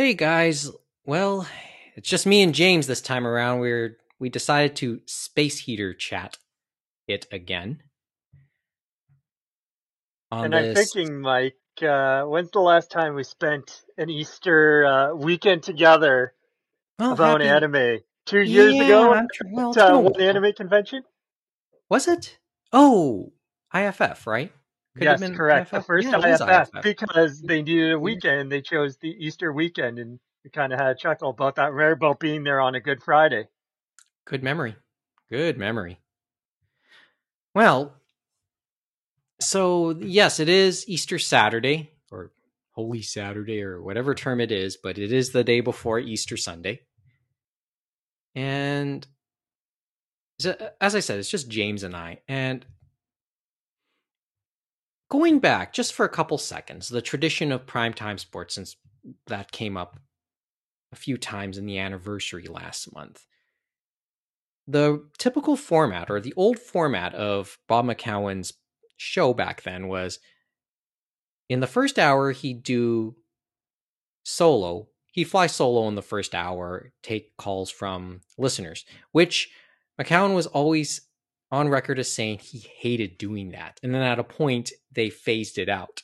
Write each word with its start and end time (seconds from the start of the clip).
Hey 0.00 0.14
guys, 0.14 0.70
well, 1.04 1.46
it's 1.94 2.08
just 2.08 2.26
me 2.26 2.40
and 2.40 2.54
James 2.54 2.86
this 2.86 3.02
time 3.02 3.26
around. 3.26 3.60
We're 3.60 3.98
we 4.18 4.30
decided 4.30 4.74
to 4.76 5.02
space 5.04 5.58
heater 5.58 5.92
chat 5.92 6.38
it 7.06 7.26
again. 7.30 7.82
And 10.32 10.54
I'm 10.54 10.62
this, 10.62 10.90
thinking, 10.90 11.20
Mike, 11.20 11.58
uh, 11.82 12.22
when's 12.22 12.50
the 12.50 12.60
last 12.60 12.90
time 12.90 13.14
we 13.14 13.24
spent 13.24 13.82
an 13.98 14.08
Easter 14.08 14.86
uh, 14.86 15.14
weekend 15.14 15.64
together 15.64 16.32
oh, 16.98 17.12
about 17.12 17.42
happy- 17.42 17.66
anime? 17.66 17.98
Two 18.24 18.40
years 18.40 18.76
Yeah, 18.76 18.84
ago 18.84 19.12
I'm 19.12 19.28
tr- 19.30 19.42
well, 19.52 19.78
at 19.78 19.90
uh, 19.90 19.98
one 19.98 20.18
anime 20.18 20.54
convention? 20.54 21.02
Was 21.90 22.08
it? 22.08 22.38
Oh, 22.72 23.34
IFF, 23.74 24.26
right? 24.26 24.50
Could 25.00 25.08
have 25.08 25.20
yes, 25.20 25.30
been 25.30 25.36
correct. 25.36 25.70
The 25.70 25.80
first 25.80 26.06
Yeah, 26.06 26.18
it 26.18 26.30
was 26.30 26.40
IFF, 26.42 26.74
IFF. 26.74 26.82
because 26.82 27.40
they 27.40 27.62
needed 27.62 27.92
a 27.92 27.98
weekend. 27.98 28.52
They 28.52 28.60
chose 28.60 28.98
the 28.98 29.08
Easter 29.08 29.50
weekend, 29.50 29.98
and 29.98 30.20
we 30.44 30.50
kind 30.50 30.74
of 30.74 30.78
had 30.78 30.88
a 30.88 30.94
chuckle 30.94 31.30
about 31.30 31.56
that. 31.56 31.72
Rare 31.72 31.92
about 31.92 32.20
being 32.20 32.44
there 32.44 32.60
on 32.60 32.74
a 32.74 32.80
Good 32.80 33.02
Friday. 33.02 33.48
Good 34.26 34.42
memory. 34.42 34.76
Good 35.30 35.56
memory. 35.56 36.00
Well, 37.54 37.94
so 39.40 39.96
yes, 39.98 40.38
it 40.38 40.50
is 40.50 40.86
Easter 40.86 41.18
Saturday 41.18 41.92
or 42.10 42.30
Holy 42.72 43.00
Saturday 43.00 43.62
or 43.62 43.80
whatever 43.80 44.14
term 44.14 44.38
it 44.38 44.52
is, 44.52 44.76
but 44.76 44.98
it 44.98 45.12
is 45.12 45.30
the 45.30 45.44
day 45.44 45.60
before 45.60 45.98
Easter 45.98 46.36
Sunday. 46.36 46.82
And 48.34 49.06
so, 50.40 50.50
uh, 50.50 50.68
as 50.78 50.94
I 50.94 51.00
said, 51.00 51.18
it's 51.18 51.30
just 51.30 51.48
James 51.48 51.84
and 51.84 51.96
I. 51.96 52.20
And 52.28 52.66
going 55.10 55.38
back 55.38 55.72
just 55.72 55.92
for 55.92 56.06
a 56.06 56.10
couple 56.10 56.38
seconds, 56.38 56.88
the 56.88 57.02
tradition 57.02 57.52
of 57.52 57.66
primetime 57.66 58.18
sports, 58.18 58.54
since 58.54 58.76
that 59.26 59.52
came 59.52 59.76
up 59.76 59.98
a 60.92 60.96
few 60.96 61.16
times 61.18 61.58
in 61.58 61.66
the 61.66 61.78
anniversary 61.78 62.46
last 62.46 62.92
month 62.94 63.26
the 64.70 65.04
typical 65.18 65.56
format 65.56 66.10
or 66.10 66.20
the 66.20 66.34
old 66.36 66.58
format 66.58 67.14
of 67.14 67.58
Bob 67.66 67.86
McCown's 67.86 68.52
show 68.96 69.34
back 69.34 69.62
then 69.62 69.88
was 69.88 70.18
in 71.48 71.60
the 71.60 71.66
first 71.66 71.98
hour 71.98 72.30
he'd 72.30 72.62
do 72.62 73.16
solo. 74.22 74.88
He'd 75.12 75.24
fly 75.24 75.48
solo 75.48 75.88
in 75.88 75.96
the 75.96 76.02
first 76.02 76.36
hour, 76.36 76.92
take 77.02 77.36
calls 77.36 77.70
from 77.70 78.20
listeners, 78.38 78.84
which 79.10 79.50
McCown 80.00 80.34
was 80.34 80.46
always 80.46 81.00
on 81.50 81.68
record 81.68 81.98
as 81.98 82.12
saying 82.12 82.38
he 82.38 82.58
hated 82.58 83.18
doing 83.18 83.50
that. 83.50 83.80
And 83.82 83.94
then 83.94 84.02
at 84.02 84.18
a 84.18 84.24
point 84.24 84.72
they 84.92 85.10
phased 85.10 85.58
it 85.58 85.68
out, 85.68 86.02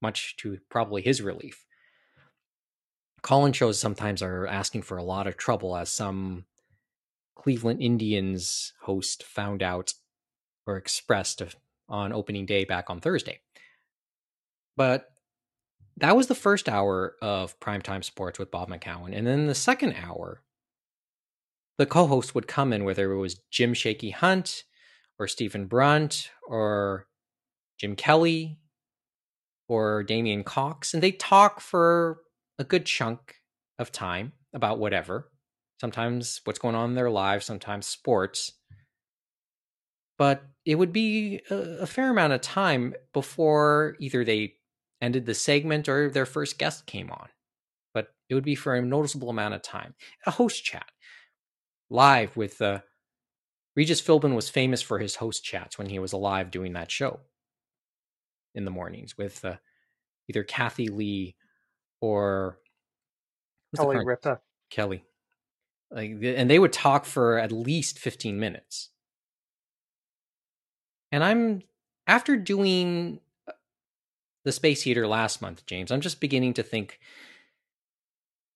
much 0.00 0.36
to 0.38 0.58
probably 0.68 1.02
his 1.02 1.20
relief. 1.20 1.64
Call-in 3.22 3.52
shows 3.52 3.80
sometimes 3.80 4.22
are 4.22 4.46
asking 4.46 4.82
for 4.82 4.96
a 4.96 5.02
lot 5.02 5.26
of 5.26 5.36
trouble 5.36 5.76
as 5.76 5.90
some 5.90 6.44
Cleveland 7.34 7.82
Indians 7.82 8.72
host 8.82 9.24
found 9.24 9.62
out 9.62 9.92
or 10.66 10.76
expressed 10.76 11.42
on 11.88 12.12
opening 12.12 12.46
day 12.46 12.64
back 12.64 12.90
on 12.90 13.00
Thursday. 13.00 13.40
But 14.76 15.08
that 15.96 16.16
was 16.16 16.28
the 16.28 16.34
first 16.34 16.68
hour 16.68 17.16
of 17.20 17.58
primetime 17.58 18.04
sports 18.04 18.38
with 18.38 18.52
Bob 18.52 18.70
McCown. 18.70 19.16
And 19.16 19.26
then 19.26 19.46
the 19.46 19.54
second 19.54 19.94
hour, 19.94 20.42
the 21.76 21.86
co 21.86 22.06
host 22.06 22.34
would 22.34 22.46
come 22.46 22.72
in, 22.72 22.84
whether 22.84 23.10
it 23.10 23.18
was 23.18 23.40
Jim 23.50 23.74
Shaky 23.74 24.10
Hunt 24.10 24.64
or 25.18 25.26
Stephen 25.26 25.66
Brunt 25.66 26.30
or 26.46 27.06
Jim 27.78 27.96
Kelly 27.96 28.58
or 29.68 30.02
Damien 30.02 30.44
Cox, 30.44 30.94
and 30.94 31.02
they 31.02 31.12
talk 31.12 31.60
for 31.60 32.20
a 32.58 32.64
good 32.64 32.86
chunk 32.86 33.36
of 33.78 33.92
time 33.92 34.32
about 34.52 34.78
whatever 34.78 35.30
sometimes 35.80 36.40
what's 36.44 36.58
going 36.58 36.74
on 36.74 36.90
in 36.90 36.96
their 36.96 37.10
lives, 37.10 37.46
sometimes 37.46 37.86
sports. 37.86 38.52
But 40.16 40.42
it 40.64 40.74
would 40.74 40.92
be 40.92 41.40
a, 41.50 41.86
fair 41.86 42.10
amount 42.10 42.32
of 42.32 42.40
time 42.40 42.94
before 43.12 43.96
either 44.00 44.24
they 44.24 44.54
ended 45.00 45.26
the 45.26 45.34
segment 45.34 45.88
or 45.88 46.10
their 46.10 46.26
first 46.26 46.58
guest 46.58 46.86
came 46.86 47.10
on. 47.10 47.28
But 47.94 48.08
it 48.28 48.34
would 48.34 48.44
be 48.44 48.56
for 48.56 48.74
a 48.74 48.82
noticeable 48.82 49.30
amount 49.30 49.54
of 49.54 49.62
time. 49.62 49.94
A 50.26 50.32
host 50.32 50.64
chat 50.64 50.90
live 51.88 52.36
with 52.36 52.60
uh, 52.60 52.80
Regis 53.78 54.02
Philbin 54.02 54.34
was 54.34 54.48
famous 54.48 54.82
for 54.82 54.98
his 54.98 55.14
host 55.14 55.44
chats 55.44 55.78
when 55.78 55.88
he 55.88 56.00
was 56.00 56.12
alive 56.12 56.50
doing 56.50 56.72
that 56.72 56.90
show 56.90 57.20
in 58.52 58.64
the 58.64 58.72
mornings 58.72 59.16
with 59.16 59.44
uh, 59.44 59.54
either 60.28 60.42
Kathie 60.42 60.88
Lee 60.88 61.36
or 62.00 62.58
Kelly 63.76 64.04
Ripa. 64.04 64.40
Kelly. 64.68 65.04
Like 65.92 66.10
and 66.10 66.50
they 66.50 66.58
would 66.58 66.72
talk 66.72 67.04
for 67.04 67.38
at 67.38 67.52
least 67.52 68.00
15 68.00 68.40
minutes. 68.40 68.90
And 71.12 71.22
i'm 71.22 71.62
after 72.08 72.36
doing 72.36 73.20
uh, 73.46 73.52
the 74.44 74.50
space 74.50 74.82
heater 74.82 75.06
last 75.06 75.40
month 75.40 75.64
james 75.66 75.92
i'm 75.92 76.00
just 76.00 76.20
beginning 76.20 76.52
to 76.54 76.64
think 76.64 76.98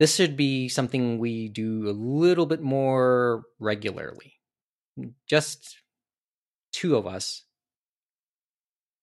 this 0.00 0.16
should 0.16 0.36
be 0.36 0.68
something 0.68 1.20
we 1.20 1.48
do 1.48 1.88
a 1.88 1.92
little 1.92 2.44
bit 2.44 2.60
more 2.60 3.44
regularly 3.60 4.41
just 5.26 5.78
two 6.72 6.96
of 6.96 7.06
us. 7.06 7.44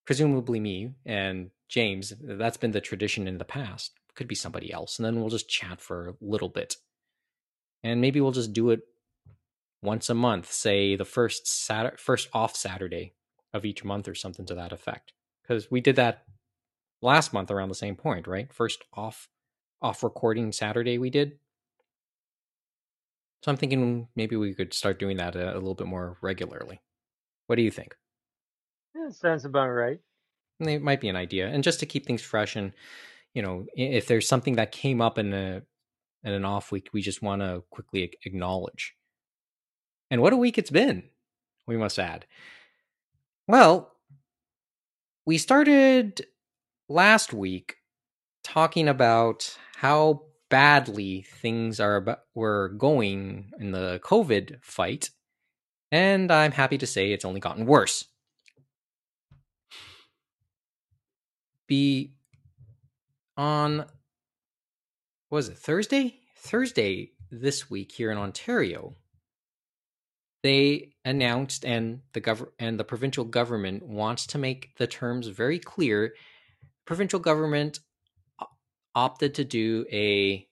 Presumably 0.06 0.60
me 0.60 0.96
and 1.06 1.52
james 1.68 2.14
that's 2.20 2.58
been 2.58 2.72
the 2.72 2.82
tradition 2.82 3.28
in 3.28 3.38
the 3.38 3.46
past. 3.46 3.92
Could 4.16 4.28
be 4.28 4.36
somebody 4.36 4.74
else 4.74 4.98
and 4.98 5.06
then 5.06 5.20
we'll 5.20 5.30
just 5.30 5.50
chat 5.50 5.80
for 5.80 6.10
a 6.10 6.14
little 6.22 6.50
bit. 6.50 6.78
And 7.84 8.02
maybe 8.02 8.20
we'll 8.20 8.32
just 8.32 8.54
do 8.54 8.72
it 8.72 8.82
once 9.82 10.10
a 10.10 10.14
month 10.14 10.52
say 10.52 10.96
the 10.96 11.06
first 11.06 11.48
Saturday, 11.48 11.96
first 11.98 12.28
off 12.34 12.56
saturday 12.56 13.14
of 13.54 13.66
each 13.66 13.84
month 13.84 14.08
or 14.08 14.16
something 14.16 14.46
to 14.48 14.56
that 14.56 14.72
effect. 14.74 15.14
Because 15.42 15.72
we 15.72 15.80
did 15.80 15.96
that 15.96 16.24
last 17.02 17.32
month 17.32 17.50
around 17.50 17.70
the 17.70 17.76
same 17.76 17.96
point 17.96 18.28
right? 18.28 18.52
First 18.54 18.84
off 18.94 19.30
off 19.82 20.04
recording 20.04 20.52
saturday 20.52 20.98
we 20.98 21.10
did 21.10 21.40
so 23.42 23.52
i'm 23.52 23.58
thinking 23.58 24.08
maybe 24.16 24.36
we 24.36 24.54
could 24.54 24.74
start 24.74 25.00
doing 25.00 25.18
that 25.18 25.36
a, 25.36 25.54
a 25.54 25.56
little 25.56 25.76
bit 25.76 25.88
more 25.88 26.18
regularly 26.22 26.80
what 27.48 27.56
do 27.56 27.62
you 27.62 27.72
think 27.72 27.96
yeah, 28.96 29.10
sounds 29.10 29.46
about 29.46 29.70
right 29.70 30.00
it 30.60 30.82
might 30.82 31.02
be 31.02 31.10
an 31.10 31.16
idea 31.16 31.48
and 31.48 31.64
just 31.64 31.80
to 31.80 31.86
keep 31.86 32.06
things 32.06 32.22
fresh 32.22 32.56
and 32.56 32.74
you 33.34 33.42
know 33.42 33.66
if 33.76 34.08
there's 34.08 34.28
something 34.28 34.56
that 34.56 34.72
came 34.72 35.02
up 35.02 35.18
in 35.18 35.34
a 35.34 35.62
in 36.24 36.34
an 36.34 36.46
off 36.46 36.72
week 36.72 36.90
we 36.94 37.02
just 37.02 37.22
want 37.22 37.42
to 37.42 37.64
quickly 37.70 38.12
acknowledge. 38.26 38.96
And 40.12 40.22
what 40.22 40.34
a 40.34 40.38
week 40.38 40.58
it's 40.58 40.72
been, 40.72 41.04
we 41.68 41.78
must 41.78 42.00
add. 42.00 42.26
Well, 43.48 43.92
we 45.26 45.38
started 45.38 46.26
last 46.88 47.32
week 47.32 47.76
talking 48.44 48.88
about 48.88 49.56
how 49.76 50.24
badly 50.50 51.26
things 51.42 51.80
are 51.80 52.20
were 52.36 52.70
going 52.70 53.52
in 53.60 53.72
the 53.72 54.00
COVID 54.04 54.64
fight, 54.64 55.12
and 55.92 56.32
I'm 56.32 56.52
happy 56.52 56.78
to 56.80 56.88
say 56.88 57.12
it's 57.12 57.26
only 57.26 57.40
gotten 57.40 57.66
worse. 57.66 58.06
Be 61.68 62.14
on 63.38 63.86
was 65.30 65.50
it 65.50 65.58
Thursday? 65.58 66.16
Thursday 66.36 67.12
this 67.30 67.70
week 67.70 67.92
here 67.92 68.12
in 68.12 68.18
Ontario, 68.18 68.96
they 70.42 70.94
announced 71.06 71.64
and 71.66 72.02
the 72.14 72.22
gov- 72.22 72.50
and 72.58 72.80
the 72.80 72.84
provincial 72.84 73.26
government 73.26 73.86
wants 73.86 74.26
to 74.28 74.38
make 74.38 74.76
the 74.78 74.88
terms 74.88 75.28
very 75.28 75.59
clear. 75.59 76.16
Provincial 76.86 77.20
government 77.20 77.80
opted 78.96 79.35
to 79.35 79.44
do 79.44 79.85
a 79.91 80.48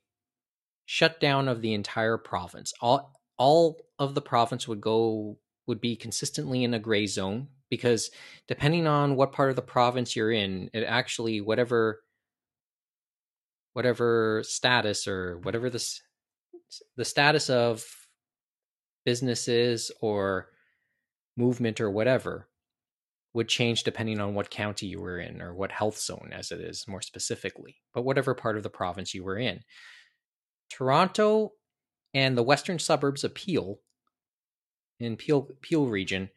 shutdown 0.88 1.50
of 1.50 1.62
the 1.62 1.74
entire 1.74 2.18
province. 2.18 2.74
All 2.82 3.14
all 3.38 3.80
of 4.00 4.16
the 4.16 4.22
province 4.22 4.68
would 4.68 4.82
go 4.82 5.38
would 5.68 5.80
be 5.80 5.96
consistently 5.96 6.64
in 6.64 6.74
a 6.74 6.80
gray 6.80 7.06
zone 7.06 7.50
because 7.70 8.10
depending 8.48 8.88
on 8.88 9.16
what 9.16 9.34
part 9.34 9.50
of 9.50 9.56
the 9.58 9.62
province 9.62 10.16
you're 10.16 10.32
in, 10.32 10.70
it 10.74 10.84
actually 10.84 11.42
whatever 11.42 12.00
whatever 13.74 14.42
status 14.44 15.08
or 15.08 15.38
whatever 15.40 15.70
this 15.70 16.02
the 16.96 17.06
status 17.06 17.50
of 17.50 17.86
businesses 19.06 19.92
or 20.02 20.48
movement 21.36 21.80
or 21.80 21.92
whatever 21.92 22.48
would 23.34 23.48
change 23.48 23.84
depending 23.84 24.20
on 24.20 24.34
what 24.34 24.50
county 24.50 24.88
you 24.88 25.00
were 25.00 25.20
in 25.20 25.42
or 25.42 25.54
what 25.54 25.72
health 25.72 26.00
zone 26.00 26.30
as 26.32 26.52
it 26.52 26.60
is 26.60 26.88
more 26.88 27.02
specifically 27.02 27.76
but 27.94 28.04
whatever 28.04 28.34
part 28.34 28.58
of 28.58 28.64
the 28.64 28.70
province 28.70 29.14
you 29.14 29.24
were 29.24 29.38
in 29.38 29.60
toronto 30.70 31.54
and 32.14 32.38
the 32.38 32.44
western 32.44 32.80
suburbs 32.80 33.24
of 33.24 33.34
peel 33.34 33.80
in 35.00 35.16
peel 35.16 35.48
peel 35.62 35.88
region 35.88 36.30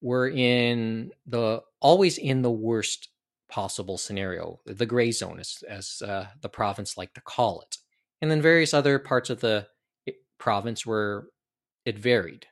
were 0.00 0.28
in 0.28 1.10
the 1.26 1.60
always 1.80 2.16
in 2.18 2.42
the 2.42 2.50
worst 2.50 3.08
possible 3.50 3.98
scenario, 3.98 4.60
the 4.64 4.86
gray 4.86 5.10
zone, 5.10 5.40
as, 5.40 5.58
as 5.68 6.00
uh, 6.06 6.26
the 6.40 6.48
province 6.48 6.96
like 6.96 7.12
to 7.14 7.20
call 7.20 7.60
it. 7.62 7.78
and 8.22 8.30
then 8.30 8.40
various 8.40 8.72
other 8.72 8.98
parts 8.98 9.28
of 9.28 9.40
the 9.40 9.66
eh, 10.06 10.12
province 10.38 10.86
where 10.86 11.24
it 11.84 11.98
varied, 11.98 12.46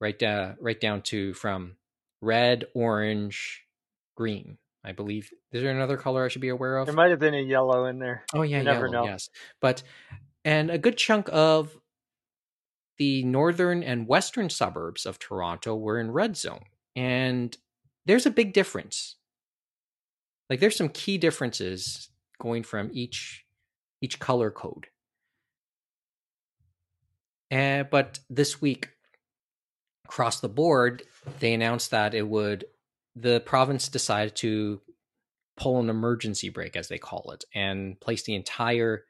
right 0.00 0.18
down 0.18 0.56
right 0.60 0.80
down 0.80 1.02
to 1.02 1.32
from 1.34 1.76
red, 2.20 2.64
orange, 2.74 3.62
green. 4.16 4.58
I 4.86 4.92
believe. 4.92 5.30
Is 5.50 5.62
there 5.62 5.70
another 5.70 5.96
color 5.96 6.26
I 6.26 6.28
should 6.28 6.42
be 6.42 6.50
aware 6.50 6.76
of? 6.76 6.84
There 6.86 6.94
might 6.94 7.08
have 7.10 7.18
been 7.18 7.32
a 7.34 7.40
yellow 7.40 7.86
in 7.86 7.98
there. 7.98 8.24
Oh 8.34 8.42
yeah, 8.42 8.58
You 8.58 8.64
yellow. 8.64 8.74
never 8.74 8.88
know. 8.88 9.04
Yes, 9.06 9.30
but 9.62 9.82
and 10.44 10.70
a 10.70 10.78
good 10.78 10.96
chunk 10.96 11.28
of 11.32 11.76
the 12.98 13.24
northern 13.24 13.82
and 13.82 14.06
western 14.06 14.50
suburbs 14.50 15.06
of 15.06 15.18
Toronto 15.18 15.74
were 15.74 15.98
in 15.98 16.10
red 16.10 16.36
zone, 16.36 16.64
and 16.94 17.56
there's 18.06 18.26
a 18.26 18.30
big 18.30 18.52
difference. 18.52 19.16
Like 20.50 20.60
there's 20.60 20.76
some 20.76 20.90
key 20.90 21.18
differences 21.18 22.10
going 22.38 22.62
from 22.62 22.90
each 22.92 23.44
each 24.00 24.18
color 24.18 24.50
code. 24.50 24.88
And 27.50 27.88
but 27.90 28.20
this 28.28 28.60
week 28.60 28.90
across 30.04 30.40
the 30.40 30.48
board, 30.48 31.02
they 31.40 31.54
announced 31.54 31.90
that 31.90 32.14
it 32.14 32.28
would 32.28 32.66
the 33.16 33.40
province 33.40 33.88
decided 33.88 34.34
to 34.36 34.80
pull 35.56 35.78
an 35.80 35.88
emergency 35.88 36.48
brake 36.48 36.76
as 36.76 36.88
they 36.88 36.98
call 36.98 37.30
it 37.30 37.44
and 37.54 37.98
place 38.00 38.24
the 38.24 38.34
entire 38.34 39.04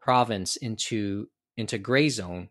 province 0.00 0.56
into 0.56 1.28
into 1.56 1.78
gray 1.78 2.08
zone 2.08 2.48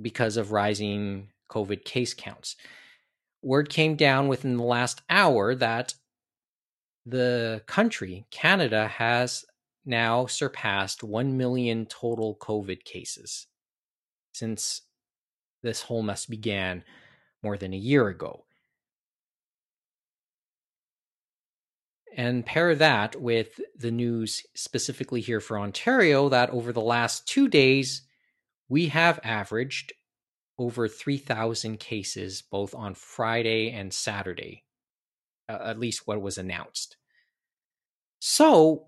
because 0.00 0.36
of 0.36 0.52
rising 0.52 1.28
covid 1.50 1.84
case 1.84 2.14
counts. 2.14 2.56
Word 3.42 3.68
came 3.68 3.96
down 3.96 4.28
within 4.28 4.56
the 4.56 4.62
last 4.62 5.02
hour 5.10 5.54
that 5.56 5.94
the 7.04 7.62
country 7.66 8.24
canada 8.30 8.86
has 8.86 9.44
now 9.84 10.26
surpassed 10.26 11.02
1 11.02 11.36
million 11.36 11.84
total 11.86 12.36
covid 12.36 12.84
cases 12.84 13.48
since 14.32 14.82
this 15.62 15.82
whole 15.82 16.02
mess 16.02 16.26
began 16.26 16.84
more 17.42 17.56
than 17.56 17.72
a 17.72 17.76
year 17.76 18.06
ago 18.06 18.44
and 22.14 22.44
pair 22.44 22.74
that 22.74 23.20
with 23.20 23.60
the 23.76 23.90
news 23.90 24.42
specifically 24.54 25.20
here 25.20 25.40
for 25.40 25.58
Ontario 25.58 26.28
that 26.28 26.50
over 26.50 26.72
the 26.72 26.80
last 26.80 27.26
two 27.26 27.48
days, 27.48 28.02
we 28.68 28.88
have 28.88 29.20
averaged 29.24 29.92
over 30.58 30.88
3,000 30.88 31.78
cases 31.78 32.42
both 32.42 32.74
on 32.74 32.94
Friday 32.94 33.70
and 33.70 33.92
Saturday, 33.92 34.64
uh, 35.48 35.58
at 35.62 35.78
least 35.78 36.06
what 36.06 36.20
was 36.20 36.38
announced. 36.38 36.96
So 38.18 38.86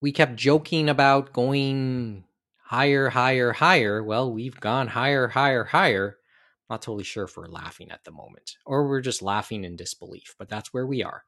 we 0.00 0.12
kept 0.12 0.36
joking 0.36 0.88
about 0.88 1.32
going 1.32 2.24
higher, 2.64 3.10
higher, 3.10 3.52
higher. 3.52 4.02
Well, 4.02 4.32
we've 4.32 4.58
gone 4.60 4.88
higher, 4.88 5.28
higher, 5.28 5.64
higher. 5.64 6.18
Not 6.70 6.82
totally 6.82 7.04
sure 7.04 7.24
if 7.24 7.36
we're 7.36 7.46
laughing 7.46 7.90
at 7.90 8.04
the 8.04 8.10
moment 8.10 8.56
or 8.64 8.88
we're 8.88 9.00
just 9.00 9.22
laughing 9.22 9.64
in 9.64 9.76
disbelief, 9.76 10.34
but 10.38 10.48
that's 10.48 10.72
where 10.72 10.86
we 10.86 11.02
are. 11.02 11.24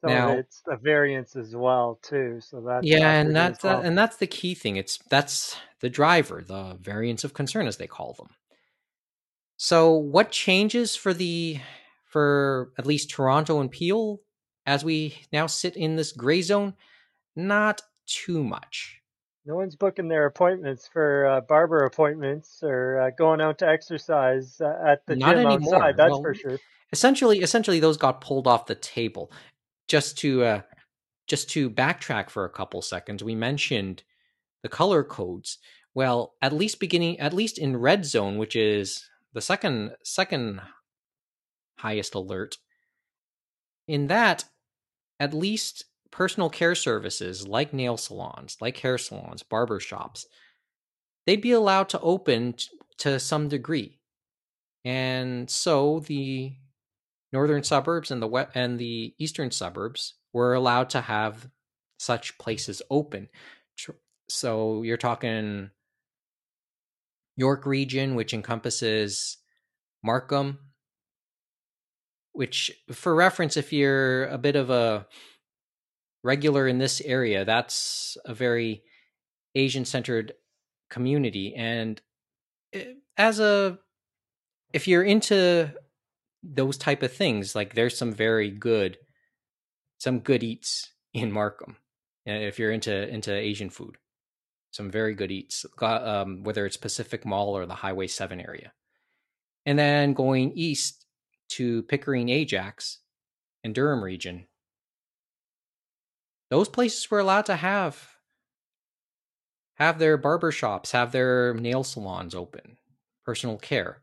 So 0.00 0.08
Now- 0.08 0.32
it's 0.32 0.62
a 0.66 0.76
variance 0.76 1.36
as 1.36 1.54
well 1.54 1.98
too. 2.02 2.40
So 2.40 2.60
that's 2.60 2.86
yeah, 2.86 3.12
and 3.12 3.34
that's 3.34 3.62
well. 3.62 3.80
that, 3.80 3.86
and 3.86 3.96
that's 3.96 4.16
the 4.16 4.26
key 4.26 4.54
thing. 4.54 4.76
It's 4.76 4.98
that's 5.10 5.56
the 5.80 5.90
driver, 5.90 6.42
the 6.46 6.76
variance 6.80 7.24
of 7.24 7.34
concern 7.34 7.66
as 7.66 7.76
they 7.76 7.86
call 7.86 8.14
them. 8.14 8.28
So, 9.56 9.92
what 9.92 10.30
changes 10.30 10.96
for 10.96 11.12
the 11.12 11.60
for 12.04 12.72
at 12.78 12.86
least 12.86 13.10
Toronto 13.10 13.60
and 13.60 13.70
Peel 13.70 14.20
as 14.64 14.82
we 14.82 15.16
now 15.32 15.46
sit 15.46 15.76
in 15.76 15.96
this 15.96 16.12
gray 16.12 16.40
zone? 16.40 16.74
Not 17.36 17.82
too 18.06 18.42
much. 18.42 18.99
No 19.46 19.56
one's 19.56 19.74
booking 19.74 20.08
their 20.08 20.26
appointments 20.26 20.86
for 20.92 21.26
uh, 21.26 21.40
barber 21.40 21.84
appointments 21.84 22.62
or 22.62 22.98
uh, 23.00 23.10
going 23.10 23.40
out 23.40 23.58
to 23.58 23.68
exercise 23.68 24.60
uh, 24.60 24.74
at 24.86 25.06
the 25.06 25.16
Not 25.16 25.34
gym 25.36 25.46
anymore. 25.46 25.74
outside. 25.76 25.96
That's 25.96 26.10
Well, 26.10 26.22
for 26.22 26.34
sure. 26.34 26.58
essentially 26.92 27.38
essentially 27.40 27.80
those 27.80 27.96
got 27.96 28.20
pulled 28.20 28.46
off 28.46 28.66
the 28.66 28.74
table 28.74 29.30
just 29.88 30.18
to 30.18 30.42
uh 30.44 30.60
just 31.26 31.48
to 31.50 31.70
backtrack 31.70 32.28
for 32.30 32.44
a 32.44 32.50
couple 32.50 32.82
seconds 32.82 33.22
we 33.22 33.34
mentioned 33.34 34.02
the 34.62 34.68
color 34.68 35.02
codes 35.04 35.58
well 35.94 36.34
at 36.42 36.52
least 36.52 36.80
beginning 36.80 37.18
at 37.20 37.32
least 37.32 37.58
in 37.58 37.76
red 37.76 38.04
zone 38.04 38.38
which 38.38 38.56
is 38.56 39.08
the 39.32 39.40
second 39.40 39.92
second 40.02 40.60
highest 41.78 42.14
alert 42.16 42.58
in 43.86 44.08
that 44.08 44.44
at 45.20 45.32
least 45.32 45.84
personal 46.10 46.50
care 46.50 46.74
services 46.74 47.46
like 47.46 47.72
nail 47.72 47.96
salons 47.96 48.56
like 48.60 48.78
hair 48.78 48.98
salons 48.98 49.42
barber 49.42 49.80
shops 49.80 50.26
they'd 51.26 51.40
be 51.40 51.52
allowed 51.52 51.88
to 51.88 52.00
open 52.00 52.52
t- 52.52 52.66
to 52.98 53.18
some 53.18 53.48
degree 53.48 53.98
and 54.84 55.48
so 55.50 56.00
the 56.00 56.52
northern 57.32 57.62
suburbs 57.62 58.10
and 58.10 58.22
the 58.22 58.48
and 58.54 58.78
the 58.78 59.14
eastern 59.18 59.50
suburbs 59.50 60.14
were 60.32 60.54
allowed 60.54 60.90
to 60.90 61.00
have 61.00 61.48
such 61.98 62.38
places 62.38 62.82
open. 62.90 63.28
So 64.28 64.82
you're 64.82 64.96
talking 64.96 65.70
York 67.36 67.66
region, 67.66 68.14
which 68.14 68.32
encompasses 68.32 69.38
Markham, 70.02 70.58
which, 72.32 72.70
for 72.92 73.14
reference, 73.14 73.56
if 73.56 73.72
you're 73.72 74.26
a 74.26 74.38
bit 74.38 74.56
of 74.56 74.70
a 74.70 75.06
regular 76.22 76.66
in 76.68 76.78
this 76.78 77.00
area, 77.00 77.44
that's 77.44 78.16
a 78.24 78.34
very 78.34 78.82
Asian 79.54 79.84
centered 79.84 80.32
community. 80.90 81.54
And 81.54 82.00
eh, 82.72 82.94
as 83.16 83.40
a, 83.40 83.78
if 84.72 84.86
you're 84.86 85.02
into 85.02 85.72
those 86.42 86.76
type 86.76 87.02
of 87.02 87.12
things, 87.12 87.54
like 87.54 87.74
there's 87.74 87.96
some 87.96 88.12
very 88.12 88.50
good, 88.50 88.98
some 89.98 90.20
good 90.20 90.42
eats 90.42 90.92
in 91.12 91.32
Markham. 91.32 91.76
uh, 92.28 92.32
If 92.32 92.58
you're 92.58 92.72
into 92.72 93.08
into 93.08 93.34
Asian 93.34 93.70
food, 93.70 93.96
some 94.70 94.90
very 94.90 95.14
good 95.14 95.30
eats, 95.30 95.66
um, 95.80 96.42
whether 96.44 96.64
it's 96.64 96.76
Pacific 96.76 97.26
Mall 97.26 97.56
or 97.56 97.66
the 97.66 97.74
Highway 97.74 98.06
Seven 98.06 98.40
area, 98.40 98.72
and 99.66 99.78
then 99.78 100.14
going 100.14 100.52
east 100.52 101.04
to 101.50 101.82
Pickering, 101.82 102.28
Ajax, 102.28 102.98
and 103.64 103.74
Durham 103.74 104.02
region. 104.02 104.46
Those 106.50 106.68
places 106.68 107.10
were 107.10 107.20
allowed 107.20 107.46
to 107.46 107.56
have 107.56 108.16
have 109.76 109.98
their 109.98 110.18
barber 110.18 110.52
shops, 110.52 110.92
have 110.92 111.12
their 111.12 111.54
nail 111.54 111.82
salons 111.84 112.34
open, 112.34 112.76
personal 113.24 113.56
care 113.56 114.02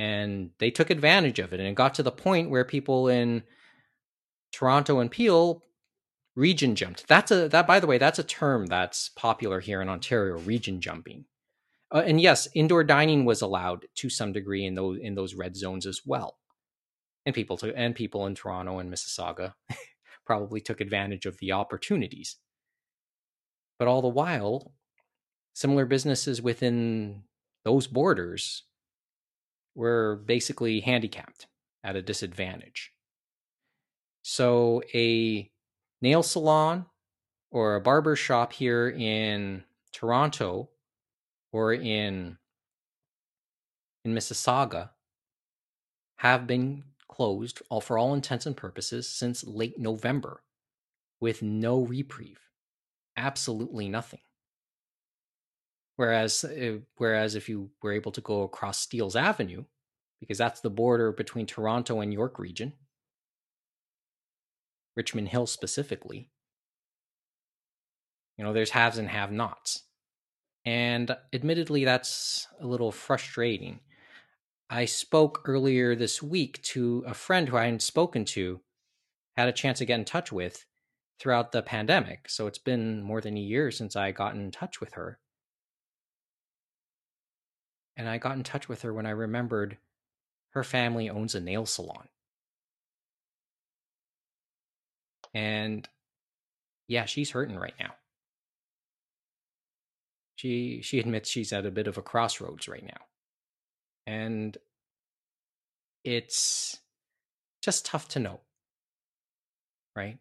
and 0.00 0.48
they 0.58 0.70
took 0.70 0.88
advantage 0.88 1.38
of 1.38 1.52
it 1.52 1.60
and 1.60 1.68
it 1.68 1.74
got 1.74 1.92
to 1.94 2.02
the 2.02 2.10
point 2.10 2.48
where 2.48 2.64
people 2.64 3.06
in 3.06 3.42
Toronto 4.50 4.98
and 4.98 5.10
Peel 5.10 5.62
region 6.34 6.74
jumped. 6.74 7.06
That's 7.06 7.30
a 7.30 7.48
that 7.48 7.66
by 7.66 7.80
the 7.80 7.86
way, 7.86 7.98
that's 7.98 8.18
a 8.18 8.24
term 8.24 8.64
that's 8.64 9.10
popular 9.10 9.60
here 9.60 9.82
in 9.82 9.90
Ontario, 9.90 10.38
region 10.38 10.80
jumping. 10.80 11.26
Uh, 11.94 12.02
and 12.06 12.18
yes, 12.18 12.48
indoor 12.54 12.82
dining 12.82 13.26
was 13.26 13.42
allowed 13.42 13.84
to 13.96 14.08
some 14.08 14.32
degree 14.32 14.64
in 14.64 14.74
those 14.74 14.98
in 15.02 15.16
those 15.16 15.34
red 15.34 15.54
zones 15.54 15.84
as 15.84 16.00
well. 16.06 16.38
And 17.26 17.34
people 17.34 17.58
to, 17.58 17.76
and 17.76 17.94
people 17.94 18.24
in 18.24 18.34
Toronto 18.34 18.78
and 18.78 18.90
Mississauga 18.90 19.52
probably 20.30 20.60
took 20.60 20.80
advantage 20.80 21.26
of 21.26 21.36
the 21.38 21.50
opportunities. 21.50 22.36
But 23.80 23.88
all 23.88 24.00
the 24.00 24.06
while, 24.06 24.74
similar 25.54 25.84
businesses 25.84 26.40
within 26.40 27.24
those 27.64 27.88
borders 27.88 28.62
were 29.74 30.22
basically 30.24 30.78
handicapped 30.82 31.48
at 31.82 31.96
a 31.96 32.02
disadvantage. 32.02 32.92
So 34.22 34.84
a 34.94 35.50
nail 36.00 36.22
salon 36.22 36.86
or 37.50 37.74
a 37.74 37.80
barber 37.80 38.14
shop 38.14 38.52
here 38.52 38.88
in 38.88 39.64
Toronto 39.92 40.70
or 41.50 41.72
in 41.74 42.38
in 44.04 44.14
Mississauga 44.14 44.90
have 46.18 46.46
been 46.46 46.84
closed 47.10 47.60
all 47.68 47.80
for 47.80 47.98
all 47.98 48.14
intents 48.14 48.46
and 48.46 48.56
purposes 48.56 49.08
since 49.08 49.44
late 49.44 49.78
November 49.78 50.42
with 51.20 51.42
no 51.42 51.80
reprieve. 51.80 52.38
Absolutely 53.16 53.88
nothing. 53.88 54.20
Whereas, 55.96 56.44
uh, 56.44 56.78
whereas 56.96 57.34
if 57.34 57.48
you 57.48 57.70
were 57.82 57.92
able 57.92 58.12
to 58.12 58.20
go 58.20 58.42
across 58.42 58.78
Steeles 58.78 59.16
Avenue, 59.16 59.64
because 60.20 60.38
that's 60.38 60.60
the 60.60 60.70
border 60.70 61.12
between 61.12 61.46
Toronto 61.46 62.00
and 62.00 62.12
York 62.12 62.38
region, 62.38 62.72
Richmond 64.96 65.28
Hill 65.28 65.46
specifically, 65.46 66.30
you 68.38 68.44
know, 68.44 68.52
there's 68.52 68.70
haves 68.70 68.98
and 68.98 69.08
have 69.08 69.32
nots. 69.32 69.82
And 70.64 71.14
admittedly, 71.32 71.84
that's 71.84 72.46
a 72.60 72.66
little 72.66 72.92
frustrating. 72.92 73.80
I 74.72 74.84
spoke 74.84 75.42
earlier 75.46 75.96
this 75.96 76.22
week 76.22 76.62
to 76.62 77.02
a 77.04 77.12
friend 77.12 77.48
who 77.48 77.56
I 77.56 77.64
hadn't 77.64 77.82
spoken 77.82 78.24
to, 78.26 78.60
had 79.36 79.48
a 79.48 79.52
chance 79.52 79.78
to 79.78 79.84
get 79.84 79.98
in 79.98 80.04
touch 80.04 80.30
with 80.30 80.64
throughout 81.18 81.50
the 81.50 81.60
pandemic. 81.60 82.28
So 82.28 82.46
it's 82.46 82.58
been 82.58 83.02
more 83.02 83.20
than 83.20 83.36
a 83.36 83.40
year 83.40 83.72
since 83.72 83.96
I 83.96 84.12
got 84.12 84.34
in 84.34 84.52
touch 84.52 84.80
with 84.80 84.92
her. 84.92 85.18
And 87.96 88.08
I 88.08 88.18
got 88.18 88.36
in 88.36 88.44
touch 88.44 88.68
with 88.68 88.82
her 88.82 88.94
when 88.94 89.06
I 89.06 89.10
remembered 89.10 89.78
her 90.50 90.62
family 90.62 91.10
owns 91.10 91.34
a 91.34 91.40
nail 91.40 91.66
salon. 91.66 92.08
And 95.34 95.88
yeah, 96.86 97.06
she's 97.06 97.32
hurting 97.32 97.56
right 97.56 97.74
now. 97.78 97.94
She 100.36 100.80
she 100.82 101.00
admits 101.00 101.28
she's 101.28 101.52
at 101.52 101.66
a 101.66 101.70
bit 101.70 101.86
of 101.88 101.98
a 101.98 102.02
crossroads 102.02 102.68
right 102.68 102.84
now. 102.84 103.09
And 104.06 104.56
it's 106.04 106.78
just 107.62 107.86
tough 107.86 108.08
to 108.08 108.18
know. 108.18 108.40
Right? 109.94 110.18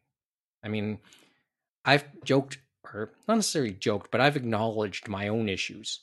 I 0.63 0.67
mean, 0.67 0.99
I've 1.85 2.05
joked 2.23 2.57
or 2.83 3.11
not 3.27 3.35
necessarily 3.35 3.73
joked, 3.73 4.11
but 4.11 4.21
I've 4.21 4.35
acknowledged 4.35 5.07
my 5.07 5.27
own 5.27 5.49
issues 5.49 6.01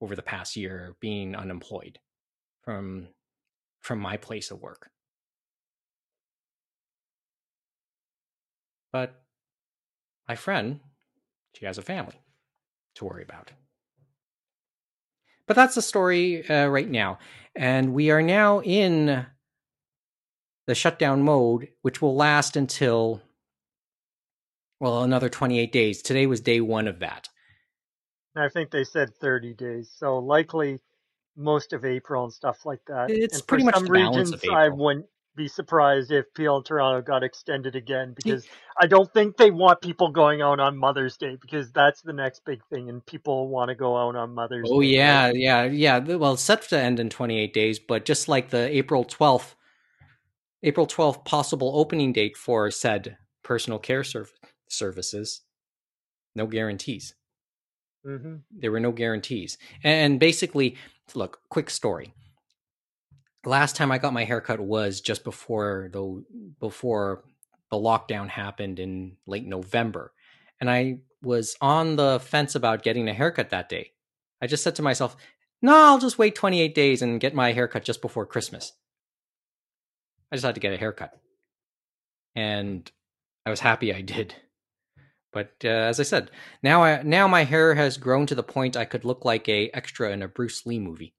over 0.00 0.14
the 0.14 0.22
past 0.22 0.56
year 0.56 0.96
being 1.00 1.34
unemployed 1.34 1.98
from 2.62 3.08
from 3.80 3.98
my 4.00 4.16
place 4.16 4.50
of 4.50 4.60
work. 4.60 4.90
But 8.92 9.22
my 10.28 10.34
friend, 10.34 10.80
she 11.54 11.66
has 11.66 11.78
a 11.78 11.82
family 11.82 12.20
to 12.96 13.04
worry 13.04 13.22
about. 13.22 13.52
But 15.46 15.56
that's 15.56 15.74
the 15.74 15.82
story 15.82 16.48
uh, 16.48 16.66
right 16.66 16.88
now. 16.88 17.18
And 17.54 17.94
we 17.94 18.10
are 18.10 18.22
now 18.22 18.60
in 18.62 19.26
the 20.66 20.74
shutdown 20.74 21.22
mode, 21.22 21.68
which 21.82 22.02
will 22.02 22.16
last 22.16 22.56
until, 22.56 23.22
well, 24.80 25.02
another 25.02 25.28
28 25.28 25.72
days. 25.72 26.02
Today 26.02 26.26
was 26.26 26.40
day 26.40 26.60
one 26.60 26.88
of 26.88 26.98
that. 26.98 27.28
I 28.34 28.48
think 28.48 28.70
they 28.70 28.84
said 28.84 29.14
30 29.14 29.54
days. 29.54 29.90
So 29.96 30.18
likely 30.18 30.80
most 31.36 31.72
of 31.72 31.84
April 31.84 32.24
and 32.24 32.32
stuff 32.32 32.66
like 32.66 32.80
that. 32.86 33.10
It's 33.10 33.38
and 33.38 33.46
pretty 33.46 33.64
much 33.64 33.78
the 33.78 33.88
balance 33.88 34.30
regions, 34.30 34.32
of 34.32 34.50
I 34.50 34.66
April. 34.66 34.78
wouldn't 34.78 35.06
be 35.36 35.48
surprised 35.48 36.10
if 36.10 36.32
Peel 36.34 36.56
and 36.56 36.64
Toronto 36.64 37.02
got 37.02 37.22
extended 37.22 37.76
again 37.76 38.14
because 38.16 38.46
I 38.80 38.86
don't 38.86 39.12
think 39.12 39.36
they 39.36 39.50
want 39.50 39.80
people 39.82 40.10
going 40.10 40.42
out 40.42 40.58
on 40.60 40.76
Mother's 40.76 41.16
Day 41.16 41.36
because 41.40 41.70
that's 41.72 42.02
the 42.02 42.12
next 42.12 42.44
big 42.44 42.60
thing 42.70 42.88
and 42.88 43.04
people 43.04 43.48
want 43.48 43.68
to 43.68 43.74
go 43.74 43.96
out 43.96 44.16
on 44.16 44.34
Mother's 44.34 44.68
Oh 44.70 44.80
Day. 44.80 44.88
Oh 44.88 44.90
yeah, 44.90 45.30
yeah, 45.34 45.64
yeah. 45.64 45.98
Well, 45.98 46.34
it's 46.34 46.42
set 46.42 46.62
to 46.62 46.78
end 46.80 46.98
in 46.98 47.10
28 47.10 47.52
days, 47.54 47.78
but 47.78 48.04
just 48.04 48.28
like 48.28 48.50
the 48.50 48.68
April 48.76 49.04
12th, 49.04 49.54
April 50.62 50.86
12th 50.86 51.24
possible 51.24 51.72
opening 51.78 52.12
date 52.12 52.36
for 52.36 52.70
said 52.70 53.18
personal 53.42 53.78
care 53.78 54.02
serv- 54.04 54.32
services, 54.68 55.42
no 56.34 56.46
guarantees. 56.46 57.14
hmm 58.04 58.36
There 58.50 58.72
were 58.72 58.80
no 58.80 58.92
guarantees. 58.92 59.58
And 59.84 60.18
basically, 60.18 60.76
look, 61.14 61.40
quick 61.50 61.70
story. 61.70 62.14
Last 63.46 63.76
time 63.76 63.92
I 63.92 63.98
got 63.98 64.12
my 64.12 64.24
haircut 64.24 64.60
was 64.60 65.00
just 65.00 65.22
before 65.22 65.88
the 65.92 66.24
before 66.58 67.22
the 67.70 67.76
lockdown 67.76 68.28
happened 68.28 68.80
in 68.80 69.16
late 69.26 69.46
November. 69.46 70.12
And 70.60 70.68
I 70.68 70.98
was 71.22 71.56
on 71.60 71.96
the 71.96 72.20
fence 72.20 72.54
about 72.56 72.82
getting 72.82 73.08
a 73.08 73.14
haircut 73.14 73.50
that 73.50 73.68
day. 73.68 73.92
I 74.42 74.48
just 74.48 74.64
said 74.64 74.74
to 74.76 74.82
myself, 74.82 75.16
"No, 75.62 75.74
I'll 75.74 75.98
just 75.98 76.18
wait 76.18 76.34
28 76.34 76.74
days 76.74 77.02
and 77.02 77.20
get 77.20 77.34
my 77.34 77.52
haircut 77.52 77.84
just 77.84 78.02
before 78.02 78.26
Christmas." 78.26 78.72
I 80.32 80.36
just 80.36 80.44
had 80.44 80.56
to 80.56 80.60
get 80.60 80.72
a 80.72 80.76
haircut. 80.76 81.12
And 82.34 82.90
I 83.46 83.50
was 83.50 83.60
happy 83.60 83.94
I 83.94 84.00
did. 84.00 84.34
But 85.32 85.54
uh, 85.64 85.68
as 85.68 86.00
I 86.00 86.02
said, 86.02 86.30
now 86.62 86.82
I 86.82 87.02
now 87.02 87.28
my 87.28 87.44
hair 87.44 87.74
has 87.74 87.96
grown 87.96 88.26
to 88.26 88.34
the 88.34 88.42
point 88.42 88.76
I 88.76 88.86
could 88.86 89.04
look 89.04 89.24
like 89.24 89.48
a 89.48 89.70
extra 89.70 90.10
in 90.10 90.22
a 90.22 90.28
Bruce 90.28 90.66
Lee 90.66 90.80
movie. 90.80 91.14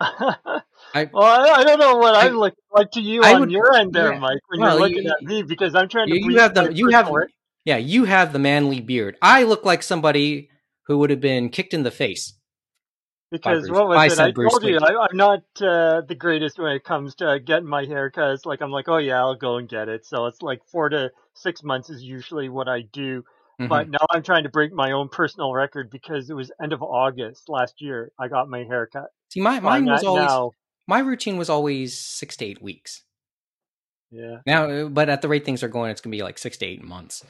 I 0.94 1.08
well, 1.12 1.24
I, 1.24 1.60
I 1.60 1.64
don't 1.64 1.78
know 1.80 1.96
what 1.96 2.14
I- 2.14 2.26
I 2.26 2.30
look 2.30 2.54
like 2.72 2.90
to 2.92 3.00
you 3.00 3.22
I 3.22 3.34
on 3.34 3.40
would- 3.40 3.50
your 3.50 3.74
end 3.74 3.92
there, 3.92 4.12
yeah. 4.12 4.18
Mike, 4.18 4.40
when 4.48 4.60
Well, 4.60 4.78
you're 4.78 4.88
you- 4.88 4.94
looking 4.96 5.10
at 5.10 5.22
me 5.22 5.42
because 5.42 5.74
I'm 5.74 5.88
trying 5.88 6.08
to. 6.08 6.14
you, 6.18 6.30
you 6.32 6.38
have 6.38 6.54
the 6.54 6.72
you 6.72 6.88
have 6.90 7.08
work. 7.08 7.30
yeah 7.64 7.76
you 7.78 8.04
have 8.04 8.32
the 8.32 8.38
manly 8.38 8.80
beard. 8.80 9.16
I 9.22 9.44
look 9.44 9.64
like 9.64 9.82
somebody 9.82 10.50
who 10.86 10.98
would 10.98 11.10
have 11.10 11.20
been 11.20 11.48
kicked 11.48 11.72
in 11.74 11.82
the 11.82 11.90
face. 11.90 12.34
Because 13.30 13.70
what 13.70 13.88
was 13.88 13.96
I 13.96 14.06
it? 14.06 14.18
I 14.20 14.30
Bruce 14.32 14.52
told 14.52 14.62
you 14.64 14.78
Lee. 14.78 14.86
I, 14.86 15.06
I'm 15.10 15.16
not 15.16 15.38
uh, 15.62 16.02
the 16.06 16.14
greatest 16.14 16.58
when 16.58 16.72
it 16.72 16.84
comes 16.84 17.14
to 17.16 17.40
getting 17.40 17.66
my 17.66 17.86
hair 17.86 18.10
cuts. 18.10 18.44
Like 18.44 18.60
I'm 18.60 18.70
like, 18.70 18.88
oh 18.88 18.98
yeah, 18.98 19.20
I'll 19.20 19.36
go 19.36 19.56
and 19.56 19.66
get 19.66 19.88
it. 19.88 20.04
So 20.04 20.26
it's 20.26 20.42
like 20.42 20.60
four 20.70 20.90
to 20.90 21.10
six 21.34 21.62
months 21.62 21.88
is 21.88 22.02
usually 22.02 22.50
what 22.50 22.68
I 22.68 22.82
do. 22.92 23.24
Mhm. 23.58 23.68
But 23.70 23.88
now 23.88 24.04
I'm 24.10 24.22
trying 24.22 24.42
to 24.42 24.50
break 24.50 24.72
my 24.74 24.92
own 24.92 25.08
personal 25.08 25.54
record 25.54 25.88
because 25.90 26.28
it 26.28 26.34
was 26.34 26.52
end 26.62 26.74
of 26.74 26.82
August 26.82 27.48
last 27.48 27.80
year. 27.80 28.12
I 28.18 28.28
got 28.28 28.50
my 28.50 28.64
hair 28.64 28.86
cut. 28.92 29.06
See, 29.32 29.40
my 29.40 29.60
mine 29.60 29.86
was 29.86 30.04
always 30.04 30.26
now. 30.26 30.50
My 30.86 30.98
routine 31.00 31.36
was 31.36 31.48
always 31.50 31.98
six 31.98 32.36
to 32.38 32.44
eight 32.44 32.62
weeks. 32.62 33.02
Yeah. 34.10 34.38
Now, 34.46 34.70
uh, 34.70 34.88
but 34.88 35.08
at 35.08 35.22
the 35.22 35.28
rate 35.28 35.44
things 35.44 35.62
are 35.62 35.68
going, 35.68 35.90
it's 35.90 36.00
gonna 36.00 36.12
be 36.12 36.22
like 36.22 36.38
six 36.38 36.56
to 36.58 36.66
eight 36.66 36.82
months. 36.82 37.24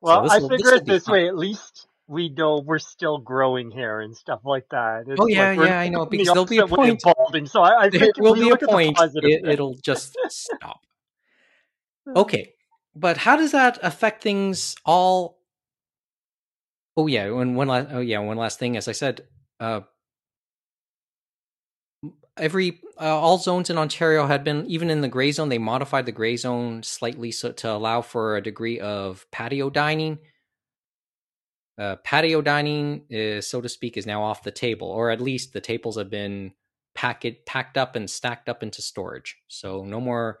Well, 0.00 0.30
I 0.30 0.34
this'll- 0.36 0.48
figure 0.48 0.74
it 0.74 0.86
this 0.86 1.04
fun. 1.04 1.12
way. 1.12 1.28
At 1.28 1.36
least 1.36 1.86
we 2.08 2.28
know 2.30 2.58
we're 2.58 2.78
still 2.80 3.18
growing 3.18 3.70
hair 3.70 4.00
and 4.00 4.16
stuff 4.16 4.40
like 4.44 4.66
that. 4.70 5.04
It's 5.06 5.20
Oh, 5.20 5.26
yeah, 5.28 5.50
like 5.52 5.68
yeah, 5.68 5.78
I 5.78 5.88
know, 5.88 5.98
going 5.98 6.06
the 6.06 6.10
because 6.18 6.26
there'll 6.28 6.46
be 6.46 6.58
a 6.58 6.62
opposite 6.64 6.80
way 6.80 6.88
of 6.90 6.98
point- 6.98 7.16
balding. 7.16 7.46
So 7.46 7.60
I, 7.62 7.82
I 7.84 7.90
think 7.90 8.16
will 8.18 8.34
be 8.34 8.42
a 8.42 8.44
look 8.46 8.62
at 8.62 8.68
the 8.68 8.72
point 8.74 8.98
it, 9.00 9.46
it'll 9.46 9.76
just 9.76 10.16
stop. 10.28 10.80
Okay, 12.16 12.54
but 12.96 13.18
how 13.18 13.36
does 13.36 13.52
that 13.52 13.78
affect 13.82 14.22
things 14.22 14.74
all? 14.84 15.38
Oh 16.96 17.06
yeah, 17.06 17.30
one 17.30 17.54
one 17.54 17.68
last 17.68 17.88
oh 17.92 18.00
yeah 18.00 18.18
one 18.18 18.36
last 18.36 18.58
thing. 18.58 18.76
As 18.76 18.88
I 18.88 18.92
said, 18.92 19.28
uh, 19.60 19.82
every 22.40 22.80
uh, 23.00 23.18
all 23.18 23.38
zones 23.38 23.70
in 23.70 23.78
Ontario 23.78 24.26
had 24.26 24.42
been 24.42 24.66
even 24.66 24.90
in 24.90 25.00
the 25.00 25.08
gray 25.08 25.30
zone. 25.32 25.48
They 25.48 25.58
modified 25.58 26.06
the 26.06 26.12
gray 26.12 26.36
zone 26.36 26.82
slightly 26.82 27.30
so 27.30 27.52
to 27.52 27.70
allow 27.72 28.02
for 28.02 28.36
a 28.36 28.42
degree 28.42 28.80
of 28.80 29.26
patio 29.30 29.70
dining. 29.70 30.18
Uh, 31.78 31.96
patio 32.04 32.42
dining, 32.42 33.04
is, 33.08 33.46
so 33.46 33.60
to 33.60 33.68
speak, 33.68 33.96
is 33.96 34.06
now 34.06 34.22
off 34.22 34.42
the 34.42 34.50
table, 34.50 34.88
or 34.88 35.10
at 35.10 35.20
least 35.20 35.52
the 35.52 35.60
tables 35.60 35.96
have 35.96 36.10
been 36.10 36.52
packed 36.94 37.24
packed 37.46 37.78
up 37.78 37.96
and 37.96 38.10
stacked 38.10 38.48
up 38.48 38.62
into 38.62 38.82
storage. 38.82 39.38
So 39.48 39.84
no 39.84 40.00
more, 40.00 40.40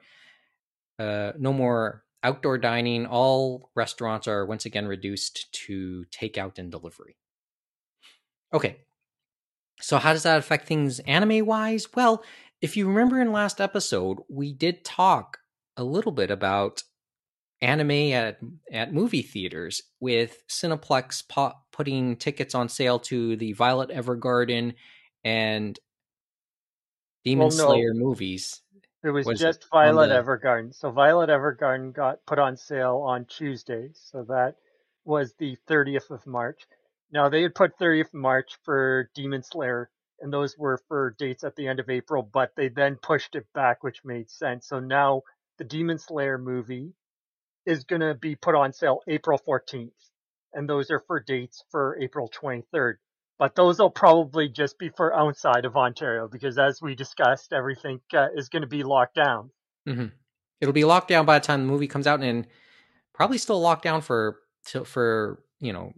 uh, 0.98 1.32
no 1.38 1.52
more 1.52 2.04
outdoor 2.22 2.58
dining. 2.58 3.06
All 3.06 3.70
restaurants 3.74 4.28
are 4.28 4.44
once 4.44 4.66
again 4.66 4.86
reduced 4.86 5.50
to 5.66 6.04
takeout 6.10 6.58
and 6.58 6.70
delivery. 6.70 7.16
Okay, 8.52 8.80
so 9.80 9.98
how 9.98 10.12
does 10.12 10.22
that 10.24 10.38
affect 10.38 10.66
things 10.66 10.98
anime 11.00 11.44
wise? 11.46 11.86
Well, 11.94 12.22
if 12.60 12.76
you 12.76 12.86
remember 12.88 13.20
in 13.20 13.32
last 13.32 13.60
episode, 13.60 14.18
we 14.28 14.52
did 14.52 14.84
talk 14.84 15.38
a 15.76 15.84
little 15.84 16.12
bit 16.12 16.30
about 16.30 16.82
anime 17.62 17.90
at 18.12 18.38
at 18.72 18.92
movie 18.92 19.22
theaters 19.22 19.82
with 20.00 20.42
Cineplex 20.48 21.26
po- 21.28 21.52
putting 21.72 22.16
tickets 22.16 22.54
on 22.54 22.68
sale 22.68 22.98
to 23.00 23.36
the 23.36 23.52
Violet 23.52 23.90
Evergarden 23.90 24.74
and 25.24 25.78
Demon 27.24 27.48
Well, 27.48 27.56
no. 27.56 27.66
Slayer 27.68 27.94
movies. 27.94 28.62
It 29.02 29.10
was 29.10 29.26
was 29.26 29.40
just 29.40 29.64
On 29.72 29.84
Violet 29.94 30.08
the- 30.08 30.22
Evergarden. 30.22 30.74
So 30.74 30.90
Violet 30.90 31.30
Evergarden 31.30 31.92
got 31.94 32.24
put 32.26 32.38
on 32.38 32.56
sale 32.56 32.98
on 33.06 33.24
Tuesday. 33.26 33.90
So 33.94 34.24
that 34.28 34.56
was 35.04 35.34
the 35.38 35.56
30th 35.68 36.10
of 36.10 36.26
March. 36.26 36.66
Now 37.12 37.28
they 37.28 37.42
had 37.42 37.54
put 37.54 37.78
30th 37.78 38.06
of 38.06 38.14
March 38.14 38.56
for 38.64 39.10
Demon 39.14 39.42
Slayer, 39.42 39.90
and 40.20 40.32
those 40.32 40.56
were 40.56 40.80
for 40.88 41.14
dates 41.18 41.44
at 41.44 41.56
the 41.56 41.66
end 41.66 41.80
of 41.80 41.90
April, 41.90 42.22
but 42.22 42.52
they 42.56 42.68
then 42.68 42.96
pushed 42.96 43.34
it 43.34 43.46
back, 43.52 43.82
which 43.82 44.04
made 44.04 44.30
sense. 44.30 44.68
So 44.68 44.80
now 44.80 45.22
the 45.58 45.64
Demon 45.64 45.98
Slayer 45.98 46.38
movie 46.38 46.92
is 47.66 47.84
going 47.84 48.00
to 48.00 48.14
be 48.14 48.36
put 48.36 48.54
on 48.54 48.72
sale 48.72 49.00
April 49.06 49.38
14th, 49.38 49.90
and 50.52 50.68
those 50.68 50.90
are 50.90 51.02
for 51.06 51.20
dates 51.20 51.64
for 51.70 51.98
April 52.00 52.30
23rd. 52.30 52.94
But 53.38 53.54
those 53.54 53.78
will 53.78 53.90
probably 53.90 54.48
just 54.48 54.78
be 54.78 54.90
for 54.90 55.16
outside 55.16 55.64
of 55.64 55.76
Ontario 55.76 56.28
because, 56.28 56.58
as 56.58 56.82
we 56.82 56.94
discussed, 56.94 57.54
everything 57.54 58.00
uh, 58.12 58.28
is 58.36 58.50
going 58.50 58.62
to 58.62 58.68
be 58.68 58.82
locked 58.82 59.14
down. 59.14 59.50
hmm 59.86 60.06
It'll 60.60 60.74
be 60.74 60.84
locked 60.84 61.08
down 61.08 61.24
by 61.24 61.38
the 61.38 61.46
time 61.46 61.60
the 61.62 61.72
movie 61.72 61.86
comes 61.86 62.06
out, 62.06 62.22
and 62.22 62.46
probably 63.14 63.38
still 63.38 63.58
locked 63.58 63.82
down 63.82 64.02
for 64.02 64.40
for 64.84 65.42
you 65.58 65.72
know 65.72 65.94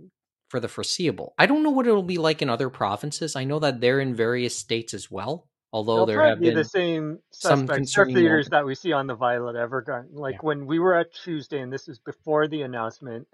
for 0.52 0.60
the 0.60 0.68
foreseeable. 0.68 1.32
I 1.38 1.46
don't 1.46 1.62
know 1.62 1.70
what 1.70 1.86
it'll 1.86 2.02
be 2.02 2.18
like 2.18 2.42
in 2.42 2.50
other 2.50 2.68
provinces. 2.68 3.36
I 3.36 3.44
know 3.44 3.58
that 3.60 3.80
they're 3.80 4.00
in 4.00 4.14
various 4.14 4.54
states 4.54 4.92
as 4.92 5.10
well. 5.10 5.48
Although 5.72 6.04
They'll 6.04 6.06
there 6.06 6.26
have 6.28 6.40
be 6.40 6.48
been 6.48 6.56
the 6.56 6.64
same 6.64 7.20
some 7.30 7.60
suspects, 7.60 7.78
concerning 7.78 8.16
theaters 8.16 8.48
that 8.50 8.66
we 8.66 8.74
see 8.74 8.92
on 8.92 9.06
the 9.06 9.14
Violet 9.14 9.56
Evergarden. 9.56 10.08
Like 10.12 10.34
Yeah. 10.34 10.38
when 10.42 10.66
we 10.66 10.78
were 10.78 10.94
at 10.94 11.06
Tuesday, 11.14 11.60
and 11.60 11.72
this 11.72 11.88
was 11.88 11.98
before 12.00 12.48
the 12.48 12.60
announcement, 12.60 13.26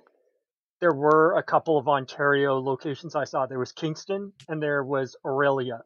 there 0.81 0.95
were 0.95 1.37
a 1.37 1.43
couple 1.43 1.77
of 1.77 1.89
Ontario 1.89 2.61
locations 2.61 3.17
I 3.17 3.25
saw. 3.25 3.47
There 3.47 3.59
was 3.59 3.73
Kingston 3.73 4.33
and 4.49 4.63
there 4.63 4.85
was 4.85 5.17
Orillia. 5.27 5.81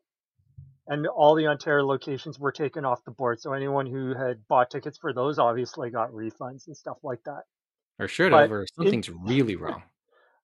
And 0.87 1.07
all 1.07 1.35
the 1.35 1.47
Ontario 1.47 1.87
locations 1.87 2.39
were 2.39 2.53
taken 2.53 2.85
off 2.85 3.03
the 3.05 3.11
board. 3.11 3.41
So 3.41 3.55
anyone 3.55 3.87
who 3.87 4.13
had 4.15 4.47
bought 4.49 4.71
tickets 4.71 4.99
for 4.99 5.15
those 5.15 5.39
obviously 5.39 5.89
got 5.89 6.11
refunds 6.11 6.67
and 6.67 6.77
stuff 6.77 6.99
like 7.03 7.25
that. 7.25 7.45
or 7.99 8.07
should 8.07 8.33
have, 8.33 8.53
or 8.53 8.67
something's 8.77 9.09
in, 9.09 9.19
really 9.25 9.57
wrong. 9.57 9.83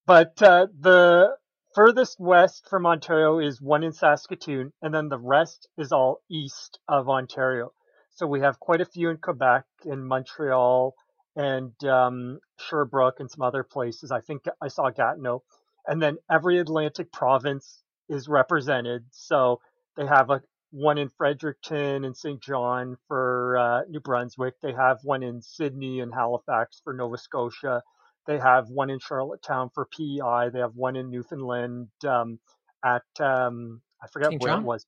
But 0.09 0.41
uh, 0.43 0.69
the 0.81 1.37
furthest 1.75 2.19
west 2.19 2.67
from 2.71 2.87
Ontario 2.87 3.41
is 3.41 3.61
one 3.61 3.85
in 3.85 3.93
Saskatoon, 3.93 4.73
and 4.81 4.95
then 4.95 5.11
the 5.11 5.19
rest 5.19 5.69
is 5.77 5.93
all 5.93 6.23
east 6.31 6.79
of 6.89 7.11
Ontario. 7.11 7.73
So 8.13 8.27
we 8.27 8.41
have 8.41 8.59
quite 8.59 8.81
a 8.81 8.87
few 8.87 9.11
in 9.11 9.19
Quebec, 9.19 9.65
in 9.85 10.03
Montreal, 10.03 10.95
and 11.37 11.73
um, 11.85 12.41
Sherbrooke, 12.59 13.21
and 13.21 13.31
some 13.31 13.43
other 13.43 13.63
places. 13.63 14.11
I 14.11 14.23
think 14.23 14.47
I 14.63 14.69
saw 14.69 14.89
Gatineau, 14.89 15.43
and 15.87 16.01
then 16.01 16.17
every 16.31 16.59
Atlantic 16.59 17.13
province 17.13 17.83
is 18.09 18.29
represented. 18.29 19.05
So 19.11 19.61
they 19.99 20.07
have 20.07 20.31
a 20.31 20.41
one 20.71 20.97
in 20.97 21.11
Fredericton 21.11 22.07
and 22.07 22.17
St. 22.17 22.43
John 22.43 22.97
for 23.09 23.59
uh, 23.59 23.81
New 23.91 24.01
Brunswick. 24.01 24.55
They 24.63 24.73
have 24.73 25.01
one 25.03 25.23
in 25.23 25.43
Sydney 25.43 26.01
and 26.01 26.15
Halifax 26.15 26.81
for 26.83 26.95
Nova 26.95 27.19
Scotia. 27.19 27.83
They 28.29 28.39
have 28.39 28.69
one 28.69 28.91
in 28.91 29.01
Charlottetown 29.01 29.71
for 29.75 29.87
PEI. 29.87 30.51
They 30.53 30.61
have 30.61 30.77
one 30.77 30.95
in 30.95 31.11
Newfoundland 31.11 31.89
um, 32.07 32.39
at 32.85 33.03
um, 33.19 33.81
I 34.01 34.07
forget 34.07 34.31
St. 34.31 34.43
where 34.43 34.53
John? 34.53 34.63
it 34.63 34.67
was. 34.67 34.87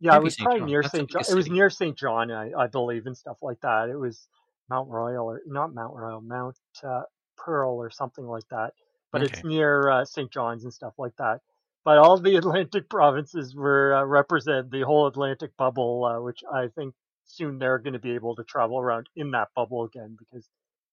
Yeah, 0.00 0.12
Maybe 0.12 0.20
it 0.20 0.24
was 0.24 0.34
St. 0.34 0.44
probably 0.44 0.60
John. 0.60 0.68
near 0.68 0.82
St. 0.84 1.10
John. 1.10 1.22
It 1.28 1.34
was 1.34 1.50
near 1.50 1.70
St. 1.70 1.98
John, 1.98 2.30
I, 2.30 2.52
I, 2.56 2.66
believe, 2.68 3.06
and 3.06 3.16
stuff 3.16 3.38
like 3.42 3.60
that. 3.60 3.90
It 3.90 3.98
was 3.98 4.28
Mount 4.70 4.88
Royal 4.88 5.26
or 5.26 5.42
not 5.46 5.74
Mount 5.74 5.94
Royal, 5.94 6.22
Mount 6.22 6.56
uh, 6.82 7.02
Pearl 7.36 7.74
or 7.74 7.90
something 7.90 8.24
like 8.24 8.48
that. 8.50 8.72
But 9.12 9.22
okay. 9.22 9.32
it's 9.32 9.44
near 9.44 9.90
uh, 9.90 10.04
St. 10.04 10.30
John's 10.30 10.64
and 10.64 10.72
stuff 10.72 10.94
like 10.98 11.16
that 11.18 11.40
but 11.88 11.96
all 11.96 12.18
the 12.18 12.36
Atlantic 12.42 12.90
provinces 12.90 13.54
were 13.54 13.94
uh, 13.94 14.04
represent 14.04 14.70
the 14.70 14.82
whole 14.82 15.06
Atlantic 15.06 15.56
bubble, 15.56 16.04
uh, 16.04 16.20
which 16.20 16.40
I 16.52 16.68
think 16.68 16.94
soon 17.24 17.58
they're 17.58 17.78
going 17.78 17.94
to 17.94 17.98
be 17.98 18.12
able 18.12 18.36
to 18.36 18.44
travel 18.44 18.78
around 18.78 19.08
in 19.16 19.30
that 19.30 19.48
bubble 19.56 19.84
again 19.84 20.14
because 20.18 20.46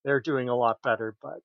they're 0.06 0.22
doing 0.22 0.48
a 0.48 0.56
lot 0.56 0.82
better. 0.84 1.14
But 1.22 1.40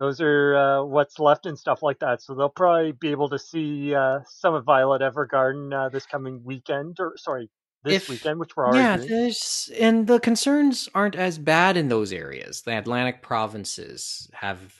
those 0.00 0.20
are 0.20 0.56
uh, 0.56 0.82
what's 0.82 1.18
left 1.18 1.44
and 1.44 1.56
stuff 1.56 1.82
like 1.82 1.98
that. 2.00 2.22
So 2.22 2.34
they'll 2.34 2.48
probably 2.48 2.92
be 2.92 3.10
able 3.10 3.28
to 3.28 3.38
see 3.38 3.94
uh, 3.94 4.20
some 4.26 4.54
of 4.54 4.64
Violet 4.64 5.02
Evergarden 5.02 5.72
uh, 5.72 5.90
this 5.90 6.06
coming 6.06 6.42
weekend, 6.42 6.96
or 6.98 7.12
sorry, 7.16 7.50
this 7.84 8.04
if, 8.04 8.08
weekend, 8.08 8.40
which 8.40 8.56
we're 8.56 8.66
already 8.66 8.78
yeah. 8.78 8.96
There's, 8.96 9.70
and 9.78 10.06
the 10.06 10.18
concerns 10.18 10.88
aren't 10.94 11.16
as 11.16 11.38
bad 11.38 11.76
in 11.76 11.88
those 11.88 12.14
areas. 12.14 12.62
The 12.62 12.78
Atlantic 12.78 13.22
provinces 13.22 14.30
have, 14.32 14.74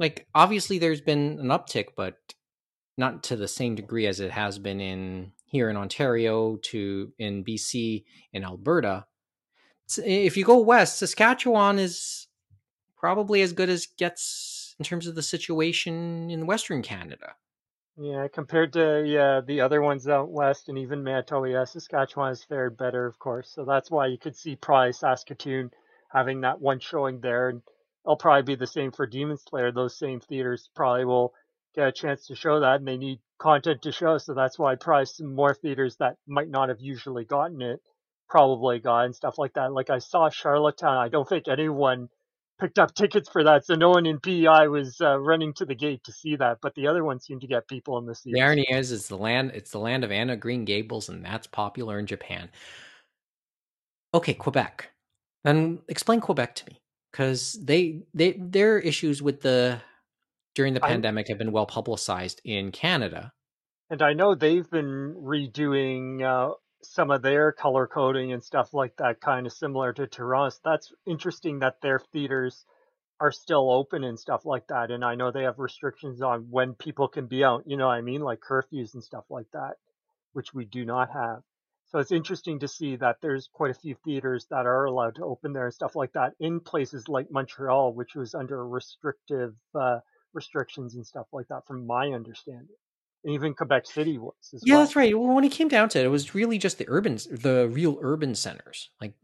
like, 0.00 0.26
obviously 0.34 0.78
there's 0.78 1.00
been 1.00 1.38
an 1.38 1.46
uptick, 1.46 1.90
but 1.96 2.16
not 2.98 3.22
to 3.24 3.36
the 3.36 3.48
same 3.48 3.76
degree 3.76 4.08
as 4.08 4.18
it 4.18 4.32
has 4.32 4.58
been 4.58 4.80
in 4.80 5.32
here 5.44 5.70
in 5.70 5.76
Ontario, 5.76 6.56
to 6.56 7.12
in 7.16 7.44
BC, 7.44 8.02
in 8.32 8.42
Alberta. 8.42 9.06
If 9.98 10.36
you 10.36 10.44
go 10.44 10.58
west, 10.58 10.98
Saskatchewan 10.98 11.78
is 11.78 12.26
probably 13.02 13.42
as 13.42 13.52
good 13.52 13.68
as 13.68 13.86
gets 13.98 14.74
in 14.78 14.84
terms 14.84 15.06
of 15.06 15.14
the 15.14 15.22
situation 15.22 16.30
in 16.30 16.46
Western 16.46 16.80
Canada. 16.82 17.34
Yeah, 17.98 18.26
compared 18.32 18.72
to 18.72 19.04
yeah 19.06 19.42
the 19.46 19.60
other 19.60 19.82
ones 19.82 20.08
out 20.08 20.30
west 20.30 20.70
and 20.70 20.78
even 20.78 21.04
Manitoba, 21.04 21.66
Saskatchewan 21.66 22.30
has 22.30 22.42
fared 22.42 22.78
better, 22.78 23.04
of 23.04 23.18
course. 23.18 23.50
So 23.54 23.66
that's 23.66 23.90
why 23.90 24.06
you 24.06 24.16
could 24.16 24.36
see 24.36 24.56
probably 24.56 24.92
Saskatoon 24.92 25.70
having 26.10 26.40
that 26.40 26.60
one 26.60 26.80
showing 26.80 27.20
there, 27.20 27.50
and 27.50 27.60
it'll 28.06 28.16
probably 28.16 28.54
be 28.54 28.54
the 28.54 28.66
same 28.66 28.92
for 28.92 29.06
Demon 29.06 29.36
Slayer. 29.36 29.72
Those 29.72 29.98
same 29.98 30.20
theaters 30.20 30.70
probably 30.74 31.04
will 31.04 31.34
get 31.74 31.88
a 31.88 31.92
chance 31.92 32.26
to 32.28 32.36
show 32.36 32.60
that 32.60 32.76
and 32.76 32.88
they 32.88 32.96
need 32.96 33.18
content 33.38 33.82
to 33.82 33.92
show. 33.92 34.16
So 34.18 34.32
that's 34.32 34.58
why 34.58 34.76
probably 34.76 35.06
some 35.06 35.34
more 35.34 35.54
theaters 35.54 35.96
that 35.96 36.16
might 36.26 36.48
not 36.48 36.68
have 36.68 36.80
usually 36.80 37.24
gotten 37.24 37.60
it 37.60 37.80
probably 38.28 38.78
got 38.78 39.04
and 39.04 39.14
stuff 39.14 39.36
like 39.36 39.52
that. 39.54 39.72
Like 39.72 39.90
I 39.90 39.98
saw 39.98 40.30
Charlottetown. 40.30 40.96
I 40.96 41.08
don't 41.08 41.28
think 41.28 41.48
anyone 41.48 42.08
picked 42.62 42.78
up 42.78 42.94
tickets 42.94 43.28
for 43.28 43.42
that. 43.42 43.66
So 43.66 43.74
no 43.74 43.90
one 43.90 44.06
in 44.06 44.20
PEI 44.20 44.68
was 44.68 45.00
uh, 45.00 45.18
running 45.18 45.52
to 45.54 45.64
the 45.64 45.74
gate 45.74 46.04
to 46.04 46.12
see 46.12 46.36
that, 46.36 46.58
but 46.62 46.74
the 46.76 46.86
other 46.86 47.04
one 47.04 47.18
seemed 47.18 47.40
to 47.40 47.48
get 47.48 47.66
people 47.66 47.98
in 47.98 48.06
the 48.06 48.14
seats. 48.14 48.34
The 48.34 48.40
irony 48.40 48.66
is, 48.70 48.92
it's 48.92 49.08
the 49.08 49.18
land, 49.18 49.50
it's 49.52 49.72
the 49.72 49.80
land 49.80 50.04
of 50.04 50.12
Anne 50.12 50.30
of 50.30 50.38
Green 50.38 50.64
Gables, 50.64 51.08
and 51.08 51.24
that's 51.24 51.48
popular 51.48 51.98
in 51.98 52.06
Japan. 52.06 52.50
Okay, 54.14 54.34
Quebec. 54.34 54.90
Then 55.42 55.80
explain 55.88 56.20
Quebec 56.20 56.54
to 56.54 56.66
me, 56.66 56.80
because 57.10 57.58
they 57.60 58.04
they 58.14 58.32
their 58.38 58.78
issues 58.78 59.20
with 59.20 59.40
the 59.40 59.80
during 60.54 60.74
the 60.74 60.84
I, 60.84 60.88
pandemic 60.88 61.26
have 61.28 61.38
been 61.38 61.50
well 61.50 61.66
publicized 61.66 62.40
in 62.44 62.70
Canada. 62.70 63.32
And 63.90 64.02
I 64.02 64.12
know 64.12 64.36
they've 64.36 64.70
been 64.70 65.16
redoing 65.18 66.22
uh, 66.22 66.54
some 66.82 67.10
of 67.10 67.22
their 67.22 67.52
color 67.52 67.86
coding 67.86 68.32
and 68.32 68.42
stuff 68.42 68.74
like 68.74 68.96
that, 68.96 69.20
kind 69.20 69.46
of 69.46 69.52
similar 69.52 69.92
to 69.92 70.06
Toronto. 70.06 70.56
That's 70.64 70.92
interesting 71.06 71.60
that 71.60 71.80
their 71.80 71.98
theaters 71.98 72.64
are 73.20 73.32
still 73.32 73.70
open 73.70 74.02
and 74.02 74.18
stuff 74.18 74.44
like 74.44 74.66
that. 74.66 74.90
And 74.90 75.04
I 75.04 75.14
know 75.14 75.30
they 75.30 75.44
have 75.44 75.58
restrictions 75.58 76.22
on 76.22 76.50
when 76.50 76.74
people 76.74 77.08
can 77.08 77.26
be 77.26 77.44
out, 77.44 77.64
you 77.66 77.76
know 77.76 77.86
what 77.86 77.94
I 77.94 78.00
mean? 78.00 78.20
Like 78.20 78.40
curfews 78.40 78.94
and 78.94 79.02
stuff 79.02 79.24
like 79.30 79.46
that, 79.52 79.74
which 80.32 80.52
we 80.52 80.64
do 80.64 80.84
not 80.84 81.10
have. 81.10 81.42
So 81.86 81.98
it's 81.98 82.10
interesting 82.10 82.58
to 82.60 82.68
see 82.68 82.96
that 82.96 83.18
there's 83.20 83.48
quite 83.52 83.70
a 83.70 83.74
few 83.74 83.94
theaters 84.02 84.46
that 84.50 84.66
are 84.66 84.86
allowed 84.86 85.16
to 85.16 85.24
open 85.24 85.52
there 85.52 85.66
and 85.66 85.74
stuff 85.74 85.94
like 85.94 86.12
that 86.14 86.32
in 86.40 86.58
places 86.58 87.06
like 87.06 87.30
Montreal, 87.30 87.92
which 87.92 88.14
was 88.14 88.34
under 88.34 88.66
restrictive 88.66 89.54
uh, 89.74 89.98
restrictions 90.32 90.94
and 90.94 91.06
stuff 91.06 91.26
like 91.32 91.48
that, 91.48 91.66
from 91.66 91.86
my 91.86 92.08
understanding. 92.12 92.76
Even 93.24 93.54
Quebec 93.54 93.86
City 93.86 94.18
was. 94.18 94.34
yeah, 94.62 94.74
well. 94.74 94.84
that's 94.84 94.96
right. 94.96 95.16
Well, 95.16 95.34
when 95.34 95.44
it 95.44 95.52
came 95.52 95.68
down 95.68 95.88
to 95.90 96.00
it, 96.00 96.04
it 96.04 96.08
was 96.08 96.34
really 96.34 96.58
just 96.58 96.78
the 96.78 96.86
urban, 96.88 97.14
the 97.30 97.68
real 97.70 97.98
urban 98.02 98.34
centers. 98.34 98.90
Like, 99.00 99.14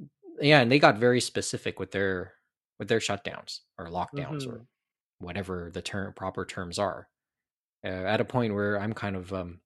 yeah, 0.41 0.61
and 0.61 0.71
they 0.71 0.79
got 0.79 0.99
very 0.99 1.21
specific 1.21 1.81
with 1.81 1.91
their 1.91 2.35
with 2.79 2.89
their 2.89 3.01
shutdowns 3.01 3.61
or 3.77 3.89
lockdowns 3.89 4.43
mm-hmm. 4.43 4.51
or 4.51 4.67
whatever 5.19 5.71
the 5.73 5.83
term 5.83 6.13
proper 6.13 6.45
terms 6.45 6.79
are. 6.79 7.09
Uh, 7.85 7.89
at 7.89 8.21
a 8.21 8.25
point 8.25 8.55
where 8.55 8.81
I'm 8.81 8.93
kind 8.93 9.17
of 9.17 9.33
um, 9.33 9.61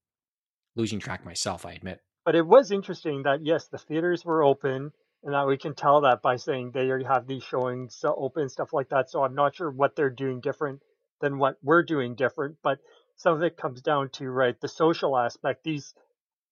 losing 0.77 0.99
track 0.99 1.25
myself, 1.25 1.64
I 1.64 1.73
admit. 1.73 2.01
But 2.25 2.35
it 2.35 2.47
was 2.47 2.71
interesting 2.71 3.23
that 3.25 3.45
yes, 3.45 3.68
the 3.68 3.79
theaters 3.79 4.25
were 4.25 4.42
open 4.42 4.92
and 5.25 5.35
that 5.35 5.47
we 5.47 5.57
can 5.57 5.75
tell 5.75 6.01
that 6.03 6.23
by 6.23 6.37
saying 6.37 6.73
they 6.73 6.88
already 6.88 7.05
have 7.05 7.27
these 7.27 7.45
showings 7.45 8.03
open 8.05 8.49
stuff 8.49 8.73
like 8.73 8.88
that. 8.90 9.11
So 9.11 9.25
I'm 9.25 9.35
not 9.35 9.55
sure 9.55 9.71
what 9.71 9.97
they're 9.97 10.11
doing 10.11 10.40
different 10.40 10.81
than 11.21 11.38
what 11.38 11.57
we're 11.62 11.83
doing 11.83 12.14
different. 12.14 12.57
But 12.62 12.79
some 13.16 13.35
of 13.35 13.42
it 13.42 13.57
comes 13.57 13.83
down 13.83 14.11
to 14.11 14.29
right 14.29 14.61
the 14.61 14.68
social 14.68 15.16
aspect. 15.16 15.64
These 15.64 15.94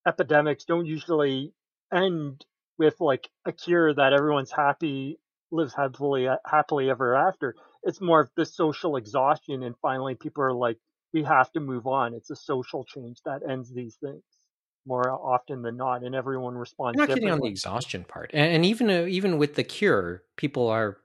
epidemics 0.07 0.64
don't 0.64 0.87
usually 0.87 1.53
end 1.92 2.44
with 2.79 3.01
like 3.01 3.29
a 3.44 3.53
cure 3.53 3.94
that 3.94 4.12
everyone's 4.12 4.53
happy 4.53 5.18
lives 5.51 5.75
happily 5.75 6.29
happily 6.44 6.90
ever 6.90 7.16
after. 7.16 7.55
It's 7.83 8.01
more 8.01 8.20
of 8.20 8.31
the 8.37 8.46
social 8.46 8.96
exhaustion, 8.96 9.62
and 9.62 9.75
finally 9.83 10.14
people 10.14 10.44
are 10.44 10.53
like, 10.53 10.79
we 11.12 11.25
have 11.25 11.51
to 11.53 11.61
move 11.61 11.87
on. 11.87 12.14
It's 12.14 12.31
a 12.31 12.37
social 12.37 12.85
change 12.85 13.18
that 13.25 13.42
ends 13.49 13.73
these 13.73 13.96
things 13.96 14.23
more 14.87 15.11
often 15.11 15.62
than 15.62 15.77
not, 15.77 16.03
and 16.03 16.14
everyone 16.14 16.57
responds. 16.57 17.01
I'm 17.01 17.07
not 17.07 17.14
kidding 17.14 17.31
on 17.31 17.40
the 17.40 17.49
exhaustion 17.49 18.05
part, 18.05 18.31
and, 18.33 18.53
and 18.53 18.64
even 18.64 18.90
uh, 18.90 19.07
even 19.07 19.38
with 19.38 19.55
the 19.55 19.64
cure, 19.64 20.23
people 20.37 20.68
are 20.68 20.99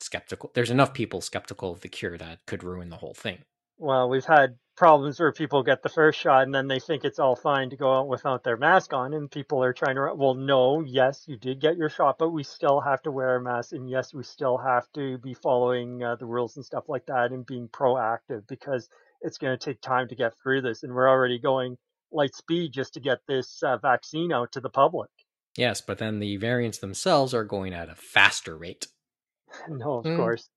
skeptical. 0.00 0.50
There's 0.54 0.70
enough 0.70 0.94
people 0.94 1.20
skeptical 1.20 1.72
of 1.72 1.80
the 1.80 1.88
cure 1.88 2.18
that 2.18 2.46
could 2.46 2.64
ruin 2.64 2.88
the 2.88 2.96
whole 2.96 3.14
thing. 3.14 3.38
Well, 3.78 4.08
we've 4.08 4.24
had 4.24 4.56
problems 4.76 5.18
where 5.18 5.32
people 5.32 5.62
get 5.62 5.82
the 5.82 5.88
first 5.88 6.18
shot 6.18 6.42
and 6.42 6.54
then 6.54 6.68
they 6.68 6.78
think 6.78 7.04
it's 7.04 7.18
all 7.18 7.34
fine 7.34 7.70
to 7.70 7.76
go 7.76 7.98
out 7.98 8.08
without 8.08 8.44
their 8.44 8.56
mask 8.56 8.92
on, 8.92 9.14
and 9.14 9.30
people 9.30 9.62
are 9.62 9.72
trying 9.72 9.96
to. 9.96 10.12
Well, 10.14 10.34
no, 10.34 10.82
yes, 10.82 11.24
you 11.26 11.36
did 11.36 11.60
get 11.60 11.76
your 11.76 11.88
shot, 11.88 12.18
but 12.18 12.30
we 12.30 12.42
still 12.42 12.80
have 12.80 13.02
to 13.02 13.10
wear 13.10 13.36
a 13.36 13.42
mask, 13.42 13.72
and 13.72 13.88
yes, 13.88 14.12
we 14.14 14.22
still 14.22 14.58
have 14.58 14.86
to 14.94 15.18
be 15.18 15.34
following 15.34 16.02
uh, 16.02 16.16
the 16.16 16.26
rules 16.26 16.56
and 16.56 16.64
stuff 16.64 16.88
like 16.88 17.06
that, 17.06 17.32
and 17.32 17.46
being 17.46 17.68
proactive 17.68 18.46
because 18.46 18.88
it's 19.22 19.38
going 19.38 19.56
to 19.56 19.64
take 19.64 19.80
time 19.80 20.08
to 20.08 20.14
get 20.14 20.34
through 20.42 20.62
this, 20.62 20.82
and 20.82 20.94
we're 20.94 21.08
already 21.08 21.38
going 21.38 21.76
light 22.12 22.34
speed 22.34 22.72
just 22.72 22.94
to 22.94 23.00
get 23.00 23.18
this 23.26 23.62
uh, 23.62 23.76
vaccine 23.78 24.32
out 24.32 24.52
to 24.52 24.60
the 24.60 24.70
public. 24.70 25.10
Yes, 25.56 25.80
but 25.80 25.98
then 25.98 26.18
the 26.18 26.36
variants 26.36 26.78
themselves 26.78 27.32
are 27.32 27.44
going 27.44 27.72
at 27.72 27.88
a 27.88 27.94
faster 27.94 28.56
rate. 28.56 28.86
no, 29.68 29.98
of 29.98 30.04
mm. 30.04 30.16
course. 30.16 30.48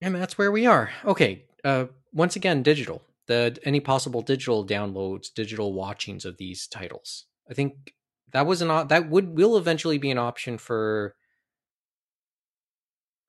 And 0.00 0.14
that's 0.14 0.36
where 0.36 0.50
we 0.50 0.66
are. 0.66 0.90
Okay. 1.04 1.44
Uh, 1.64 1.86
once 2.12 2.36
again, 2.36 2.62
digital. 2.62 3.02
The 3.26 3.56
any 3.64 3.80
possible 3.80 4.20
digital 4.20 4.66
downloads, 4.66 5.32
digital 5.32 5.72
watchings 5.72 6.24
of 6.24 6.36
these 6.36 6.66
titles. 6.66 7.26
I 7.48 7.54
think 7.54 7.94
that 8.32 8.46
was 8.46 8.62
an 8.62 8.88
that 8.88 9.08
would 9.08 9.36
will 9.36 9.56
eventually 9.56 9.98
be 9.98 10.10
an 10.10 10.18
option 10.18 10.58
for 10.58 11.14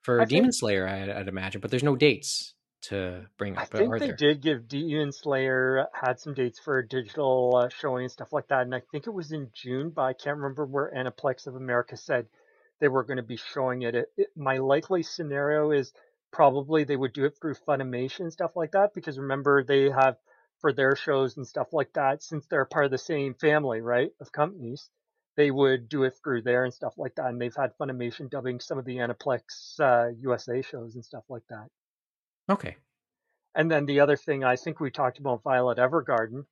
for 0.01 0.21
I 0.21 0.25
Demon 0.25 0.45
think, 0.45 0.55
Slayer. 0.55 0.87
I'd, 0.87 1.09
I'd, 1.09 1.27
imagine, 1.27 1.61
but 1.61 1.71
there's 1.71 1.83
no 1.83 1.95
dates 1.95 2.55
to 2.83 3.25
bring 3.37 3.55
up. 3.55 3.63
I 3.63 3.65
think 3.65 3.91
they 3.99 4.07
there? 4.07 4.15
did 4.15 4.41
give 4.41 4.67
Demon 4.67 5.11
Slayer 5.11 5.87
had 5.93 6.19
some 6.19 6.33
dates 6.33 6.59
for 6.59 6.81
digital 6.81 7.55
uh, 7.55 7.69
showing 7.69 8.03
and 8.03 8.11
stuff 8.11 8.33
like 8.33 8.47
that, 8.47 8.61
and 8.61 8.75
I 8.75 8.81
think 8.91 9.07
it 9.07 9.13
was 9.13 9.31
in 9.31 9.49
June, 9.53 9.91
but 9.91 10.01
I 10.01 10.13
can't 10.13 10.37
remember 10.37 10.65
where 10.65 10.91
Aniplex 10.95 11.47
of 11.47 11.55
America 11.55 11.95
said 11.95 12.25
they 12.79 12.87
were 12.87 13.03
going 13.03 13.17
to 13.17 13.23
be 13.23 13.37
showing 13.37 13.83
it. 13.83 13.95
It, 13.95 14.11
it. 14.17 14.27
My 14.35 14.57
likely 14.57 15.03
scenario 15.03 15.71
is 15.71 15.93
probably 16.33 16.83
they 16.83 16.95
would 16.97 17.13
do 17.13 17.25
it 17.25 17.37
through 17.39 17.53
Funimation 17.53 18.29
stuff 18.31 18.51
like 18.55 18.71
that 18.71 18.93
because 18.93 19.17
remember 19.17 19.63
they 19.63 19.89
have 19.89 20.17
for 20.59 20.73
their 20.73 20.95
shows 20.95 21.37
and 21.37 21.47
stuff 21.47 21.67
like 21.71 21.93
that 21.93 22.23
since 22.23 22.47
they're 22.47 22.65
part 22.65 22.85
of 22.85 22.91
the 22.91 22.97
same 22.97 23.35
family, 23.35 23.81
right, 23.81 24.11
of 24.19 24.31
companies. 24.31 24.89
they 25.35 25.49
would 25.49 25.89
do 25.89 26.03
it 26.03 26.13
through 26.23 26.41
there 26.43 26.63
and 26.63 26.73
stuff 26.73 26.93
like 26.97 27.15
that. 27.15 27.25
And 27.25 27.41
they've 27.41 27.55
had 27.55 27.71
Funimation 27.79 28.29
dubbing 28.29 28.59
some 28.59 28.77
of 28.77 28.85
the 28.85 28.97
Aniplex 28.97 29.79
uh, 29.79 30.09
USA 30.19 30.61
shows 30.61 30.95
and 30.95 31.03
stuff 31.03 31.23
like 31.27 31.41
that. 31.49 31.67
Okay. 32.49 32.75
And 33.55 33.69
then 33.69 33.85
the 33.85 33.99
other 33.99 34.15
thing 34.15 34.43
I 34.43 34.55
think 34.55 34.79
we 34.79 34.91
talked 34.91 35.19
about 35.19 35.43
Violet 35.43 35.79
Evergarden, 35.79 36.45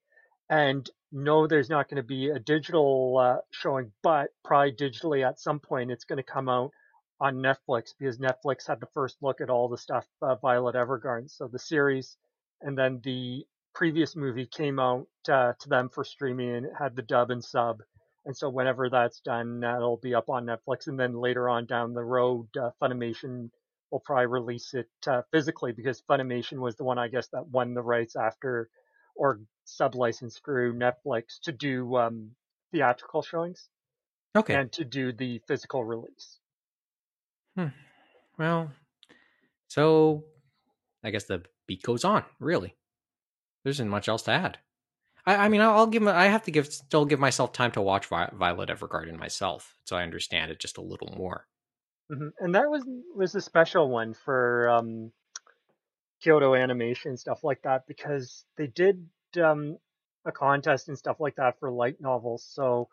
and 0.50 0.90
no, 1.12 1.48
there's 1.48 1.70
not 1.70 1.90
going 1.90 1.98
to 1.98 2.04
be 2.04 2.30
a 2.30 2.40
digital 2.40 3.18
uh, 3.18 3.38
showing, 3.52 3.92
but 4.04 4.30
probably 4.44 4.74
digitally 4.74 5.28
at 5.28 5.40
some 5.40 5.60
point 5.60 5.92
it's 5.92 6.06
going 6.06 6.18
to 6.18 6.24
come 6.24 6.50
out 6.50 6.72
on 7.22 7.36
Netflix 7.36 7.94
because 7.98 8.18
Netflix 8.18 8.68
had 8.68 8.80
the 8.80 8.88
first 8.94 9.18
look 9.22 9.42
at 9.42 9.50
all 9.52 9.70
the 9.70 9.78
stuff 9.78 10.08
uh, 10.24 10.36
Violet 10.36 10.76
Evergarden. 10.76 11.30
So 11.30 11.48
the 11.48 11.60
series 11.60 12.18
and 12.62 12.76
then 12.76 13.00
the 13.04 13.46
previous 13.76 14.16
movie 14.16 14.48
came 14.48 14.80
out 14.80 15.08
uh, 15.30 15.54
to 15.60 15.70
them 15.70 15.88
for 15.88 16.04
streaming 16.04 16.56
and 16.56 16.66
it 16.66 16.74
had 16.78 16.96
the 16.96 17.04
dub 17.04 17.30
and 17.30 17.44
sub. 17.44 17.84
And 18.26 18.36
so 18.36 18.50
whenever 18.50 18.90
that's 18.90 19.20
done, 19.20 19.62
that'll 19.62 19.98
be 19.98 20.16
up 20.16 20.30
on 20.30 20.48
Netflix. 20.48 20.88
And 20.88 21.00
then 21.00 21.14
later 21.14 21.48
on 21.48 21.68
down 21.68 21.94
the 21.94 22.04
road, 22.04 22.48
uh, 22.58 22.72
Funimation 22.82 23.52
will 23.92 24.00
probably 24.00 24.26
release 24.26 24.74
it 24.74 24.90
uh, 25.08 25.22
physically 25.32 25.74
because 25.74 26.04
Funimation 26.10 26.60
was 26.60 26.76
the 26.76 26.84
one, 26.84 26.98
I 26.98 27.08
guess, 27.08 27.28
that 27.30 27.48
won 27.48 27.74
the 27.74 27.82
rights 27.84 28.16
after 28.16 28.70
or 29.16 29.42
sub 29.66 29.96
licensed 29.96 30.44
through 30.44 30.74
Netflix 30.74 31.40
to 31.44 31.52
do 31.52 31.96
um, 31.98 32.32
theatrical 32.72 33.22
showings. 33.22 33.70
Okay. 34.36 34.56
And 34.56 34.72
to 34.74 34.86
do 34.86 35.12
the 35.12 35.42
physical 35.48 35.84
release. 35.84 36.40
Hmm. 37.56 37.68
Well, 38.38 38.72
so 39.68 40.26
I 41.04 41.12
guess 41.12 41.26
the 41.26 41.44
beat 41.68 41.84
goes 41.84 42.04
on. 42.04 42.24
Really, 42.40 42.76
there 43.64 43.72
isn't 43.72 43.90
much 43.90 44.08
else 44.08 44.24
to 44.24 44.32
add. 44.32 44.58
I, 45.26 45.36
I 45.36 45.50
mean, 45.50 45.62
I'll, 45.62 45.88
give. 45.88 46.08
I 46.08 46.26
have 46.26 46.44
to 46.44 46.52
give 46.52 46.72
still 46.72 47.06
give 47.06 47.20
myself 47.20 47.54
time 47.54 47.72
to 47.72 47.82
watch 47.82 48.08
Vi- 48.08 48.32
Violet 48.34 48.70
Evergarden 48.70 49.18
myself, 49.20 49.78
so 49.86 49.96
I 49.96 50.04
understand 50.04 50.52
it 50.52 50.60
just 50.60 50.78
a 50.78 50.82
little 50.82 51.14
more. 51.16 51.48
Mm-hmm. 52.12 52.30
And 52.40 52.56
that 52.56 52.70
was 52.70 52.84
was 53.16 53.36
a 53.36 53.42
special 53.42 53.90
one 53.90 54.14
for 54.14 54.70
um, 54.70 55.12
Kyoto 56.22 56.56
Animation 56.56 57.18
stuff 57.18 57.44
like 57.44 57.62
that 57.64 57.88
because 57.88 58.46
they 58.58 58.68
did 58.68 59.08
um, 59.42 59.78
a 60.26 60.32
contest 60.32 60.88
and 60.88 60.98
stuff 60.98 61.20
like 61.20 61.36
that 61.36 61.60
for 61.60 61.72
light 61.72 62.02
novels. 62.02 62.46
So 62.50 62.90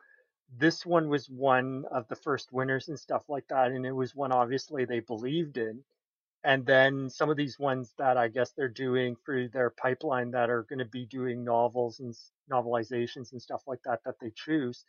this 0.56 0.86
one 0.86 1.08
was 1.08 1.28
one 1.28 1.84
of 1.90 2.08
the 2.08 2.16
first 2.16 2.52
winners 2.52 2.88
and 2.88 2.98
stuff 2.98 3.24
like 3.28 3.46
that, 3.48 3.72
and 3.72 3.86
it 3.86 3.92
was 3.92 4.14
one 4.14 4.32
obviously 4.32 4.84
they 4.84 5.00
believed 5.00 5.56
in 5.58 5.82
and 6.44 6.64
then 6.64 7.10
some 7.10 7.30
of 7.30 7.36
these 7.36 7.58
ones 7.58 7.94
that 7.98 8.16
I 8.16 8.28
guess 8.28 8.52
they're 8.52 8.68
doing 8.68 9.16
through 9.24 9.50
their 9.50 9.70
pipeline 9.70 10.30
that 10.32 10.50
are 10.50 10.62
going 10.64 10.78
to 10.78 10.84
be 10.86 11.04
doing 11.06 11.44
novels 11.44 12.00
and 12.00 12.14
novelizations 12.50 13.32
and 13.32 13.42
stuff 13.42 13.62
like 13.66 13.80
that 13.84 14.00
that 14.04 14.14
they 14.20 14.32
choose, 14.34 14.84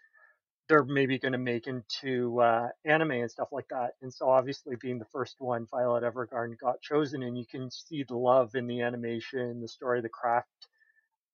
they're 0.70 0.86
maybe 0.86 1.20
going 1.20 1.34
to 1.34 1.40
make 1.40 1.68
into 1.68 2.42
uh, 2.42 2.70
anime 2.86 3.12
and 3.12 3.32
stuff 3.32 3.50
like 3.52 3.68
that. 3.70 3.92
And 4.02 4.14
so 4.14 4.30
obviously 4.30 4.76
being 4.82 5.00
the 5.00 5.06
first 5.06 5.38
one, 5.40 5.68
Violet 5.72 6.04
Evergarden 6.04 6.58
got 6.60 6.82
chosen, 6.82 7.24
and 7.24 7.38
you 7.38 7.46
can 7.46 7.72
see 7.72 8.04
the 8.08 8.18
love 8.18 8.56
in 8.56 8.68
the 8.68 8.82
animation, 8.82 9.62
the 9.62 9.68
story, 9.68 10.02
the 10.02 10.10
craft 10.10 10.48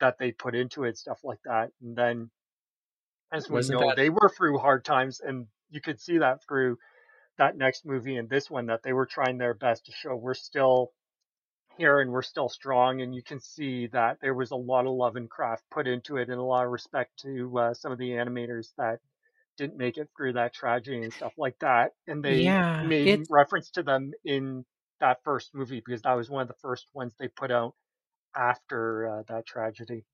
that 0.01 0.17
they 0.19 0.31
put 0.31 0.55
into 0.55 0.85
it, 0.85 0.97
stuff 0.97 1.19
like 1.23 1.39
that. 1.45 1.71
And 1.81 1.95
then 1.95 2.31
as 3.31 3.49
we 3.49 3.55
Wasn't 3.55 3.79
know, 3.79 3.87
that... 3.87 3.95
they 3.95 4.09
were 4.09 4.31
through 4.35 4.57
hard 4.57 4.85
times, 4.85 5.19
and 5.19 5.47
you 5.69 5.81
could 5.81 5.99
see 5.99 6.19
that 6.19 6.43
through 6.43 6.77
that 7.37 7.57
next 7.57 7.85
movie 7.85 8.15
and 8.17 8.29
this 8.29 8.49
one 8.49 8.67
that 8.67 8.83
they 8.83 8.93
were 8.93 9.05
trying 9.05 9.37
their 9.37 9.53
best 9.53 9.85
to 9.85 9.91
show 9.91 10.15
we're 10.15 10.33
still 10.33 10.91
here 11.77 11.99
and 11.99 12.11
we're 12.11 12.21
still 12.21 12.47
strong 12.47 13.01
and 13.01 13.13
you 13.13 13.21
can 13.21 13.39
see 13.39 13.87
that 13.87 14.17
there 14.21 14.33
was 14.33 14.51
a 14.51 14.55
lot 14.55 14.85
of 14.85 14.93
love 14.93 15.17
and 15.17 15.29
craft 15.29 15.63
put 15.69 15.87
into 15.87 16.17
it 16.17 16.29
and 16.29 16.39
a 16.39 16.43
lot 16.43 16.65
of 16.65 16.71
respect 16.71 17.11
to 17.19 17.57
uh, 17.57 17.73
some 17.73 17.91
of 17.91 17.97
the 17.97 18.11
animators 18.11 18.69
that 18.77 18.99
didn't 19.57 19.77
make 19.77 19.97
it 19.97 20.09
through 20.15 20.33
that 20.33 20.53
tragedy 20.53 21.01
and 21.03 21.13
stuff 21.13 21.33
like 21.37 21.57
that 21.59 21.91
and 22.07 22.23
they 22.23 22.41
yeah, 22.41 22.83
made 22.83 23.07
it's... 23.07 23.29
reference 23.29 23.69
to 23.69 23.83
them 23.83 24.11
in 24.23 24.63
that 25.01 25.17
first 25.23 25.53
movie 25.53 25.81
because 25.85 26.01
that 26.03 26.13
was 26.13 26.29
one 26.29 26.41
of 26.41 26.47
the 26.47 26.55
first 26.61 26.87
ones 26.93 27.13
they 27.19 27.27
put 27.27 27.51
out 27.51 27.73
after 28.35 29.09
uh, 29.09 29.23
that 29.27 29.45
tragedy 29.45 30.05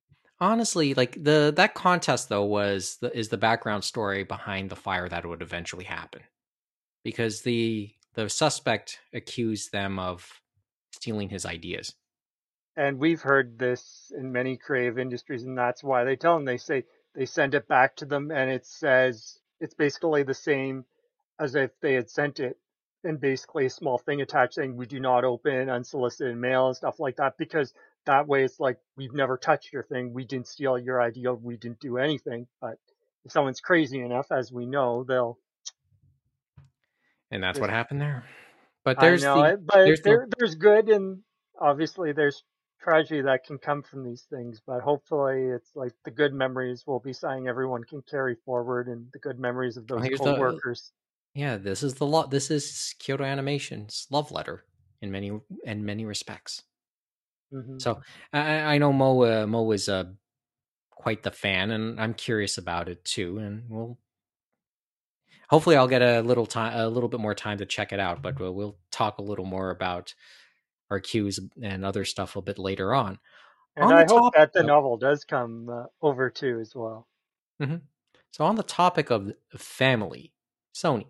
honestly 0.42 0.92
like 0.92 1.22
the 1.22 1.52
that 1.56 1.72
contest 1.74 2.28
though 2.28 2.44
was 2.44 2.96
the, 3.00 3.16
is 3.16 3.28
the 3.28 3.38
background 3.38 3.84
story 3.84 4.24
behind 4.24 4.68
the 4.68 4.76
fire 4.76 5.08
that 5.08 5.24
would 5.24 5.40
eventually 5.40 5.84
happen 5.84 6.20
because 7.04 7.42
the 7.42 7.90
the 8.14 8.28
suspect 8.28 8.98
accused 9.14 9.72
them 9.72 9.98
of 9.98 10.42
stealing 10.92 11.28
his 11.28 11.46
ideas. 11.46 11.94
And 12.76 12.98
we've 12.98 13.22
heard 13.22 13.58
this 13.58 14.12
in 14.16 14.32
many 14.32 14.56
creative 14.56 14.98
industries, 14.98 15.44
and 15.44 15.56
that's 15.56 15.82
why 15.82 16.04
they 16.04 16.16
tell 16.16 16.34
them 16.34 16.44
they 16.44 16.58
say 16.58 16.84
they 17.14 17.26
send 17.26 17.54
it 17.54 17.68
back 17.68 17.96
to 17.96 18.06
them, 18.06 18.30
and 18.30 18.50
it 18.50 18.66
says 18.66 19.38
it's 19.60 19.74
basically 19.74 20.22
the 20.22 20.34
same 20.34 20.84
as 21.38 21.54
if 21.54 21.70
they 21.80 21.94
had 21.94 22.10
sent 22.10 22.40
it, 22.40 22.58
and 23.04 23.20
basically 23.20 23.66
a 23.66 23.70
small 23.70 23.98
thing 23.98 24.20
attached 24.20 24.54
saying 24.54 24.76
we 24.76 24.86
do 24.86 25.00
not 25.00 25.24
open 25.24 25.68
unsolicited 25.68 26.36
mail 26.36 26.68
and 26.68 26.76
stuff 26.76 27.00
like 27.00 27.16
that, 27.16 27.36
because 27.36 27.74
that 28.06 28.26
way 28.26 28.44
it's 28.44 28.58
like 28.60 28.78
we've 28.96 29.14
never 29.14 29.36
touched 29.36 29.72
your 29.72 29.82
thing, 29.82 30.12
we 30.12 30.24
didn't 30.24 30.48
steal 30.48 30.78
your 30.78 31.00
idea, 31.00 31.32
we 31.32 31.56
didn't 31.56 31.80
do 31.80 31.98
anything. 31.98 32.46
But 32.60 32.78
if 33.24 33.32
someone's 33.32 33.60
crazy 33.60 34.00
enough, 34.00 34.26
as 34.30 34.52
we 34.52 34.66
know, 34.66 35.04
they'll 35.04 35.38
and 37.30 37.42
that's 37.42 37.58
what 37.58 37.70
happened 37.70 38.00
there. 38.00 38.24
But 38.84 39.00
there's 39.00 39.22
know, 39.22 39.42
the, 39.42 39.56
but 39.56 39.84
there's, 39.84 40.00
there, 40.02 40.26
the... 40.28 40.36
there's 40.38 40.54
good 40.54 40.88
and 40.88 41.20
obviously 41.60 42.12
there's 42.12 42.42
tragedy 42.82 43.22
that 43.22 43.44
can 43.44 43.58
come 43.58 43.82
from 43.82 44.04
these 44.04 44.26
things. 44.28 44.60
But 44.66 44.80
hopefully, 44.80 45.46
it's 45.46 45.70
like 45.74 45.92
the 46.04 46.10
good 46.10 46.34
memories 46.34 46.84
will 46.86 47.00
be 47.00 47.12
something 47.12 47.48
everyone 47.48 47.84
can 47.84 48.02
carry 48.02 48.36
forward, 48.44 48.88
and 48.88 49.06
the 49.12 49.18
good 49.18 49.38
memories 49.38 49.76
of 49.76 49.86
those 49.86 50.02
well, 50.02 50.28
uh, 50.28 50.34
co-workers. 50.34 50.92
The, 51.34 51.40
yeah, 51.40 51.56
this 51.56 51.82
is 51.82 51.94
the 51.94 52.06
lot. 52.06 52.30
This 52.30 52.50
is 52.50 52.94
Kyoto 52.98 53.24
Animation's 53.24 54.06
love 54.10 54.30
letter 54.30 54.64
in 55.00 55.10
many 55.10 55.32
in 55.64 55.84
many 55.84 56.04
respects. 56.04 56.62
Mm-hmm. 57.52 57.78
So 57.78 58.00
I, 58.32 58.74
I 58.74 58.78
know 58.78 58.92
Mo 58.92 59.42
uh, 59.42 59.46
Mo 59.46 59.70
is 59.72 59.88
uh, 59.88 60.04
quite 60.90 61.22
the 61.22 61.30
fan, 61.30 61.70
and 61.70 62.00
I'm 62.00 62.14
curious 62.14 62.58
about 62.58 62.88
it 62.88 63.04
too. 63.04 63.38
And 63.38 63.64
we'll 63.68 63.98
hopefully 65.48 65.76
I'll 65.76 65.88
get 65.88 66.02
a 66.02 66.20
little 66.20 66.46
time, 66.46 66.78
a 66.78 66.88
little 66.88 67.08
bit 67.08 67.20
more 67.20 67.34
time 67.34 67.58
to 67.58 67.66
check 67.66 67.92
it 67.92 68.00
out. 68.00 68.22
But 68.22 68.38
we'll, 68.40 68.54
we'll 68.54 68.76
talk 68.90 69.18
a 69.18 69.22
little 69.22 69.44
more 69.44 69.70
about 69.70 70.14
our 70.90 71.00
cues 71.00 71.40
and 71.62 71.84
other 71.84 72.04
stuff 72.04 72.36
a 72.36 72.42
bit 72.42 72.58
later 72.58 72.94
on. 72.94 73.18
And 73.76 73.86
on 73.86 73.92
I 73.92 74.04
hope 74.08 74.34
that 74.34 74.52
the 74.52 74.62
novel 74.62 74.96
does 74.96 75.24
come 75.24 75.68
uh, 75.68 75.84
over 76.02 76.28
too 76.28 76.58
as 76.60 76.74
well. 76.74 77.06
Mm-hmm. 77.60 77.76
So 78.30 78.44
on 78.44 78.56
the 78.56 78.62
topic 78.62 79.10
of 79.10 79.32
family, 79.56 80.32
Sony. 80.74 81.06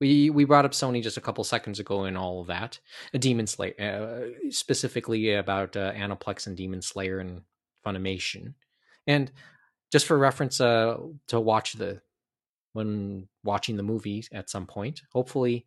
We 0.00 0.30
we 0.30 0.44
brought 0.44 0.64
up 0.64 0.72
Sony 0.72 1.02
just 1.02 1.16
a 1.16 1.20
couple 1.20 1.42
seconds 1.44 1.80
ago 1.80 2.04
in 2.04 2.16
all 2.16 2.40
of 2.40 2.46
that. 2.46 2.78
A 3.12 3.18
Demon 3.18 3.46
Slayer, 3.46 3.74
uh, 3.80 4.50
specifically 4.50 5.34
about 5.34 5.76
uh, 5.76 5.92
Aniplex 5.92 6.46
and 6.46 6.56
Demon 6.56 6.82
Slayer 6.82 7.18
and 7.18 7.42
Funimation. 7.84 8.54
And 9.06 9.32
just 9.90 10.06
for 10.06 10.16
reference, 10.18 10.60
uh, 10.60 10.98
to 11.28 11.40
watch 11.40 11.72
the 11.72 12.00
when 12.72 13.28
watching 13.42 13.76
the 13.76 13.82
movie 13.82 14.24
at 14.32 14.50
some 14.50 14.66
point. 14.66 15.02
Hopefully, 15.12 15.66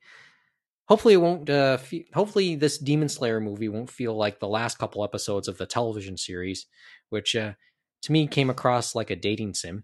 hopefully 0.85 1.15
it 1.15 1.17
won't. 1.17 1.49
Uh, 1.49 1.77
fe- 1.77 2.07
hopefully, 2.13 2.55
this 2.55 2.77
Demon 2.77 3.09
Slayer 3.09 3.41
movie 3.41 3.69
won't 3.69 3.89
feel 3.89 4.15
like 4.15 4.39
the 4.39 4.47
last 4.47 4.77
couple 4.77 5.03
episodes 5.03 5.47
of 5.47 5.57
the 5.57 5.65
television 5.65 6.17
series, 6.17 6.67
which 7.09 7.35
uh, 7.35 7.53
to 8.03 8.11
me 8.11 8.27
came 8.27 8.49
across 8.49 8.95
like 8.95 9.09
a 9.09 9.15
dating 9.15 9.53
sim 9.55 9.83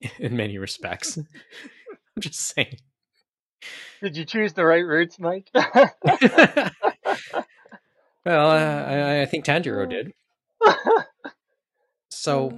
in 0.18 0.36
many 0.36 0.58
respects. 0.58 1.18
I'm 2.16 2.20
just 2.22 2.40
saying. 2.40 2.76
Did 4.02 4.16
you 4.16 4.24
choose 4.24 4.52
the 4.52 4.64
right 4.64 4.84
roots, 4.84 5.18
Mike? 5.18 5.48
well, 5.54 5.70
uh, 8.50 8.84
I, 8.84 9.22
I 9.22 9.26
think 9.26 9.44
Tanjiro 9.44 9.88
did. 9.88 10.12
So 12.10 12.56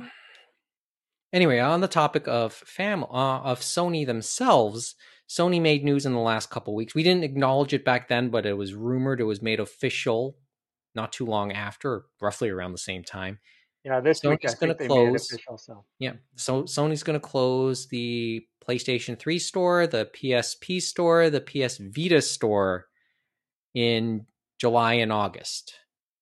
Anyway, 1.35 1.59
on 1.59 1.81
the 1.81 1.89
topic 1.89 2.29
of 2.29 2.53
fam 2.53 3.03
uh, 3.03 3.41
of 3.41 3.59
Sony 3.59 4.07
themselves, 4.07 4.95
Sony 5.29 5.61
made 5.61 5.83
news 5.83 6.07
in 6.07 6.13
the 6.13 6.21
last 6.21 6.49
couple 6.49 6.77
weeks. 6.77 6.95
We 6.95 7.03
didn't 7.03 7.25
acknowledge 7.25 7.75
it 7.75 7.85
back 7.85 8.07
then, 8.07 8.29
but 8.29 8.47
it 8.47 8.53
was 8.53 8.75
rumored, 8.75 9.21
it 9.21 9.25
was 9.25 9.43
made 9.43 9.59
official 9.59 10.37
not 10.95 11.13
too 11.13 11.27
long 11.27 11.51
after, 11.51 12.05
roughly 12.23 12.51
around 12.51 12.71
the 12.71 12.79
same 12.79 13.03
time. 13.03 13.41
Yeah, 13.85 14.01
this 14.01 14.21
Sony's 14.21 14.31
week 14.31 14.51
I 14.51 14.55
going 14.67 14.77
to 14.77 14.87
close. 14.87 15.31
Official, 15.31 15.59
so. 15.59 15.85
Yeah, 15.99 16.15
so 16.37 16.63
Sony's 16.63 17.03
going 17.03 17.21
to 17.21 17.27
close 17.27 17.87
the 17.89 18.47
PlayStation 18.67 19.19
3 19.19 19.39
store, 19.39 19.87
the 19.87 20.07
PSP 20.07 20.81
store, 20.81 21.29
the 21.29 21.41
PS 21.41 21.79
Vita 21.79 22.23
store 22.23 22.87
in 23.75 24.27
July 24.59 24.95
and 24.95 25.13
August. 25.13 25.75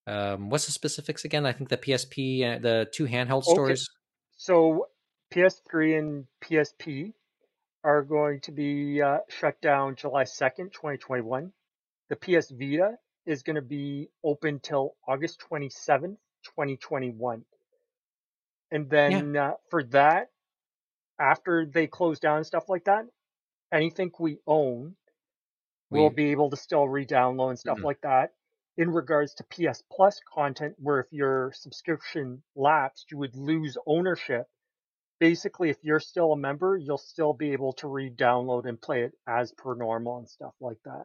Um, 0.06 0.50
what's 0.50 0.66
the 0.66 0.72
specifics 0.72 1.24
again? 1.24 1.46
I 1.46 1.52
think 1.52 1.68
the 1.70 1.76
PSP, 1.76 2.56
uh, 2.56 2.58
the 2.58 2.88
two 2.92 3.06
handheld 3.06 3.44
okay. 3.44 3.52
stores. 3.52 3.88
So 4.36 4.88
PS3 5.32 5.98
and 5.98 6.24
PSP 6.42 7.12
are 7.84 8.02
going 8.02 8.40
to 8.40 8.52
be 8.52 9.00
uh, 9.00 9.18
shut 9.28 9.60
down 9.60 9.94
July 9.94 10.24
2nd, 10.24 10.72
2021. 10.72 11.52
The 12.08 12.16
PS 12.16 12.50
Vita 12.50 12.96
is 13.24 13.42
going 13.42 13.56
to 13.56 13.62
be 13.62 14.08
open 14.24 14.58
till 14.60 14.96
August 15.06 15.42
27th, 15.48 16.16
2021. 16.44 17.44
And 18.72 18.88
then 18.88 19.34
yeah. 19.34 19.50
uh, 19.50 19.54
for 19.70 19.84
that, 19.84 20.30
after 21.20 21.66
they 21.66 21.86
close 21.86 22.18
down 22.18 22.38
and 22.38 22.46
stuff 22.46 22.64
like 22.68 22.84
that, 22.84 23.04
anything 23.70 24.10
we 24.18 24.38
own, 24.46 24.96
we, 25.90 26.00
will 26.00 26.10
be 26.10 26.30
able 26.30 26.48
to 26.50 26.56
still 26.56 26.88
re-download 26.88 27.50
and 27.50 27.58
stuff 27.58 27.76
mm-hmm. 27.76 27.86
like 27.86 28.00
that. 28.00 28.30
In 28.78 28.88
regards 28.90 29.34
to 29.34 29.44
PS 29.44 29.84
Plus 29.92 30.18
content, 30.34 30.74
where 30.78 31.00
if 31.00 31.06
your 31.10 31.52
subscription 31.54 32.42
lapsed, 32.56 33.10
you 33.10 33.18
would 33.18 33.36
lose 33.36 33.76
ownership. 33.86 34.46
Basically, 35.20 35.68
if 35.68 35.76
you're 35.82 36.00
still 36.00 36.32
a 36.32 36.38
member, 36.38 36.78
you'll 36.78 36.96
still 36.96 37.34
be 37.34 37.52
able 37.52 37.74
to 37.74 37.86
re-download 37.86 38.66
and 38.66 38.80
play 38.80 39.02
it 39.02 39.12
as 39.28 39.52
per 39.52 39.74
normal 39.74 40.16
and 40.16 40.28
stuff 40.28 40.54
like 40.58 40.78
that. 40.86 41.04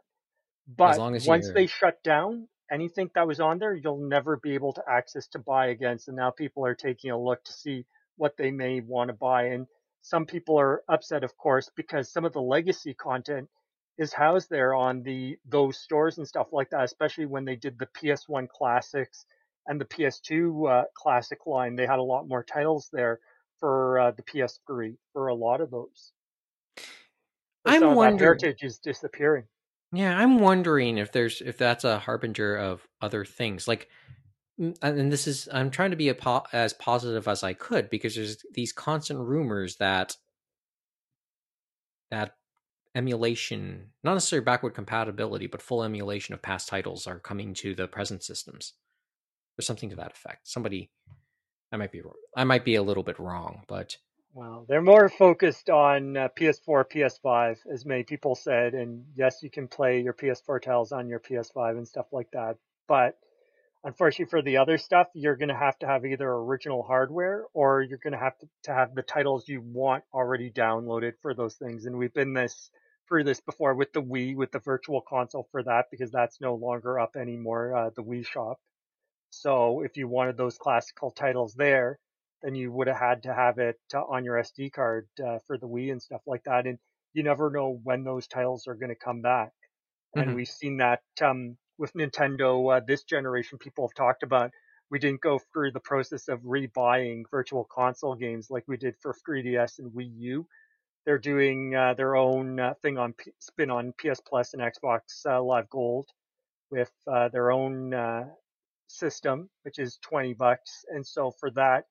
But 0.68 0.98
once 0.98 1.52
they 1.52 1.68
shut 1.68 2.02
down, 2.02 2.48
anything 2.72 3.10
that 3.16 3.28
was 3.28 3.40
on 3.40 3.60
there, 3.60 3.74
you'll 3.74 4.08
never 4.08 4.38
be 4.38 4.54
able 4.54 4.74
to 4.74 4.84
access 4.90 5.28
to 5.30 5.40
buy 5.40 5.68
again. 5.68 6.00
So 6.00 6.12
now 6.12 6.32
people 6.32 6.66
are 6.66 6.76
taking 6.76 7.12
a 7.12 7.20
look 7.20 7.44
to 7.46 7.54
see 7.54 7.86
what 8.18 8.36
they 8.38 8.52
may 8.52 8.82
want 8.82 9.10
to 9.10 9.14
buy. 9.14 9.48
And 9.48 9.68
some 10.02 10.26
people 10.26 10.60
are 10.60 10.84
upset, 10.88 11.24
of 11.24 11.38
course, 11.38 11.70
because 11.76 12.12
some 12.12 12.26
of 12.26 12.34
the 12.34 12.42
legacy 12.42 12.94
content 12.94 13.50
is 13.98 14.14
housed 14.14 14.50
there 14.50 14.74
on 14.76 15.02
the 15.04 15.38
those 15.48 15.78
stores 15.78 16.18
and 16.18 16.28
stuff 16.28 16.48
like 16.52 16.70
that. 16.72 16.84
Especially 16.84 17.26
when 17.26 17.46
they 17.46 17.56
did 17.56 17.78
the 17.80 17.88
PS1 17.88 18.48
classics 18.50 19.26
and 19.66 19.82
the 19.82 19.86
PS2 19.86 20.70
uh, 20.70 20.86
classic 20.96 21.46
line, 21.46 21.76
they 21.76 21.86
had 21.86 22.00
a 22.00 22.04
lot 22.04 22.28
more 22.28 22.44
titles 22.44 22.90
there 22.92 23.20
for 23.60 24.00
uh, 24.00 24.12
the 24.12 24.24
PS3 24.24 24.96
for 25.14 25.28
a 25.28 25.36
lot 25.36 25.62
of 25.62 25.72
those. 25.72 26.12
I'm 27.66 27.96
wondering. 27.96 28.20
heritage 28.20 28.64
is 28.64 28.78
disappearing. 28.78 29.46
Yeah, 29.94 30.18
I'm 30.18 30.40
wondering 30.40 30.98
if 30.98 31.12
there's 31.12 31.42
if 31.42 31.58
that's 31.58 31.84
a 31.84 32.00
harbinger 32.00 32.58
of 32.58 32.88
other 33.02 33.24
things. 33.24 33.68
Like 33.68 33.90
mm, 34.60 34.76
uh, 34.84 34.88
and 34.88 35.12
this 35.12 35.28
is 35.28 35.48
I'm 35.52 35.72
trying 35.72 35.92
to 35.92 35.98
be 35.98 36.12
po- 36.14 36.46
as 36.52 36.74
positive 36.74 37.28
as 37.28 37.44
I 37.44 37.54
could 37.54 37.90
because 37.90 38.16
there's 38.16 38.38
these 38.54 38.74
constant 38.74 39.20
rumors 39.20 39.78
that 39.78 40.18
that 42.12 42.36
emulation, 42.96 43.92
not 44.04 44.16
necessarily 44.16 44.44
backward 44.44 44.74
compatibility, 44.74 45.48
but 45.48 45.62
full 45.62 45.84
emulation 45.84 46.34
of 46.34 46.42
past 46.42 46.68
titles 46.68 47.08
are 47.08 47.20
coming 47.20 47.54
to 47.54 47.76
the 47.76 47.88
present 47.88 48.24
systems, 48.24 48.74
or 49.58 49.62
something 49.62 49.90
to 49.90 49.96
that 49.96 50.12
effect. 50.12 50.48
Somebody, 50.48 50.92
I 51.72 51.78
might 51.78 51.92
be 51.92 52.02
I 52.36 52.44
might 52.44 52.66
be 52.66 52.76
a 52.76 52.84
little 52.84 53.04
bit 53.04 53.20
wrong, 53.20 53.64
but 53.68 53.98
well, 54.38 54.68
they're 54.70 54.84
more 54.84 55.10
focused 55.10 55.68
on 55.68 56.16
uh, 56.16 56.30
PS4, 56.40 56.86
PS5, 56.86 57.58
as 57.74 57.88
many 57.88 58.04
people 58.04 58.36
said. 58.36 58.76
And 58.76 59.04
yes, 59.16 59.42
you 59.42 59.50
can 59.50 59.68
play 59.68 60.02
your 60.02 60.14
PS4 60.14 60.62
titles 60.62 60.92
on 60.92 61.10
your 61.10 61.20
PS5 61.20 61.72
and 61.72 61.88
stuff 61.88 62.06
like 62.12 62.30
that. 62.34 62.58
But 62.88 63.18
unfortunately, 63.84 64.30
for 64.30 64.44
the 64.44 64.58
other 64.58 64.78
stuff, 64.78 65.08
you're 65.16 65.38
going 65.38 65.50
to 65.50 65.56
have 65.56 65.80
to 65.80 65.88
have 65.88 66.06
either 66.06 66.30
original 66.30 66.84
hardware 66.84 67.46
or 67.56 67.82
you're 67.82 67.98
going 67.98 68.14
to 68.14 68.20
have 68.20 68.38
to, 68.38 68.48
to 68.66 68.74
have 68.76 68.94
the 68.94 69.02
titles 69.02 69.50
you 69.50 69.60
want 69.60 70.04
already 70.14 70.52
downloaded 70.52 71.14
for 71.24 71.34
those 71.34 71.56
things. 71.56 71.88
And 71.88 71.98
we've 71.98 72.14
been 72.14 72.36
this 72.36 72.70
through 73.08 73.24
this 73.24 73.42
before 73.42 73.74
with 73.74 73.92
the 73.92 74.04
Wii, 74.04 74.36
with 74.36 74.52
the 74.52 74.60
Virtual 74.60 75.02
Console 75.02 75.48
for 75.52 75.64
that, 75.64 75.86
because 75.90 76.12
that's 76.12 76.40
no 76.40 76.54
longer 76.54 77.00
up 77.00 77.16
anymore, 77.16 77.76
uh, 77.76 77.90
the 77.96 78.04
Wii 78.04 78.24
Shop. 78.24 78.60
So 79.32 79.82
if 79.82 79.98
you 79.98 80.08
wanted 80.08 80.38
those 80.38 80.60
classical 80.60 81.10
titles 81.10 81.56
there, 81.56 81.98
then 82.42 82.56
you 82.56 82.72
would 82.72 82.88
have 82.88 82.98
had 82.98 83.24
to 83.24 83.34
have 83.34 83.58
it 83.58 83.80
uh, 83.94 84.00
on 84.00 84.24
your 84.24 84.36
SD 84.36 84.72
card 84.72 85.08
uh, 85.26 85.40
for 85.48 85.58
the 85.58 85.68
Wii 85.68 85.92
and 85.92 86.02
stuff 86.02 86.22
like 86.28 86.44
that. 86.44 86.66
And 86.68 86.78
you 87.14 87.24
never 87.24 87.50
know 87.50 87.80
when 87.84 88.04
those 88.04 88.28
titles 88.28 88.68
are 88.68 88.76
going 88.76 88.90
to 88.90 88.96
come 88.96 89.22
back. 89.22 89.52
Mm-hmm. 90.16 90.20
And 90.20 90.36
we've 90.36 90.48
seen 90.48 90.78
that 90.78 91.02
um, 91.22 91.58
with 91.78 91.94
Nintendo 91.94 92.78
uh, 92.78 92.82
this 92.86 93.04
generation. 93.04 93.58
People 93.58 93.88
have 93.88 93.96
talked 93.96 94.24
about 94.24 94.52
we 94.90 95.00
didn't 95.00 95.22
go 95.22 95.40
through 95.52 95.72
the 95.72 95.80
process 95.80 96.28
of 96.28 96.40
rebuying 96.42 97.24
virtual 97.30 97.68
console 97.70 98.16
games 98.16 98.48
like 98.50 98.64
we 98.68 98.78
did 98.78 98.96
for 99.02 99.14
3DS 99.28 99.80
and 99.80 99.92
Wii 99.92 100.12
U. 100.18 100.48
They're 101.06 101.18
doing 101.18 101.74
uh, 101.76 101.94
their 101.96 102.16
own 102.16 102.60
uh, 102.60 102.74
thing 102.82 102.98
on 102.98 103.14
P- 103.14 103.32
spin 103.40 103.72
on 103.72 103.94
PS 103.98 104.22
Plus 104.22 104.54
and 104.54 104.62
Xbox 104.62 105.26
uh, 105.26 105.42
Live 105.42 105.70
Gold 105.70 106.10
with 106.70 106.92
their 107.06 107.52
own 107.52 107.94
system, 108.88 109.50
which 109.64 109.80
is 109.80 109.98
20 110.04 110.34
bucks. 110.34 110.86
And 110.90 111.06
so 111.06 111.32
for 111.32 111.52
that, 111.52 111.86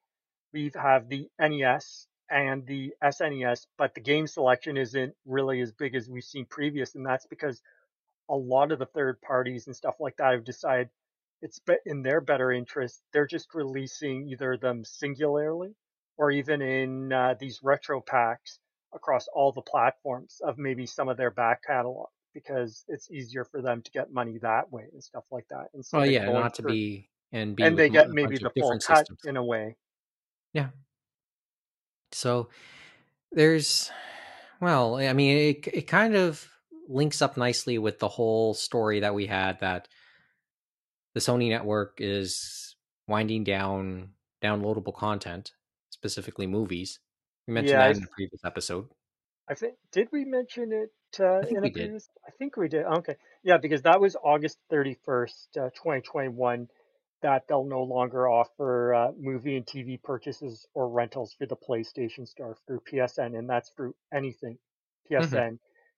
we 0.53 0.71
have 0.75 1.09
the 1.09 1.29
NES 1.39 2.07
and 2.31 2.67
the 2.67 2.93
SNES, 3.03 3.67
but 3.79 3.95
the 3.95 4.01
game 4.01 4.27
selection 4.27 4.77
isn't 4.77 5.15
really 5.25 5.61
as 5.61 5.73
big 5.73 5.95
as 5.95 6.09
we've 6.09 6.25
seen 6.25 6.47
previous, 6.47 6.95
and 6.95 7.07
that's 7.07 7.27
because 7.27 7.63
a 8.29 8.35
lot 8.35 8.73
of 8.73 8.79
the 8.79 8.87
third 8.87 9.21
parties 9.21 9.67
and 9.67 9.77
stuff 9.77 9.97
like 10.01 10.17
that 10.17 10.33
have 10.33 10.45
decided 10.45 10.89
it's 11.43 11.61
in 11.85 12.03
their 12.03 12.21
better 12.21 12.51
interest. 12.51 13.03
They're 13.13 13.27
just 13.27 13.55
releasing 13.55 14.29
either 14.29 14.57
them 14.57 14.85
singularly 14.85 15.75
or 16.17 16.31
even 16.31 16.63
in 16.63 17.13
uh, 17.13 17.35
these 17.39 17.61
retro 17.63 18.01
packs 18.01 18.59
across 18.95 19.29
all 19.35 19.53
the 19.53 19.63
platforms 19.63 20.41
of 20.43 20.59
maybe 20.59 20.87
some 20.87 21.09
of 21.09 21.17
their 21.17 21.31
back 21.31 21.63
catalog 21.65 22.09
because 22.33 22.85
it's 22.89 23.11
easier 23.11 23.45
for 23.45 23.63
them 23.63 23.83
to 23.83 23.91
get 23.91 24.13
money 24.13 24.39
that 24.43 24.71
way 24.73 24.85
and 24.93 25.03
stuff 25.03 25.25
like 25.31 25.47
that. 25.49 25.67
And 25.75 25.85
so, 25.85 25.99
well, 25.99 26.07
yeah, 26.07 26.31
not 26.31 26.55
to 26.55 26.63
be 26.63 27.09
and 27.33 27.55
be 27.55 27.63
and 27.63 27.79
they 27.79 27.89
get 27.89 28.11
maybe 28.11 28.39
the 28.39 28.51
full 28.59 28.71
cut 28.79 28.99
systems. 28.99 29.25
in 29.25 29.37
a 29.37 29.45
way. 29.45 29.77
Yeah. 30.57 30.69
So 32.13 32.49
there's, 33.31 33.91
well, 34.59 34.97
I 34.97 35.13
mean, 35.13 35.37
it 35.37 35.69
it 35.69 35.83
kind 35.83 36.17
of 36.17 36.49
links 36.89 37.21
up 37.21 37.37
nicely 37.37 37.77
with 37.77 37.99
the 37.99 38.09
whole 38.09 38.55
story 38.55 39.01
that 39.01 39.15
we 39.15 39.27
had 39.27 39.61
that 39.61 39.87
the 41.13 41.21
Sony 41.21 41.51
network 41.51 41.99
is 41.99 42.75
winding 43.07 43.45
down 43.45 44.13
downloadable 44.43 44.95
content, 44.95 45.53
specifically 45.91 46.47
movies. 46.47 47.01
We 47.47 47.53
mentioned 47.53 47.79
yeah, 47.79 47.89
that 47.89 47.97
in 47.97 48.01
the 48.01 48.09
previous 48.09 48.41
episode. 48.43 48.89
I 49.51 49.55
think 49.55 49.75
did 49.93 50.09
we 50.11 50.25
mention 50.25 50.73
it 50.73 51.21
uh, 51.21 51.41
in 51.41 51.59
a 51.59 51.61
previous? 51.61 52.07
Did. 52.07 52.21
I 52.27 52.31
think 52.39 52.57
we 52.57 52.69
did. 52.69 52.87
Okay, 52.87 53.17
yeah, 53.45 53.59
because 53.59 53.83
that 53.83 54.01
was 54.01 54.17
August 54.25 54.57
thirty 54.71 54.97
first, 55.05 55.55
uh, 55.61 55.69
twenty 55.75 56.01
twenty 56.01 56.31
one 56.31 56.69
that 57.27 57.49
they'll 57.49 57.65
no 57.65 57.83
longer 57.83 58.29
offer 58.29 58.95
uh, 58.95 59.11
movie 59.19 59.57
and 59.57 59.67
TV 59.67 60.01
purchases 60.01 60.65
or 60.75 60.89
rentals 60.89 61.35
for 61.37 61.45
the 61.45 61.57
PlayStation 61.57 62.25
Store 62.29 62.57
through 62.69 62.81
PSN, 62.89 63.37
and 63.37 63.51
that's 63.51 63.71
through 63.71 63.97
anything 64.15 64.59
PSN. 65.11 65.33
Mm-hmm. 65.33 65.55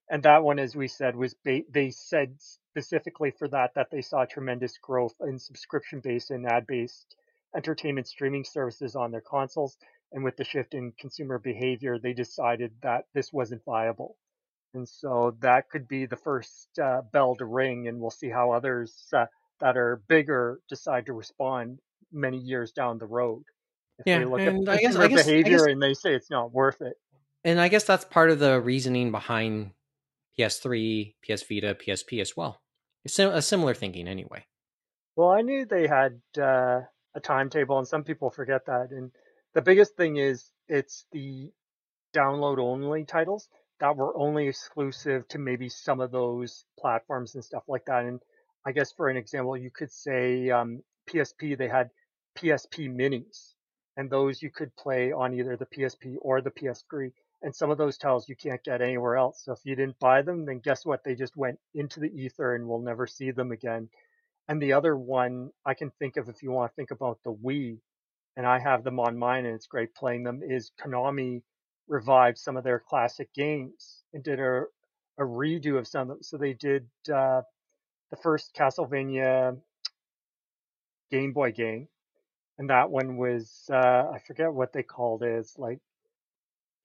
And 0.09 0.23
that 0.23 0.43
one, 0.43 0.59
as 0.59 0.75
we 0.75 0.88
said, 0.88 1.14
was 1.14 1.35
ba- 1.45 1.69
they 1.71 1.91
said 1.91 2.37
specifically 2.38 3.31
for 3.31 3.47
that 3.49 3.75
that 3.75 3.91
they 3.91 4.01
saw 4.01 4.25
tremendous 4.25 4.79
growth 4.79 5.14
in 5.21 5.38
subscription-based 5.38 6.31
and 6.31 6.47
ad-based 6.47 7.14
entertainment 7.55 8.09
streaming 8.09 8.45
services 8.45 8.97
on 8.97 9.11
their 9.11 9.21
consoles. 9.21 9.77
And 10.12 10.25
with 10.25 10.38
the 10.38 10.45
shift 10.45 10.73
in 10.73 10.95
consumer 10.99 11.38
behavior, 11.38 11.99
they 11.99 12.14
decided 12.14 12.73
that 12.83 13.05
this 13.12 13.35
wasn't 13.35 13.67
viable. 13.67 14.17
And 14.73 14.88
so 14.88 15.37
that 15.41 15.69
could 15.69 15.87
be 15.87 16.07
the 16.07 16.17
first 16.17 16.79
uh, 16.83 17.03
bell 17.12 17.37
to 17.37 17.45
ring, 17.45 17.87
and 17.87 18.01
we'll 18.01 18.11
see 18.11 18.31
how 18.31 18.53
others 18.53 18.95
uh, 19.12 19.27
that 19.61 19.77
are 19.77 20.03
bigger 20.09 20.61
decide 20.68 21.07
to 21.07 21.12
respond 21.12 21.79
many 22.12 22.38
years 22.38 22.73
down 22.73 22.99
the 22.99 23.07
road. 23.07 23.44
If 23.99 24.07
yeah, 24.07 24.18
they 24.18 24.25
look 24.25 24.40
and 24.40 24.68
at 24.68 24.75
I 24.75 24.79
guess, 24.79 24.97
I 24.97 25.09
guess, 25.09 25.27
behavior 25.27 25.59
guess, 25.59 25.66
and 25.66 25.83
they 25.83 25.94
say 25.94 26.14
it's 26.14 26.31
not 26.31 26.53
worth 26.53 26.81
it. 26.81 26.94
And 27.44 27.61
I 27.61 27.68
guess 27.68 27.85
that's 27.85 28.05
part 28.05 28.31
of 28.31 28.38
the 28.38 28.61
reasoning 28.61 29.11
behind 29.11 29.73
PS3, 30.38 31.14
PS 31.23 31.42
Vita, 31.42 31.75
PSP 31.75 32.21
as 32.21 32.37
well. 32.37 32.61
It's 33.05 33.18
a 33.18 33.42
similar 33.42 33.75
thinking 33.75 34.07
anyway. 34.07 34.44
Well, 35.16 35.31
I 35.31 35.42
knew 35.42 35.64
they 35.64 35.87
had 35.87 36.21
uh, 36.40 36.83
a 37.14 37.21
timetable, 37.21 37.79
and 37.79 37.88
some 37.88 38.05
people 38.05 38.31
forget 38.31 38.66
that. 38.66 38.90
And 38.90 39.11
the 39.55 39.62
biggest 39.62 39.97
thing 39.97 40.16
is 40.16 40.51
it's 40.68 41.07
the 41.12 41.51
download 42.14 42.59
only 42.59 43.05
titles 43.05 43.49
that 43.81 43.97
were 43.97 44.16
only 44.16 44.49
exclusive 44.49 45.27
to 45.29 45.38
maybe 45.38 45.68
some 45.68 46.01
of 46.01 46.11
those 46.11 46.64
platforms 46.79 47.35
and 47.35 47.44
stuff 47.44 47.64
like 47.68 47.85
that. 47.87 48.05
And 48.05 48.21
I 48.69 48.73
guess 48.73 48.93
for 48.93 49.09
an 49.09 49.17
example, 49.17 49.57
you 49.57 49.71
could 49.71 49.91
say 49.91 50.51
um, 50.51 50.83
PSP, 51.09 51.57
they 51.57 51.69
had 51.69 51.89
PSP 52.37 52.95
minis, 52.95 53.55
and 53.97 54.11
those 54.11 54.43
you 54.43 54.51
could 54.51 54.77
play 54.77 55.11
on 55.11 55.33
either 55.33 55.57
the 55.57 55.65
PSP 55.65 56.17
or 56.21 56.43
the 56.43 56.51
PS3. 56.51 57.11
And 57.41 57.57
some 57.57 57.71
of 57.71 57.79
those 57.79 57.97
titles 57.97 58.29
you 58.29 58.37
can't 58.37 58.63
get 58.63 58.83
anywhere 58.83 59.17
else. 59.17 59.41
So 59.43 59.53
if 59.53 59.61
you 59.65 59.75
didn't 59.75 59.99
buy 59.99 60.21
them, 60.21 60.45
then 60.45 60.59
guess 60.59 60.85
what? 60.85 61.03
They 61.03 61.15
just 61.15 61.35
went 61.35 61.59
into 61.75 61.99
the 61.99 62.13
ether 62.15 62.55
and 62.55 62.69
we'll 62.69 62.83
never 62.83 63.07
see 63.07 63.31
them 63.31 63.53
again. 63.53 63.89
And 64.49 64.61
the 64.61 64.75
other 64.75 64.95
one 64.95 65.49
I 65.65 65.73
can 65.73 65.91
think 65.99 66.19
of, 66.19 66.29
if 66.29 66.43
you 66.43 66.51
want 66.51 66.71
to 66.71 66.77
think 66.77 66.91
about 66.91 67.21
the 67.25 67.33
Wii, 67.33 67.79
and 68.37 68.45
I 68.47 68.59
have 68.59 68.85
them 68.85 69.01
on 69.01 69.17
mine 69.17 69.47
and 69.47 69.55
it's 69.55 69.67
great 69.67 69.95
playing 69.95 70.25
them, 70.25 70.43
is 70.47 70.73
Konami 70.79 71.41
revived 71.89 72.37
some 72.37 72.59
of 72.59 72.65
their 72.65 72.81
classic 72.87 73.33
games 73.33 74.03
and 74.13 74.23
did 74.23 74.41
a, 74.41 74.65
a 75.19 75.23
redo 75.23 75.79
of 75.79 75.89
some 75.89 76.03
of 76.03 76.09
them. 76.09 76.23
So 76.23 76.37
they 76.37 76.53
did 76.53 76.87
uh, 77.11 77.41
the 78.11 78.16
first 78.16 78.55
Castlevania 78.55 79.59
Game 81.11 81.33
Boy 81.33 81.53
game, 81.53 81.88
and 82.59 82.71
that 82.71 82.90
one 82.90 83.16
was 83.16 83.64
uh, 83.71 84.11
I 84.12 84.21
forget 84.27 84.53
what 84.53 84.73
they 84.73 84.83
called 84.83 85.23
it. 85.23 85.38
It's 85.38 85.59
like 85.59 85.81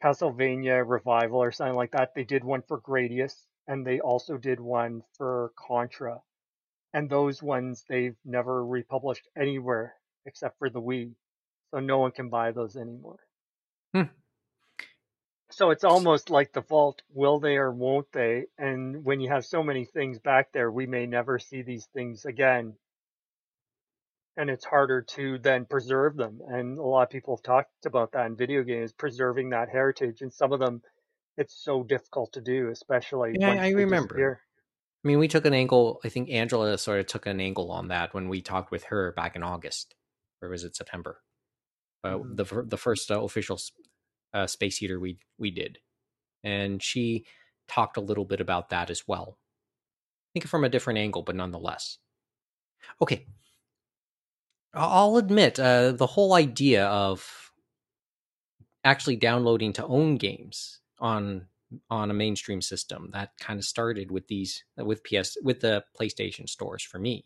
Castlevania 0.03 0.83
Revival 0.87 1.41
or 1.41 1.51
something 1.51 1.75
like 1.75 1.91
that. 1.91 2.13
They 2.15 2.23
did 2.23 2.43
one 2.43 2.61
for 2.61 2.81
Gradius, 2.81 3.33
and 3.67 3.85
they 3.85 3.99
also 3.99 4.37
did 4.37 4.59
one 4.59 5.03
for 5.17 5.51
Contra. 5.57 6.21
And 6.93 7.09
those 7.09 7.41
ones 7.41 7.85
they've 7.89 8.17
never 8.23 8.65
republished 8.65 9.27
anywhere 9.35 9.95
except 10.25 10.59
for 10.59 10.69
the 10.69 10.81
Wii, 10.81 11.13
so 11.71 11.79
no 11.79 11.99
one 11.99 12.11
can 12.11 12.29
buy 12.29 12.51
those 12.51 12.77
anymore. 12.77 13.19
Hmm. 13.93 14.03
So 15.53 15.69
it's 15.69 15.83
almost 15.83 16.31
like 16.31 16.51
the 16.51 16.61
vault, 16.61 17.03
will 17.13 17.39
they 17.39 17.57
or 17.57 17.71
won't 17.71 18.11
they? 18.11 18.45
And 18.57 19.05
when 19.05 19.19
you 19.19 19.29
have 19.29 19.45
so 19.45 19.61
many 19.61 19.85
things 19.85 20.17
back 20.17 20.51
there, 20.51 20.71
we 20.71 20.87
may 20.87 21.05
never 21.05 21.37
see 21.37 21.61
these 21.61 21.85
things 21.93 22.25
again. 22.25 22.73
And 24.35 24.49
it's 24.49 24.65
harder 24.65 25.03
to 25.03 25.37
then 25.37 25.65
preserve 25.65 26.17
them. 26.17 26.41
And 26.47 26.79
a 26.79 26.81
lot 26.81 27.03
of 27.03 27.11
people 27.11 27.35
have 27.35 27.43
talked 27.43 27.85
about 27.85 28.13
that 28.13 28.25
in 28.25 28.35
video 28.35 28.63
games, 28.63 28.93
preserving 28.93 29.51
that 29.51 29.69
heritage. 29.69 30.21
And 30.21 30.33
some 30.33 30.53
of 30.53 30.59
them, 30.59 30.81
it's 31.37 31.53
so 31.53 31.83
difficult 31.83 32.33
to 32.33 32.41
do, 32.41 32.69
especially 32.69 33.33
Yeah, 33.35 33.51
I 33.51 33.69
remember. 33.69 34.07
disappear. 34.07 34.41
I 35.05 35.07
mean, 35.07 35.19
we 35.19 35.27
took 35.27 35.45
an 35.45 35.53
angle. 35.53 36.01
I 36.03 36.09
think 36.09 36.31
Angela 36.31 36.79
sort 36.79 36.99
of 36.99 37.05
took 37.05 37.27
an 37.27 37.39
angle 37.39 37.71
on 37.71 37.89
that 37.89 38.15
when 38.15 38.27
we 38.27 38.41
talked 38.41 38.71
with 38.71 38.85
her 38.85 39.11
back 39.11 39.35
in 39.35 39.43
August, 39.43 39.93
or 40.41 40.49
was 40.49 40.63
it 40.63 40.75
September? 40.75 41.21
Uh, 42.03 42.17
Mhm. 42.17 42.37
the 42.37 42.63
the 42.63 42.77
first 42.77 43.11
uh, 43.11 43.21
official 43.21 43.59
uh, 44.33 44.47
space 44.47 44.77
heater 44.77 44.99
we 44.99 45.19
we 45.37 45.51
did, 45.51 45.79
and 46.43 46.83
she 46.83 47.25
talked 47.67 47.97
a 47.97 48.01
little 48.01 48.25
bit 48.25 48.41
about 48.41 48.69
that 48.69 48.89
as 48.89 49.07
well. 49.07 49.37
I 50.31 50.39
think 50.39 50.47
from 50.47 50.63
a 50.65 50.69
different 50.69 50.99
angle, 50.99 51.23
but 51.23 51.35
nonetheless. 51.35 51.99
Okay, 53.01 53.27
I'll 54.73 55.17
admit 55.17 55.59
uh, 55.59 55.91
the 55.93 56.07
whole 56.07 56.33
idea 56.33 56.85
of 56.87 57.51
actually 58.83 59.15
downloading 59.15 59.73
to 59.73 59.85
own 59.85 60.17
games 60.17 60.81
on 60.99 61.47
on 61.89 62.11
a 62.11 62.13
mainstream 62.13 62.61
system 62.61 63.09
that 63.13 63.31
kind 63.39 63.57
of 63.59 63.65
started 63.65 64.11
with 64.11 64.27
these 64.27 64.63
with 64.77 65.03
PS 65.03 65.37
with 65.41 65.61
the 65.61 65.83
PlayStation 65.99 66.47
stores 66.47 66.83
for 66.83 66.99
me 66.99 67.25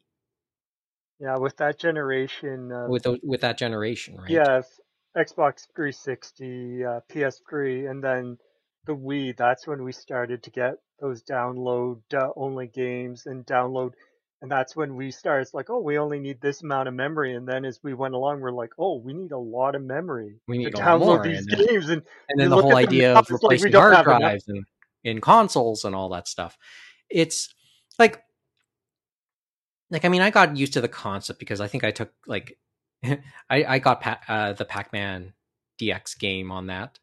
Yeah, 1.19 1.37
with 1.37 1.57
that 1.57 1.77
generation 1.79 2.71
of 2.71 2.93
with 2.93 3.03
those, 3.03 3.19
with 3.23 3.41
that 3.41 3.57
generation, 3.57 4.17
right? 4.19 4.47
Yes, 4.47 4.79
Xbox 5.17 5.67
360, 5.75 6.85
uh, 6.85 6.99
PS3, 7.11 7.89
and 7.89 8.03
then 8.03 8.37
the 8.85 8.95
Wii. 8.95 9.35
That's 9.35 9.67
when 9.67 9.83
we 9.83 9.91
started 9.91 10.43
to 10.43 10.51
get 10.51 10.75
those 10.99 11.23
download 11.23 12.01
uh, 12.13 12.29
only 12.35 12.67
games 12.67 13.25
and 13.25 13.45
download. 13.45 13.93
And 14.41 14.51
that's 14.51 14.75
when 14.75 14.95
we 14.95 15.09
started. 15.09 15.41
It's 15.41 15.53
like, 15.53 15.71
oh, 15.71 15.79
we 15.79 15.97
only 15.97 16.19
need 16.19 16.39
this 16.41 16.61
amount 16.61 16.87
of 16.87 16.93
memory. 16.93 17.35
And 17.35 17.47
then 17.47 17.65
as 17.65 17.79
we 17.83 17.95
went 17.95 18.13
along, 18.13 18.39
we're 18.39 18.51
like, 18.51 18.69
oh, 18.77 18.99
we 18.99 19.13
need 19.13 19.31
a 19.31 19.37
lot 19.37 19.73
of 19.73 19.81
memory 19.81 20.39
We 20.47 20.59
need 20.59 20.75
a 20.75 20.77
lot 20.77 20.87
download 20.87 21.05
more, 21.05 21.23
these 21.23 21.39
and 21.39 21.47
then, 21.49 21.65
games. 21.65 21.89
And 21.89 22.03
and 22.29 22.39
then 22.39 22.49
the 22.49 22.61
whole 22.61 22.75
idea 22.75 23.13
of 23.13 23.19
it's 23.21 23.31
like 23.31 23.41
replacing 23.41 23.73
hard 23.73 24.03
drives 24.03 24.47
and 24.47 24.63
in 25.03 25.21
consoles 25.21 25.85
and 25.85 25.95
all 25.95 26.09
that 26.09 26.27
stuff. 26.27 26.57
It's 27.09 27.53
like 27.97 28.21
like 29.89 30.05
I 30.05 30.09
mean, 30.09 30.21
I 30.21 30.29
got 30.29 30.55
used 30.57 30.73
to 30.73 30.81
the 30.81 30.87
concept 30.87 31.39
because 31.39 31.61
I 31.61 31.67
think 31.67 31.83
I 31.83 31.91
took 31.91 32.11
like 32.27 32.57
I 33.49 33.63
I 33.63 33.79
got 33.79 34.01
pa- 34.01 34.21
uh, 34.27 34.53
the 34.53 34.65
Pac-Man 34.65 35.33
DX 35.79 36.17
game 36.17 36.51
on 36.51 36.67
that. 36.67 36.99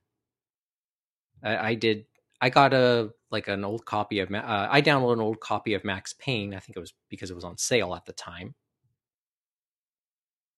I, 1.42 1.68
I 1.68 1.74
did. 1.74 2.06
I 2.40 2.50
got 2.50 2.74
a 2.74 3.10
like 3.30 3.48
an 3.48 3.64
old 3.64 3.84
copy 3.84 4.20
of. 4.20 4.32
Uh, 4.32 4.68
I 4.70 4.82
downloaded 4.82 5.14
an 5.14 5.20
old 5.20 5.40
copy 5.40 5.74
of 5.74 5.84
Max 5.84 6.12
Payne. 6.12 6.54
I 6.54 6.58
think 6.60 6.76
it 6.76 6.80
was 6.80 6.92
because 7.08 7.30
it 7.30 7.34
was 7.34 7.44
on 7.44 7.58
sale 7.58 7.94
at 7.94 8.06
the 8.06 8.12
time. 8.12 8.54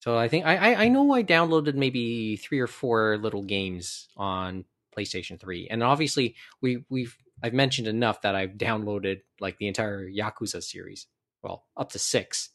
So 0.01 0.17
I 0.17 0.29
think 0.29 0.47
I 0.47 0.57
I, 0.57 0.85
I 0.85 0.89
know 0.89 1.13
I 1.13 1.23
downloaded 1.23 1.75
maybe 1.75 2.37
three 2.37 2.61
or 2.61 2.67
four 2.67 3.19
little 3.19 3.43
games 3.43 4.09
on 4.17 4.65
PlayStation 4.97 5.39
Three, 5.41 5.69
and 5.69 5.83
obviously 5.83 6.37
we 6.63 6.85
we've 6.89 7.17
I've 7.43 7.55
mentioned 7.55 7.89
enough 7.89 8.23
that 8.23 8.35
I've 8.35 8.53
downloaded 8.53 9.21
like 9.41 9.59
the 9.59 9.69
entire 9.69 10.09
Yakuza 10.09 10.63
series, 10.63 11.07
well 11.43 11.65
up 11.77 11.93
to 11.93 11.99
six, 11.99 12.51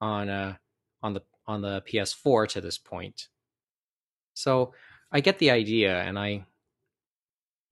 on 0.00 0.28
uh 0.28 0.56
on 1.02 1.14
the 1.14 1.22
on 1.46 1.62
the 1.62 1.82
PS4 1.82 2.48
to 2.48 2.60
this 2.60 2.78
point. 2.78 3.28
So 4.34 4.74
I 5.10 5.20
get 5.20 5.38
the 5.38 5.50
idea, 5.50 6.00
and 6.00 6.18
I, 6.18 6.44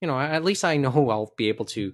you 0.01 0.09
know, 0.09 0.19
at 0.19 0.45
least 0.45 0.65
I 0.65 0.77
know 0.77 0.91
I'll 1.11 1.33
be 1.37 1.49
able 1.49 1.67
to 1.67 1.93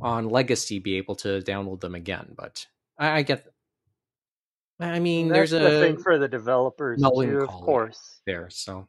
on 0.00 0.28
Legacy 0.28 0.78
be 0.78 0.96
able 0.96 1.16
to 1.16 1.40
download 1.40 1.80
them 1.80 1.94
again. 1.94 2.34
But 2.36 2.66
I, 2.98 3.18
I 3.18 3.22
get. 3.22 3.46
I 4.80 5.00
mean, 5.00 5.28
there's 5.28 5.50
the 5.50 5.78
a 5.78 5.80
thing 5.80 5.98
for 5.98 6.18
the 6.18 6.28
developers 6.28 7.00
too, 7.00 7.40
of 7.40 7.48
course. 7.48 8.20
there. 8.26 8.48
So 8.48 8.86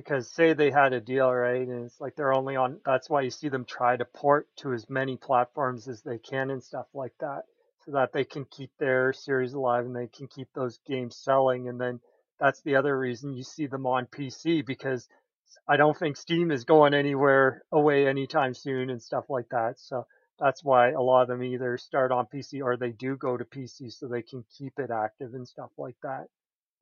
because 0.00 0.30
say 0.30 0.54
they 0.54 0.70
had 0.70 0.92
a 0.92 1.00
deal 1.00 1.30
right 1.30 1.68
and 1.68 1.84
it's 1.84 2.00
like 2.00 2.16
they're 2.16 2.32
only 2.32 2.56
on 2.56 2.78
that's 2.86 3.10
why 3.10 3.20
you 3.20 3.30
see 3.30 3.48
them 3.48 3.66
try 3.66 3.96
to 3.96 4.04
port 4.04 4.48
to 4.56 4.72
as 4.72 4.88
many 4.88 5.14
platforms 5.16 5.88
as 5.88 6.00
they 6.00 6.16
can 6.16 6.50
and 6.50 6.62
stuff 6.62 6.86
like 6.94 7.12
that 7.20 7.42
so 7.90 7.96
that 7.96 8.12
they 8.12 8.24
can 8.24 8.44
keep 8.44 8.70
their 8.78 9.12
series 9.12 9.52
alive 9.52 9.84
and 9.84 9.96
they 9.96 10.06
can 10.06 10.28
keep 10.28 10.48
those 10.54 10.78
games 10.86 11.16
selling 11.16 11.68
and 11.68 11.80
then 11.80 12.00
that's 12.38 12.62
the 12.62 12.76
other 12.76 12.96
reason 12.98 13.34
you 13.34 13.42
see 13.42 13.66
them 13.66 13.86
on 13.86 14.06
PC 14.06 14.64
because 14.64 15.08
I 15.68 15.76
don't 15.76 15.96
think 15.96 16.16
Steam 16.16 16.50
is 16.50 16.64
going 16.64 16.94
anywhere 16.94 17.62
away 17.72 18.06
anytime 18.06 18.54
soon 18.54 18.90
and 18.90 19.02
stuff 19.02 19.24
like 19.28 19.48
that 19.50 19.78
so 19.78 20.06
that's 20.38 20.62
why 20.62 20.90
a 20.90 21.00
lot 21.00 21.22
of 21.22 21.28
them 21.28 21.42
either 21.42 21.76
start 21.76 22.12
on 22.12 22.26
PC 22.32 22.62
or 22.62 22.76
they 22.76 22.92
do 22.92 23.16
go 23.16 23.36
to 23.36 23.44
PC 23.44 23.92
so 23.92 24.06
they 24.06 24.22
can 24.22 24.44
keep 24.56 24.78
it 24.78 24.90
active 24.90 25.34
and 25.34 25.46
stuff 25.46 25.70
like 25.76 25.96
that 26.02 26.26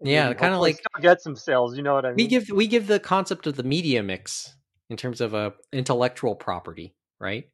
and 0.00 0.08
yeah, 0.08 0.32
kind 0.34 0.54
of 0.54 0.60
like 0.60 0.76
still 0.76 1.02
get 1.02 1.22
some 1.22 1.36
sales 1.36 1.76
you 1.76 1.82
know 1.82 1.94
what 1.94 2.04
I 2.04 2.10
mean? 2.10 2.16
we 2.16 2.26
give 2.26 2.50
we 2.50 2.66
give 2.66 2.86
the 2.86 3.00
concept 3.00 3.46
of 3.46 3.56
the 3.56 3.62
media 3.62 4.02
mix 4.02 4.54
in 4.90 4.96
terms 4.96 5.20
of 5.20 5.34
a 5.34 5.52
intellectual 5.72 6.34
property, 6.34 6.94
right? 7.18 7.44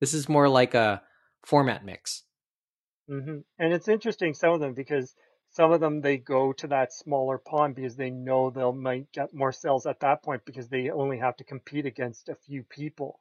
This 0.00 0.12
is 0.12 0.28
more 0.28 0.48
like 0.48 0.74
a 0.74 1.02
format 1.44 1.84
mix. 1.84 2.24
Hmm 3.08 3.38
And 3.58 3.72
it's 3.72 3.88
interesting 3.88 4.34
some 4.34 4.52
of 4.52 4.60
them 4.60 4.74
because 4.74 5.14
some 5.50 5.72
of 5.72 5.80
them 5.80 6.00
they 6.00 6.16
go 6.18 6.52
to 6.54 6.66
that 6.68 6.92
smaller 6.92 7.38
pond 7.38 7.74
because 7.76 7.96
they 7.96 8.10
know 8.10 8.50
they'll 8.50 8.72
might 8.72 9.10
get 9.12 9.32
more 9.32 9.52
sales 9.52 9.86
at 9.86 10.00
that 10.00 10.22
point 10.22 10.44
because 10.44 10.68
they 10.68 10.90
only 10.90 11.18
have 11.18 11.36
to 11.36 11.44
compete 11.44 11.86
against 11.86 12.28
a 12.28 12.34
few 12.34 12.62
people. 12.64 13.20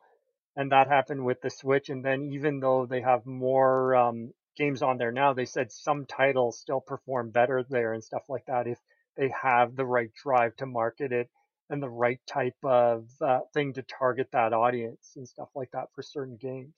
And 0.55 0.71
that 0.71 0.87
happened 0.87 1.25
with 1.25 1.41
the 1.41 1.49
Switch. 1.49 1.89
And 1.89 2.03
then 2.05 2.23
even 2.33 2.59
though 2.59 2.85
they 2.85 3.01
have 3.01 3.25
more 3.25 3.95
um, 3.95 4.33
games 4.55 4.81
on 4.81 4.97
there 4.97 5.11
now, 5.11 5.33
they 5.33 5.45
said 5.45 5.71
some 5.71 6.05
titles 6.05 6.59
still 6.59 6.81
perform 6.81 7.31
better 7.31 7.63
there 7.63 7.93
and 7.93 8.03
stuff 8.03 8.29
like 8.29 8.45
that 8.47 8.67
if 8.67 8.79
they 9.17 9.29
have 9.29 9.75
the 9.75 9.85
right 9.85 10.13
drive 10.13 10.55
to 10.57 10.65
market 10.65 11.11
it 11.13 11.29
and 11.69 11.81
the 11.83 11.89
right 11.89 12.21
type 12.27 12.57
of 12.63 13.09
uh, 13.21 13.41
thing 13.53 13.73
to 13.73 13.83
target 13.83 14.29
that 14.31 14.53
audience 14.53 15.13
and 15.17 15.27
stuff 15.27 15.49
like 15.55 15.71
that 15.71 15.87
for 15.93 16.03
certain 16.03 16.37
games. 16.37 16.75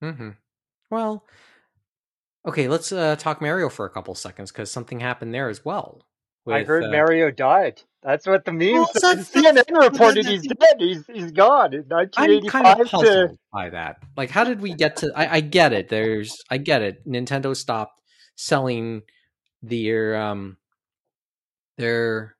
hmm 0.00 0.36
Well, 0.90 1.24
okay, 2.46 2.68
let's 2.68 2.92
uh, 2.92 3.16
talk 3.16 3.40
Mario 3.40 3.68
for 3.68 3.86
a 3.86 3.90
couple 3.90 4.14
seconds 4.14 4.52
because 4.52 4.70
something 4.70 5.00
happened 5.00 5.34
there 5.34 5.48
as 5.48 5.64
well. 5.64 6.02
I 6.46 6.62
heard 6.62 6.84
uh, 6.84 6.90
Mario 6.90 7.30
died. 7.30 7.82
That's 8.02 8.26
what 8.26 8.44
the 8.44 8.52
meme 8.52 8.74
well, 8.74 8.90
said. 8.94 9.18
CNN 9.18 9.54
that's 9.54 9.70
reported 9.70 10.26
that- 10.26 10.30
he's 10.30 10.46
dead. 10.46 10.76
He's 10.78 11.06
he's 11.06 11.32
gone. 11.32 11.72
In 11.72 11.86
I'm 11.90 12.10
kind 12.10 12.30
of 12.30 12.44
1985 12.44 12.76
to 12.76 12.84
puzzled 12.84 13.38
by 13.52 13.70
that. 13.70 13.96
Like, 14.16 14.30
how 14.30 14.44
did 14.44 14.60
we 14.60 14.74
get 14.74 14.96
to? 14.96 15.10
I, 15.16 15.36
I 15.36 15.40
get 15.40 15.72
it. 15.72 15.88
There's, 15.88 16.36
I 16.50 16.58
get 16.58 16.82
it. 16.82 17.08
Nintendo 17.08 17.56
stopped 17.56 17.98
selling 18.36 19.02
their 19.62 20.16
um 20.16 20.58
their 21.78 22.36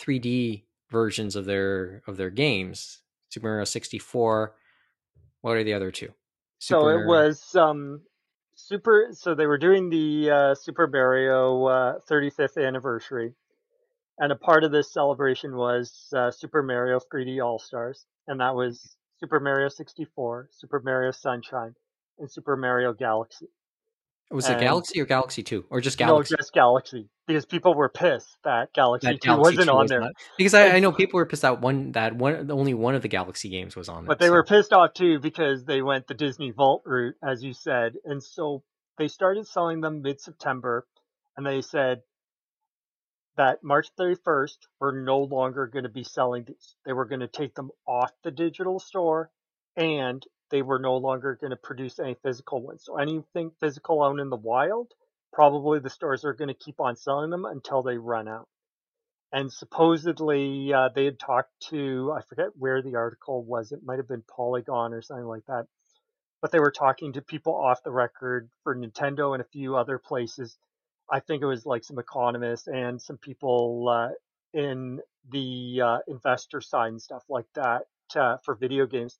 3D 0.00 0.64
versions 0.90 1.36
of 1.36 1.44
their 1.44 2.02
of 2.08 2.16
their 2.16 2.30
games. 2.30 3.00
Super 3.28 3.46
Mario 3.46 3.64
64. 3.64 4.56
What 5.42 5.56
are 5.56 5.64
the 5.64 5.74
other 5.74 5.92
two? 5.92 6.12
so 6.62 6.88
it 6.88 7.06
was 7.06 7.54
um 7.56 8.02
super. 8.70 9.08
So 9.12 9.34
they 9.34 9.46
were 9.46 9.58
doing 9.58 9.90
the 9.90 10.30
uh, 10.30 10.54
Super 10.54 10.86
Mario 10.86 11.66
uh, 11.66 11.98
35th 12.08 12.64
anniversary, 12.64 13.34
and 14.18 14.32
a 14.32 14.36
part 14.36 14.64
of 14.64 14.70
this 14.70 14.92
celebration 14.92 15.56
was 15.56 16.08
uh, 16.16 16.30
Super 16.30 16.62
Mario 16.62 17.00
3D 17.12 17.44
All 17.44 17.58
Stars, 17.58 18.06
and 18.28 18.40
that 18.40 18.54
was 18.54 18.96
Super 19.18 19.40
Mario 19.40 19.68
64, 19.68 20.48
Super 20.52 20.80
Mario 20.82 21.10
Sunshine, 21.10 21.74
and 22.18 22.30
Super 22.30 22.56
Mario 22.56 22.92
Galaxy. 22.92 23.48
Was 24.30 24.48
it 24.48 24.52
And 24.52 24.60
Galaxy 24.60 25.00
or 25.00 25.06
Galaxy 25.06 25.42
2? 25.42 25.64
Or 25.70 25.80
just 25.80 25.98
Galaxy? 25.98 26.34
no, 26.34 26.36
just 26.38 26.52
Galaxy, 26.52 27.08
because 27.26 27.44
people 27.44 27.74
were 27.74 27.88
pissed 27.88 28.36
that 28.44 28.72
Galaxy 28.72 29.08
that 29.08 29.20
2 29.20 29.26
Galaxy 29.26 29.56
wasn't 29.56 29.68
2 29.68 29.74
on 29.74 29.78
was 29.82 29.90
there. 29.90 30.00
not. 30.00 30.12
Because 30.38 30.54
I, 30.54 30.68
I 30.68 30.78
know 30.78 30.92
people 30.92 31.18
were 31.18 31.26
pissed 31.26 31.44
out 31.44 31.60
one 31.60 31.92
that 31.92 32.14
one 32.14 32.48
only 32.48 32.72
one 32.72 32.94
of 32.94 33.02
the 33.02 33.08
Galaxy 33.08 33.48
games 33.48 33.74
was 33.74 33.88
on 33.88 34.04
But 34.04 34.20
they 34.20 34.28
So 34.28 34.32
were 34.32 34.44
pissed 34.44 34.72
off 34.72 34.94
too 34.94 35.18
because 35.18 35.64
they 35.64 35.82
went 35.82 36.06
the 36.06 36.14
Disney 36.14 36.52
Vault 36.52 36.82
route, 36.86 37.16
as 37.24 37.42
you 37.42 37.52
said. 37.52 37.94
And 38.04 38.22
so 38.22 38.62
they 39.00 39.08
started 39.08 39.48
selling 39.48 39.80
them 39.80 40.02
mid 40.02 40.20
September 40.20 40.86
and 41.34 41.46
they 41.46 41.62
said 41.62 42.02
that 43.38 43.64
March 43.64 43.88
31st, 43.98 44.58
we're 44.78 45.00
no 45.00 45.20
longer 45.20 45.66
going 45.66 45.84
to 45.84 45.88
be 45.88 46.04
selling 46.04 46.44
these. 46.44 46.74
They 46.84 46.92
were 46.92 47.06
going 47.06 47.20
to 47.20 47.26
take 47.26 47.54
them 47.54 47.70
off 47.88 48.10
the 48.22 48.30
digital 48.30 48.78
store 48.78 49.30
and 49.74 50.22
they 50.50 50.60
were 50.60 50.78
no 50.78 50.98
longer 50.98 51.38
going 51.40 51.52
to 51.52 51.56
produce 51.56 51.98
any 51.98 52.14
physical 52.22 52.60
ones. 52.60 52.82
So 52.84 52.98
anything 52.98 53.52
physical 53.58 54.02
out 54.02 54.18
in 54.18 54.28
the 54.28 54.36
wild, 54.36 54.92
probably 55.32 55.78
the 55.78 55.88
stores 55.88 56.26
are 56.26 56.34
going 56.34 56.48
to 56.48 56.54
keep 56.54 56.78
on 56.78 56.96
selling 56.96 57.30
them 57.30 57.46
until 57.46 57.82
they 57.82 57.96
run 57.96 58.28
out. 58.28 58.48
And 59.32 59.50
supposedly 59.50 60.74
uh, 60.74 60.90
they 60.94 61.06
had 61.06 61.18
talked 61.18 61.52
to, 61.70 62.12
I 62.14 62.20
forget 62.28 62.48
where 62.54 62.82
the 62.82 62.96
article 62.96 63.42
was, 63.42 63.72
it 63.72 63.80
might 63.82 63.98
have 63.98 64.08
been 64.08 64.24
Polygon 64.36 64.92
or 64.92 65.00
something 65.00 65.24
like 65.24 65.46
that. 65.46 65.68
But 66.42 66.52
they 66.52 66.60
were 66.60 66.70
talking 66.70 67.12
to 67.14 67.22
people 67.22 67.54
off 67.54 67.82
the 67.82 67.90
record 67.90 68.48
for 68.62 68.74
Nintendo 68.74 69.34
and 69.34 69.42
a 69.42 69.48
few 69.52 69.76
other 69.76 69.98
places. 69.98 70.56
I 71.10 71.20
think 71.20 71.42
it 71.42 71.46
was 71.46 71.66
like 71.66 71.84
some 71.84 71.98
economists 71.98 72.66
and 72.66 73.00
some 73.00 73.18
people 73.18 73.88
uh, 73.88 74.58
in 74.58 75.00
the 75.28 75.80
uh, 75.84 75.98
investor 76.08 76.60
side 76.60 76.88
and 76.88 77.02
stuff 77.02 77.24
like 77.28 77.46
that 77.54 77.82
uh, 78.16 78.36
for 78.44 78.54
video 78.54 78.86
games. 78.86 79.18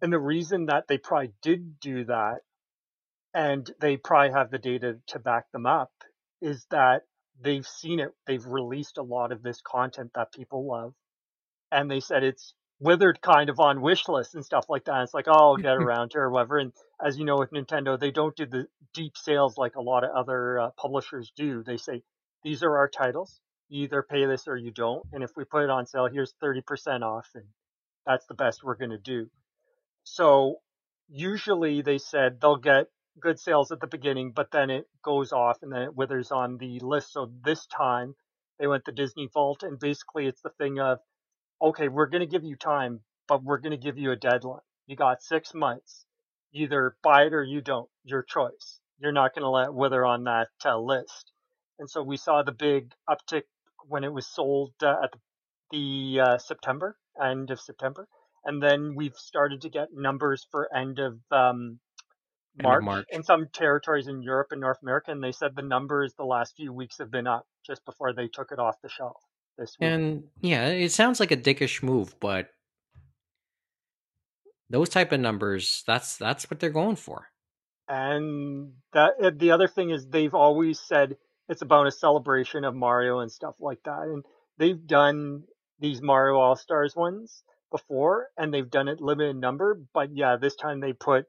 And 0.00 0.12
the 0.12 0.18
reason 0.18 0.66
that 0.66 0.88
they 0.88 0.98
probably 0.98 1.32
did 1.42 1.80
do 1.80 2.04
that, 2.04 2.40
and 3.34 3.70
they 3.80 3.96
probably 3.96 4.32
have 4.32 4.50
the 4.50 4.58
data 4.58 4.98
to 5.08 5.18
back 5.18 5.50
them 5.52 5.66
up, 5.66 5.92
is 6.40 6.66
that 6.70 7.02
they've 7.40 7.66
seen 7.66 8.00
it. 8.00 8.10
They've 8.26 8.44
released 8.44 8.98
a 8.98 9.02
lot 9.02 9.32
of 9.32 9.42
this 9.42 9.60
content 9.60 10.10
that 10.14 10.32
people 10.32 10.66
love, 10.66 10.94
and 11.70 11.90
they 11.90 12.00
said 12.00 12.24
it's 12.24 12.54
withered 12.82 13.20
kind 13.22 13.48
of 13.48 13.60
on 13.60 13.80
wish 13.80 14.08
lists 14.08 14.34
and 14.34 14.44
stuff 14.44 14.66
like 14.68 14.84
that. 14.84 15.02
It's 15.02 15.14
like, 15.14 15.28
oh, 15.28 15.32
I'll 15.52 15.56
get 15.56 15.76
around 15.82 16.10
to 16.10 16.18
or 16.18 16.30
whatever. 16.30 16.58
And 16.58 16.72
as 17.04 17.16
you 17.16 17.24
know, 17.24 17.38
with 17.38 17.52
Nintendo, 17.52 17.98
they 17.98 18.10
don't 18.10 18.36
do 18.36 18.46
the 18.46 18.66
deep 18.92 19.16
sales 19.16 19.56
like 19.56 19.76
a 19.76 19.82
lot 19.82 20.04
of 20.04 20.10
other 20.10 20.58
uh, 20.58 20.70
publishers 20.76 21.32
do. 21.36 21.62
They 21.62 21.76
say, 21.76 22.02
these 22.42 22.62
are 22.62 22.76
our 22.76 22.88
titles. 22.88 23.40
You 23.68 23.84
either 23.84 24.02
pay 24.02 24.26
this 24.26 24.48
or 24.48 24.56
you 24.56 24.72
don't. 24.72 25.04
And 25.12 25.22
if 25.22 25.30
we 25.36 25.44
put 25.44 25.62
it 25.62 25.70
on 25.70 25.86
sale, 25.86 26.08
here's 26.12 26.34
30% 26.42 27.02
off. 27.02 27.28
And 27.34 27.44
that's 28.04 28.26
the 28.26 28.34
best 28.34 28.64
we're 28.64 28.76
going 28.76 28.90
to 28.90 28.98
do. 28.98 29.28
So 30.04 30.56
usually 31.08 31.82
they 31.82 31.98
said 31.98 32.40
they'll 32.40 32.56
get 32.56 32.86
good 33.20 33.38
sales 33.38 33.70
at 33.70 33.80
the 33.80 33.86
beginning, 33.86 34.32
but 34.34 34.50
then 34.50 34.70
it 34.70 34.86
goes 35.04 35.32
off 35.32 35.58
and 35.62 35.72
then 35.72 35.82
it 35.82 35.96
withers 35.96 36.32
on 36.32 36.58
the 36.58 36.80
list. 36.80 37.12
So 37.12 37.30
this 37.44 37.66
time 37.66 38.14
they 38.58 38.66
went 38.66 38.84
the 38.84 38.92
Disney 38.92 39.28
Vault 39.32 39.62
and 39.62 39.78
basically 39.78 40.26
it's 40.26 40.42
the 40.42 40.50
thing 40.58 40.80
of, 40.80 40.98
okay, 41.62 41.88
we're 41.88 42.06
going 42.06 42.20
to 42.20 42.26
give 42.26 42.44
you 42.44 42.56
time, 42.56 43.00
but 43.28 43.42
we're 43.42 43.58
going 43.58 43.72
to 43.72 43.76
give 43.76 43.96
you 43.96 44.10
a 44.10 44.16
deadline. 44.16 44.60
You 44.86 44.96
got 44.96 45.22
six 45.22 45.54
months. 45.54 46.04
Either 46.52 46.96
buy 47.02 47.22
it 47.22 47.32
or 47.32 47.42
you 47.42 47.60
don't. 47.60 47.88
Your 48.04 48.22
choice. 48.22 48.80
You're 48.98 49.12
not 49.12 49.34
going 49.34 49.44
to 49.44 49.48
let 49.48 49.72
wither 49.72 50.04
on 50.04 50.24
that 50.24 50.48
uh, 50.64 50.78
list. 50.78 51.32
And 51.78 51.88
so 51.88 52.02
we 52.02 52.16
saw 52.16 52.42
the 52.42 52.52
big 52.52 52.92
uptick 53.08 53.44
when 53.86 54.04
it 54.04 54.12
was 54.12 54.26
sold 54.26 54.72
uh, 54.82 54.96
at 55.04 55.12
the, 55.12 55.18
the 55.70 56.20
uh, 56.20 56.38
September, 56.38 56.96
end 57.20 57.50
of 57.50 57.60
September. 57.60 58.06
And 58.44 58.62
then 58.62 58.94
we've 58.96 59.16
started 59.16 59.62
to 59.62 59.70
get 59.70 59.88
numbers 59.94 60.46
for 60.50 60.68
end 60.74 60.98
of 60.98 61.18
um, 61.30 61.78
March, 62.60 62.84
March, 62.84 63.06
in 63.10 63.22
some 63.22 63.46
territories 63.52 64.08
in 64.08 64.22
Europe 64.22 64.48
and 64.50 64.60
North 64.60 64.78
America, 64.82 65.10
and 65.12 65.22
they 65.22 65.32
said 65.32 65.52
the 65.54 65.62
numbers 65.62 66.12
the 66.14 66.24
last 66.24 66.54
few 66.56 66.72
weeks 66.72 66.98
have 66.98 67.10
been 67.10 67.26
up 67.26 67.46
just 67.64 67.84
before 67.84 68.12
they 68.12 68.28
took 68.28 68.52
it 68.52 68.58
off 68.58 68.74
the 68.82 68.88
shelf 68.88 69.16
this 69.62 69.76
week. 69.78 69.88
And 69.88 70.24
yeah, 70.40 70.66
it 70.68 70.92
sounds 70.92 71.20
like 71.20 71.30
a 71.30 71.36
dickish 71.36 71.82
move, 71.82 72.14
but 72.20 72.50
those 74.68 74.88
type 74.88 75.12
of 75.12 75.20
numbers, 75.20 75.84
that's 75.86 76.16
that's 76.16 76.50
what 76.50 76.60
they're 76.60 76.70
going 76.70 76.96
for. 76.96 77.28
And 77.88 78.72
that 78.92 79.38
the 79.38 79.50
other 79.50 79.68
thing 79.68 79.90
is 79.90 80.06
they've 80.06 80.34
always 80.34 80.80
said 80.80 81.16
it's 81.48 81.62
about 81.62 81.86
a 81.86 81.92
celebration 81.92 82.64
of 82.64 82.74
Mario 82.74 83.20
and 83.20 83.30
stuff 83.30 83.54
like 83.60 83.82
that. 83.84 84.02
And 84.02 84.24
they've 84.58 84.86
done 84.86 85.44
these 85.78 86.00
Mario 86.00 86.36
All 86.36 86.56
Stars 86.56 86.96
ones 86.96 87.42
before, 87.70 88.28
and 88.36 88.52
they've 88.52 88.70
done 88.70 88.88
it 88.88 89.00
limited 89.00 89.36
number. 89.36 89.80
But 89.92 90.16
yeah, 90.16 90.36
this 90.36 90.56
time 90.56 90.80
they 90.80 90.92
put 90.92 91.26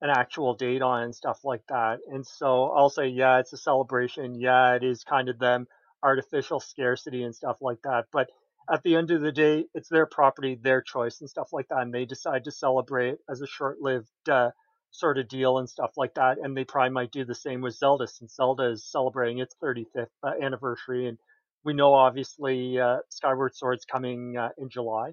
an 0.00 0.10
actual 0.10 0.54
date 0.54 0.82
on 0.82 1.04
and 1.04 1.14
stuff 1.14 1.40
like 1.44 1.62
that. 1.68 2.00
And 2.10 2.26
so 2.26 2.64
I'll 2.76 2.90
say, 2.90 3.08
yeah, 3.08 3.38
it's 3.38 3.52
a 3.52 3.56
celebration. 3.56 4.34
Yeah, 4.34 4.74
it 4.74 4.82
is 4.82 5.04
kind 5.04 5.28
of 5.28 5.38
them 5.38 5.66
artificial 6.02 6.60
scarcity 6.60 7.22
and 7.22 7.34
stuff 7.34 7.58
like 7.60 7.78
that. 7.84 8.06
But 8.12 8.30
at 8.72 8.82
the 8.82 8.96
end 8.96 9.10
of 9.10 9.20
the 9.20 9.32
day, 9.32 9.66
it's 9.74 9.88
their 9.88 10.06
property, 10.06 10.58
their 10.60 10.82
choice, 10.82 11.20
and 11.20 11.28
stuff 11.28 11.52
like 11.52 11.68
that. 11.68 11.82
And 11.82 11.92
they 11.92 12.04
decide 12.04 12.44
to 12.44 12.50
celebrate 12.50 13.18
as 13.28 13.40
a 13.40 13.46
short 13.46 13.80
lived 13.80 14.08
uh, 14.30 14.50
sort 14.90 15.18
of 15.18 15.28
deal 15.28 15.58
and 15.58 15.68
stuff 15.68 15.92
like 15.96 16.14
that. 16.14 16.38
And 16.42 16.56
they 16.56 16.64
probably 16.64 16.90
might 16.90 17.12
do 17.12 17.24
the 17.24 17.34
same 17.34 17.60
with 17.60 17.74
Zelda 17.74 18.06
since 18.06 18.36
Zelda 18.36 18.70
is 18.70 18.84
celebrating 18.84 19.38
its 19.38 19.56
35th 19.62 20.06
uh, 20.22 20.32
anniversary. 20.40 21.08
And 21.08 21.18
we 21.64 21.72
know 21.72 21.94
obviously 21.94 22.78
uh, 22.78 22.98
Skyward 23.08 23.54
Sword's 23.54 23.84
coming 23.84 24.36
uh, 24.36 24.50
in 24.58 24.68
July. 24.68 25.12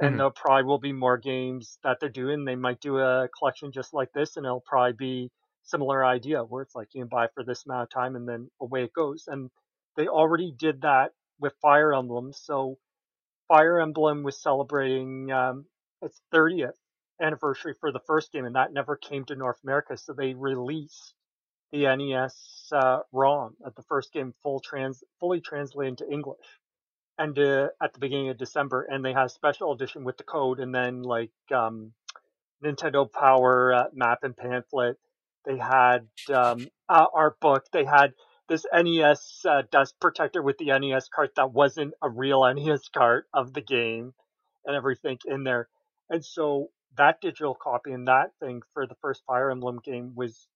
And 0.00 0.10
mm-hmm. 0.10 0.18
there 0.18 0.30
probably 0.30 0.64
will 0.64 0.78
be 0.78 0.92
more 0.92 1.18
games 1.18 1.78
that 1.84 1.98
they're 2.00 2.08
doing. 2.08 2.44
They 2.44 2.56
might 2.56 2.80
do 2.80 2.98
a 2.98 3.28
collection 3.38 3.72
just 3.72 3.92
like 3.92 4.10
this, 4.14 4.38
and 4.38 4.46
it'll 4.46 4.64
probably 4.66 4.94
be 4.94 5.30
similar 5.64 6.04
idea 6.04 6.42
where 6.42 6.62
it's 6.62 6.74
like 6.74 6.88
you 6.94 7.02
can 7.02 7.08
buy 7.08 7.28
for 7.34 7.44
this 7.44 7.66
amount 7.66 7.82
of 7.82 7.90
time 7.90 8.16
and 8.16 8.26
then 8.26 8.50
away 8.60 8.84
it 8.84 8.92
goes. 8.94 9.24
And 9.28 9.50
they 9.96 10.08
already 10.08 10.52
did 10.56 10.82
that 10.82 11.12
with 11.38 11.54
Fire 11.60 11.94
Emblem. 11.94 12.32
So 12.32 12.78
Fire 13.48 13.80
Emblem 13.80 14.22
was 14.22 14.40
celebrating 14.40 15.30
um, 15.30 15.66
its 16.00 16.20
30th 16.32 16.72
anniversary 17.20 17.74
for 17.80 17.92
the 17.92 18.00
first 18.06 18.32
game, 18.32 18.44
and 18.44 18.56
that 18.56 18.72
never 18.72 18.96
came 18.96 19.24
to 19.26 19.36
North 19.36 19.58
America. 19.62 19.96
So 19.96 20.12
they 20.12 20.34
released 20.34 21.14
the 21.72 21.84
NES 21.96 22.68
uh, 22.72 23.00
ROM 23.12 23.56
at 23.66 23.74
the 23.74 23.82
first 23.82 24.12
game, 24.12 24.34
full 24.42 24.60
trans, 24.60 25.02
fully 25.20 25.40
translated 25.40 26.00
into 26.00 26.12
English, 26.12 26.46
and 27.18 27.38
uh, 27.38 27.68
at 27.82 27.92
the 27.92 27.98
beginning 27.98 28.28
of 28.30 28.38
December. 28.38 28.86
And 28.90 29.04
they 29.04 29.12
had 29.12 29.26
a 29.26 29.30
special 29.30 29.72
edition 29.72 30.04
with 30.04 30.16
the 30.16 30.24
code, 30.24 30.60
and 30.60 30.74
then 30.74 31.02
like 31.02 31.30
um, 31.54 31.92
Nintendo 32.64 33.10
Power 33.10 33.74
uh, 33.74 33.84
map 33.92 34.20
and 34.22 34.36
pamphlet. 34.36 34.96
They 35.44 35.58
had 35.58 36.06
um, 36.32 36.68
art 36.88 37.40
book. 37.40 37.64
They 37.72 37.84
had 37.84 38.12
this 38.48 38.66
NES 38.72 39.44
uh, 39.48 39.62
dust 39.70 39.94
protector 40.00 40.42
with 40.42 40.58
the 40.58 40.76
NES 40.78 41.08
cart 41.08 41.34
that 41.36 41.52
wasn't 41.52 41.94
a 42.02 42.08
real 42.08 42.44
NES 42.52 42.88
cart 42.88 43.26
of 43.32 43.52
the 43.52 43.60
game 43.60 44.14
and 44.64 44.76
everything 44.76 45.18
in 45.26 45.44
there. 45.44 45.68
And 46.10 46.24
so 46.24 46.70
that 46.96 47.20
digital 47.20 47.54
copy 47.54 47.92
and 47.92 48.08
that 48.08 48.32
thing 48.40 48.62
for 48.74 48.86
the 48.86 48.96
first 49.00 49.24
Fire 49.26 49.50
Emblem 49.50 49.80
game 49.82 50.12
was 50.14 50.46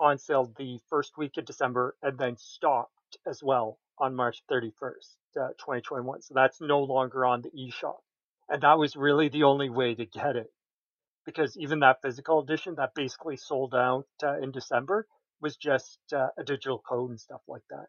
on 0.00 0.18
sale 0.18 0.52
the 0.58 0.78
first 0.90 1.16
week 1.16 1.36
of 1.36 1.44
December 1.44 1.96
and 2.02 2.18
then 2.18 2.36
stopped 2.36 3.18
as 3.26 3.42
well 3.42 3.78
on 3.98 4.14
March 4.14 4.42
31st, 4.50 5.16
uh, 5.40 5.48
2021. 5.58 6.22
So 6.22 6.34
that's 6.34 6.60
no 6.60 6.80
longer 6.80 7.24
on 7.24 7.42
the 7.42 7.50
eShop. 7.50 7.98
And 8.48 8.62
that 8.62 8.78
was 8.78 8.96
really 8.96 9.28
the 9.28 9.44
only 9.44 9.70
way 9.70 9.94
to 9.94 10.04
get 10.04 10.36
it 10.36 10.52
because 11.24 11.56
even 11.56 11.80
that 11.80 12.02
physical 12.02 12.40
edition 12.40 12.74
that 12.76 12.94
basically 12.94 13.36
sold 13.36 13.74
out 13.74 14.06
uh, 14.22 14.38
in 14.40 14.50
December 14.50 15.06
was 15.44 15.56
just 15.56 15.98
uh, 16.12 16.28
a 16.38 16.42
digital 16.42 16.82
code 16.88 17.10
and 17.10 17.20
stuff 17.20 17.42
like 17.46 17.62
that. 17.70 17.86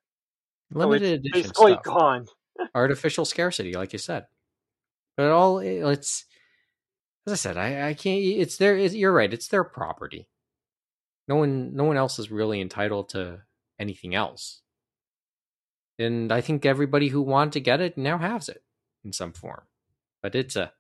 Limited 0.71 1.23
so 1.23 1.29
edition 1.29 1.41
basically 1.41 1.71
stuff. 1.71 1.83
gone. 1.83 2.25
Artificial 2.75 3.25
scarcity, 3.25 3.73
like 3.73 3.93
you 3.93 3.99
said. 3.99 4.27
But 5.17 5.31
all 5.31 5.59
it's 5.59 6.25
as 7.25 7.33
I 7.33 7.35
said, 7.35 7.57
I, 7.57 7.89
I 7.89 7.93
can't. 7.93 8.21
It's 8.23 8.57
their. 8.57 8.77
It's, 8.77 8.93
you're 8.93 9.13
right. 9.13 9.33
It's 9.33 9.47
their 9.47 9.63
property. 9.63 10.27
No 11.27 11.37
one, 11.37 11.75
no 11.75 11.85
one 11.85 11.97
else 11.97 12.19
is 12.19 12.29
really 12.29 12.61
entitled 12.61 13.09
to 13.09 13.41
anything 13.79 14.13
else. 14.13 14.61
And 15.97 16.31
I 16.31 16.41
think 16.41 16.65
everybody 16.65 17.07
who 17.07 17.21
wanted 17.21 17.53
to 17.53 17.61
get 17.61 17.81
it 17.81 17.97
now 17.97 18.19
has 18.19 18.47
it 18.47 18.63
in 19.03 19.11
some 19.11 19.33
form. 19.33 19.63
But 20.21 20.35
it's 20.35 20.55
a 20.55 20.73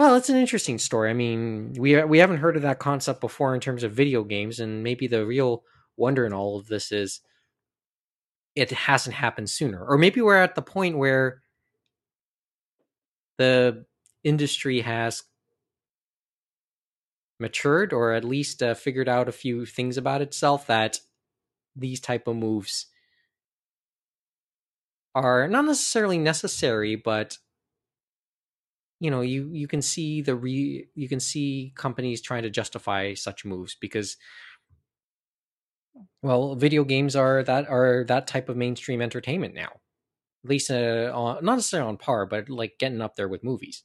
well, 0.00 0.16
it's 0.16 0.30
an 0.30 0.38
interesting 0.38 0.78
story. 0.78 1.10
I 1.10 1.12
mean, 1.12 1.74
we 1.76 2.02
we 2.04 2.16
haven't 2.16 2.38
heard 2.38 2.56
of 2.56 2.62
that 2.62 2.78
concept 2.78 3.20
before 3.20 3.54
in 3.54 3.60
terms 3.60 3.82
of 3.82 3.92
video 3.92 4.24
games, 4.24 4.58
and 4.58 4.82
maybe 4.82 5.06
the 5.06 5.26
real 5.26 5.62
wonder 5.98 6.24
in 6.24 6.32
all 6.32 6.58
of 6.58 6.68
this 6.68 6.90
is 6.90 7.20
it 8.56 8.70
hasn't 8.70 9.14
happened 9.14 9.50
sooner, 9.50 9.84
or 9.84 9.98
maybe 9.98 10.22
we're 10.22 10.38
at 10.42 10.54
the 10.54 10.62
point 10.62 10.96
where 10.96 11.42
the 13.36 13.84
industry 14.24 14.80
has 14.80 15.22
matured, 17.38 17.92
or 17.92 18.14
at 18.14 18.24
least 18.24 18.62
uh, 18.62 18.72
figured 18.72 19.08
out 19.08 19.28
a 19.28 19.32
few 19.32 19.66
things 19.66 19.98
about 19.98 20.22
itself 20.22 20.66
that 20.66 20.98
these 21.76 22.00
type 22.00 22.26
of 22.26 22.36
moves 22.36 22.86
are 25.14 25.46
not 25.46 25.66
necessarily 25.66 26.16
necessary, 26.16 26.96
but 26.96 27.36
you 29.00 29.10
know 29.10 29.22
you 29.22 29.48
you 29.52 29.66
can 29.66 29.82
see 29.82 30.22
the 30.22 30.34
re 30.34 30.86
you 30.94 31.08
can 31.08 31.20
see 31.20 31.72
companies 31.76 32.20
trying 32.20 32.42
to 32.42 32.50
justify 32.50 33.14
such 33.14 33.44
moves 33.44 33.76
because 33.80 34.16
well 36.22 36.54
video 36.54 36.84
games 36.84 37.16
are 37.16 37.42
that 37.42 37.68
are 37.68 38.04
that 38.06 38.26
type 38.26 38.48
of 38.48 38.56
mainstream 38.56 39.02
entertainment 39.02 39.54
now. 39.54 39.80
At 40.44 40.48
least 40.50 40.70
uh, 40.70 41.12
on, 41.14 41.44
not 41.44 41.56
necessarily 41.56 41.88
on 41.88 41.96
par 41.96 42.26
but 42.26 42.48
like 42.48 42.74
getting 42.78 43.00
up 43.00 43.16
there 43.16 43.28
with 43.28 43.44
movies. 43.44 43.84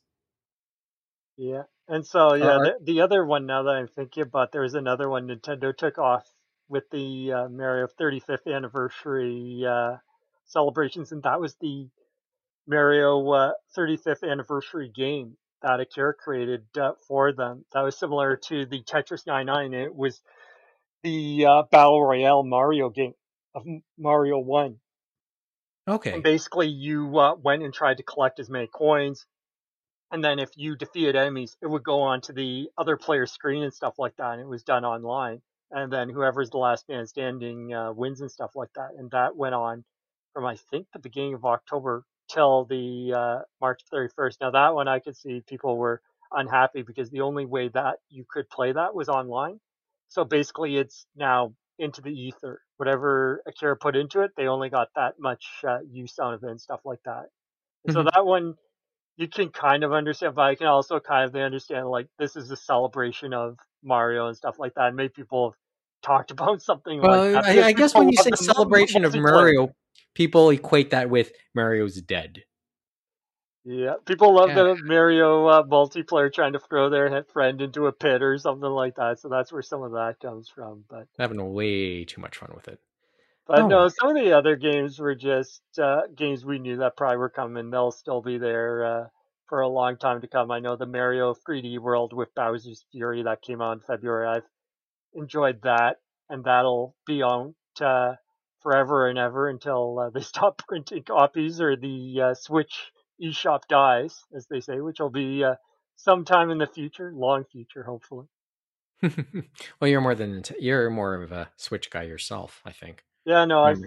Yeah 1.38 1.64
and 1.88 2.06
so 2.06 2.34
yeah 2.34 2.58
the, 2.58 2.76
the, 2.84 3.02
other 3.02 3.26
one 3.26 3.46
now 3.46 3.64
that 3.64 3.72
i'm 3.72 3.88
thinking 3.88 4.24
about 4.24 4.52
there's 4.52 4.74
another 4.74 5.10
one 5.10 5.28
nintendo 5.28 5.76
took 5.76 5.98
off 5.98 6.28
with 6.68 6.84
the 6.92 7.32
uh, 7.32 7.50
mario 7.50 7.88
35th 8.00 8.54
anniversary 8.54 9.64
uh, 9.68 9.96
celebrations 10.46 11.12
and 11.12 11.24
that 11.24 11.40
was 11.40 11.56
the 11.62 11.88
Mario 12.68 13.30
uh, 13.32 13.52
35th 13.78 14.30
anniversary 14.30 14.92
game 14.94 15.38
that 15.62 15.80
Arika 15.80 16.14
created 16.16 16.64
uh, 16.80 16.94
for 17.08 17.34
them. 17.34 17.66
That 17.74 17.82
was 17.82 17.98
similar 17.98 18.38
to 18.48 18.66
the 18.66 18.84
Tetris 18.84 19.26
99. 19.26 19.74
It 19.74 19.96
was 19.96 20.22
the 21.04 21.46
uh, 21.46 21.64
Battle 21.72 22.04
Royale 22.04 22.44
Mario 22.44 22.90
game 22.90 23.14
of 23.54 23.64
Mario 23.98 24.40
1. 24.40 24.78
Okay. 25.88 26.14
And 26.14 26.24
basically, 26.24 26.68
you 26.68 27.18
uh, 27.18 27.36
went 27.36 27.64
and 27.64 27.74
tried 27.74 27.98
to 27.98 28.04
collect 28.04 28.40
as 28.40 28.50
many 28.50 28.68
coins. 28.68 29.26
And 30.12 30.24
then 30.24 30.40
if 30.40 30.50
you 30.56 30.76
defeated 30.76 31.16
enemies, 31.16 31.58
it 31.62 31.68
would 31.68 31.84
go 31.84 32.02
on 32.02 32.22
to 32.22 32.34
the 32.34 32.70
other 32.78 32.98
player's 32.98 33.32
screen 33.32 33.64
and 33.64 33.74
stuff 33.74 33.96
like 33.98 34.16
that. 34.18 34.34
And 34.34 34.42
it 34.42 34.48
was 34.48 34.64
done 34.64 34.86
online. 34.86 35.42
And 35.72 35.92
then 35.92 36.10
whoever's 36.10 36.52
the 36.52 36.58
last 36.58 36.88
man 36.90 37.06
standing 37.08 37.74
uh, 37.74 37.92
wins 37.92 38.22
and 38.22 38.32
stuff 38.32 38.52
like 38.56 38.70
that. 38.76 38.92
And 38.98 39.10
that 39.12 39.36
went 39.36 39.56
on 39.56 39.84
from, 40.34 40.46
I 40.46 40.58
think, 40.72 40.88
the 40.94 41.00
beginning 41.00 41.34
of 41.34 41.46
October 41.46 42.04
till 42.32 42.66
the 42.66 43.14
uh, 43.16 43.40
March 43.62 43.82
31st. 43.94 44.38
Now 44.42 44.52
that 44.52 44.76
one 44.76 44.88
I 44.88 45.00
could 45.00 45.18
see 45.18 45.42
people 45.48 45.78
were 45.78 46.02
unhappy 46.32 46.82
because 46.82 47.10
the 47.10 47.22
only 47.22 47.46
way 47.46 47.70
that 47.70 47.98
you 48.10 48.26
could 48.30 48.50
play 48.50 48.72
that 48.74 48.96
was 48.96 49.10
online. 49.10 49.60
So 50.10 50.24
basically, 50.24 50.78
it's 50.78 51.06
now 51.16 51.54
into 51.80 52.02
the 52.02 52.12
ether. 52.12 52.62
Whatever 52.78 53.42
Arika 53.48 53.80
put 53.80 53.96
into 53.96 54.22
it, 54.22 54.32
they 54.38 54.48
only 54.48 54.70
got 54.70 54.90
that 54.96 55.16
much 55.20 55.46
uh, 55.68 55.80
use 55.90 56.18
out 56.20 56.34
of 56.34 56.44
it 56.44 56.50
and 56.50 56.62
stuff 56.62 56.82
like 56.86 57.02
that. 57.06 57.26
So 57.92 58.04
Mhm. 58.04 58.12
that 58.14 58.26
one 58.26 58.56
you 59.18 59.28
can 59.28 59.50
kind 59.50 59.84
of 59.84 59.94
understand, 59.94 60.36
but 60.36 60.44
I 60.44 60.56
can 60.56 60.68
also 60.68 61.00
kind 61.00 61.26
of 61.30 61.36
understand 61.36 61.88
like 61.90 62.08
this 62.20 62.36
is 62.36 62.52
a 62.52 62.56
celebration 62.58 63.34
of 63.34 63.58
Mario 63.84 64.28
and 64.28 64.36
stuff 64.38 64.60
like 64.60 64.74
that. 64.76 64.88
And 64.88 64.96
maybe 64.96 65.10
people 65.16 65.52
have 65.52 65.58
talked 66.04 66.32
about 66.32 66.62
something 66.62 67.00
like 67.02 67.12
Well, 67.12 67.34
that. 67.34 67.46
I, 67.46 67.68
I 67.68 67.74
guess 67.74 67.96
when 67.96 68.10
you 68.10 68.18
say 68.18 68.32
celebration 68.36 69.06
of. 69.06 69.16
Mario, 69.16 69.74
people 70.14 70.50
equate 70.50 70.92
that 70.92 71.10
with 71.10 71.32
Mario's 71.54 72.02
dead. 72.02 72.44
Yeah, 73.68 73.96
people 74.06 74.36
love 74.36 74.50
Yeah. 74.50 74.56
the 74.64 74.78
Mario 74.84 75.48
uh, 75.48 75.64
multiplayer 75.64 76.32
trying 76.32 76.54
to 76.54 76.60
throw 76.60 76.90
their 76.90 77.24
friend 77.34 77.62
into 77.62 77.88
a 77.88 77.92
pit 77.92 78.22
or 78.22 78.38
something 78.38 78.70
like 78.70 78.96
that. 78.96 79.20
So 79.20 79.28
that's 79.30 79.52
where 79.52 79.64
some 79.64 79.82
of 79.82 79.94
that 79.94 80.20
comes 80.22 80.50
from. 80.50 80.86
But 80.88 81.08
having 81.18 81.54
way 81.54 82.06
too 82.06 82.22
much 82.22 82.38
fun 82.38 82.52
with 82.54 82.68
it. 82.68 82.80
but 83.48 83.62
Oh. 83.62 83.68
no, 83.68 83.88
some 83.88 84.10
of 84.16 84.24
the 84.24 84.34
other 84.34 84.56
games 84.56 85.00
were 85.00 85.16
just 85.16 85.62
uh, 85.80 86.02
games 86.16 86.46
we 86.46 86.60
knew 86.60 86.78
that 86.78 86.96
probably 86.96 87.18
were 87.18 87.30
coming. 87.30 87.72
They'll 87.72 87.92
still 87.92 88.22
be 88.22 88.38
there 88.38 88.86
uh, 88.86 89.08
for 89.48 89.62
a 89.62 89.68
long 89.68 89.98
time 89.98 90.22
to 90.22 90.28
come. 90.28 90.52
I 90.52 90.60
know 90.60 90.76
the 90.76 90.86
Mario 90.86 91.34
3D 91.34 91.80
World 91.80 92.14
with 92.14 92.36
Bowser's 92.36 92.86
Fury 92.92 93.24
that 93.24 93.42
came 93.42 93.62
out 93.62 93.74
in 93.74 93.80
February. 93.80 94.28
I've 94.28 94.48
enjoyed 95.16 95.62
that, 95.64 95.98
and 96.30 96.44
that'll 96.44 96.96
be 97.08 97.24
on 97.24 97.56
uh, 97.82 98.14
forever 98.66 99.08
and 99.08 99.20
ever 99.20 99.48
until 99.48 100.00
uh, 100.00 100.10
they 100.10 100.22
stop 100.34 100.60
printing 100.68 101.04
copies 101.04 101.62
or 101.62 101.76
the 101.76 102.22
uh, 102.22 102.34
Switch 102.34 102.92
eShop 103.24 103.62
dies, 103.70 104.24
as 104.36 104.48
they 104.48 104.60
say, 104.60 104.82
which 104.82 105.00
will 105.00 105.12
be 105.12 105.44
uh, 105.44 105.54
sometime 105.96 106.50
in 106.50 106.58
the 106.58 106.66
future, 106.66 107.14
long 107.16 107.46
future, 107.52 107.84
hopefully. 107.84 108.26
well, 109.80 109.88
you're 109.88 110.02
more 110.02 110.16
than 110.16 110.42
you're 110.60 110.90
more 110.90 111.22
of 111.22 111.32
a 111.32 111.50
Switch 111.58 111.92
guy 111.92 112.04
yourself, 112.04 112.62
I 112.66 112.72
think. 112.72 113.04
Yeah, 113.24 113.46
no, 113.46 113.62
I've, 113.62 113.84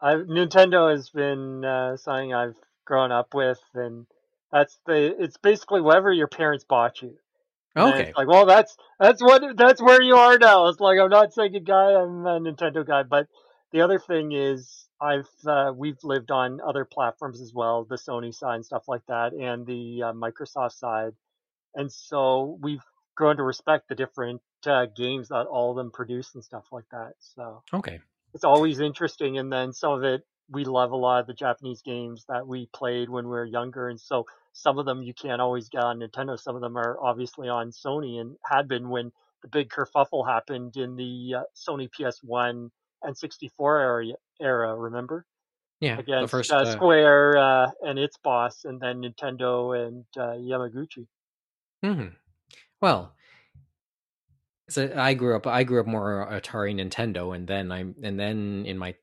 I've 0.00 0.26
Nintendo 0.26 0.90
has 0.90 1.08
been 1.08 1.64
uh, 1.64 1.96
something 1.96 2.34
I've 2.34 2.56
grown 2.84 3.12
up 3.12 3.32
with, 3.32 3.60
and 3.74 4.06
that's 4.52 4.78
the 4.86 5.16
it's 5.18 5.38
basically 5.38 5.80
whatever 5.80 6.12
your 6.12 6.28
parents 6.28 6.64
bought 6.64 7.00
you. 7.00 7.16
And 7.74 7.94
Okay. 7.94 8.12
Like, 8.16 8.28
well, 8.28 8.44
that's 8.44 8.76
that's 8.98 9.22
what 9.22 9.56
that's 9.56 9.80
where 9.80 10.02
you 10.02 10.16
are 10.16 10.36
now. 10.36 10.66
It's 10.66 10.80
like 10.80 10.98
I'm 10.98 11.10
not 11.10 11.32
Sega 11.32 11.64
guy, 11.64 11.94
I'm 11.94 12.26
a 12.26 12.40
Nintendo 12.40 12.86
guy. 12.86 13.04
But 13.04 13.28
the 13.72 13.82
other 13.82 13.98
thing 13.98 14.32
is, 14.32 14.88
I've 15.00 15.28
uh, 15.46 15.72
we've 15.74 16.02
lived 16.02 16.30
on 16.30 16.60
other 16.60 16.84
platforms 16.84 17.40
as 17.40 17.52
well, 17.54 17.84
the 17.84 17.96
Sony 17.96 18.34
side 18.34 18.56
and 18.56 18.66
stuff 18.66 18.88
like 18.88 19.06
that, 19.08 19.32
and 19.32 19.66
the 19.66 20.02
uh, 20.04 20.12
Microsoft 20.12 20.72
side, 20.72 21.12
and 21.74 21.90
so 21.92 22.58
we've 22.60 22.84
grown 23.16 23.36
to 23.36 23.42
respect 23.42 23.88
the 23.88 23.94
different 23.94 24.40
uh, 24.66 24.86
games 24.96 25.28
that 25.28 25.46
all 25.46 25.70
of 25.70 25.76
them 25.76 25.90
produce 25.90 26.34
and 26.34 26.44
stuff 26.44 26.66
like 26.72 26.86
that. 26.90 27.12
So 27.18 27.62
Okay. 27.72 28.00
it's 28.34 28.44
always 28.44 28.80
interesting. 28.80 29.38
And 29.38 29.52
then 29.52 29.72
some 29.72 29.92
of 29.92 30.04
it, 30.04 30.22
we 30.48 30.64
love 30.64 30.90
a 30.92 30.96
lot 30.96 31.20
of 31.20 31.26
the 31.26 31.34
Japanese 31.34 31.82
games 31.82 32.24
that 32.28 32.46
we 32.46 32.68
played 32.74 33.08
when 33.08 33.24
we 33.24 33.30
were 33.30 33.44
younger. 33.44 33.88
And 33.88 34.00
so 34.00 34.26
some 34.52 34.78
of 34.78 34.86
them 34.86 35.02
you 35.02 35.14
can't 35.14 35.40
always 35.40 35.68
get 35.68 35.82
on 35.82 36.00
Nintendo. 36.00 36.38
Some 36.38 36.56
of 36.56 36.62
them 36.62 36.76
are 36.76 36.98
obviously 37.00 37.48
on 37.48 37.70
Sony 37.70 38.20
and 38.20 38.36
had 38.44 38.68
been 38.68 38.88
when 38.88 39.12
the 39.42 39.48
big 39.48 39.70
kerfuffle 39.70 40.26
happened 40.26 40.76
in 40.76 40.96
the 40.96 41.34
uh, 41.38 41.42
Sony 41.54 41.88
PS1 41.88 42.50
and 42.50 42.70
64 43.16 43.80
era, 43.80 44.04
era 44.40 44.76
remember? 44.76 45.26
Yeah. 45.80 45.96
the 45.96 46.02
Against 46.02 46.30
first. 46.30 46.52
uh, 46.52 46.56
uh, 46.56 46.72
Square 46.72 47.38
uh, 47.38 47.70
and 47.82 47.98
its 47.98 48.16
boss, 48.18 48.64
and 48.64 48.80
then 48.80 49.02
Nintendo 49.02 49.86
and 49.86 50.04
uh, 50.16 50.36
Yamauchi. 50.36 51.06
mhm. 51.84 52.14
Well, 52.82 53.14
so 54.68 54.92
I 54.96 55.14
grew 55.14 55.36
up. 55.36 55.46
I 55.46 55.64
grew 55.64 55.80
up 55.80 55.86
more 55.86 56.28
Atari, 56.30 56.74
Nintendo, 56.74 57.34
and 57.34 57.46
then 57.46 57.72
I'm, 57.72 57.94
and 58.02 58.18
then 58.20 58.64
in 58.66 58.78
my, 58.78 58.94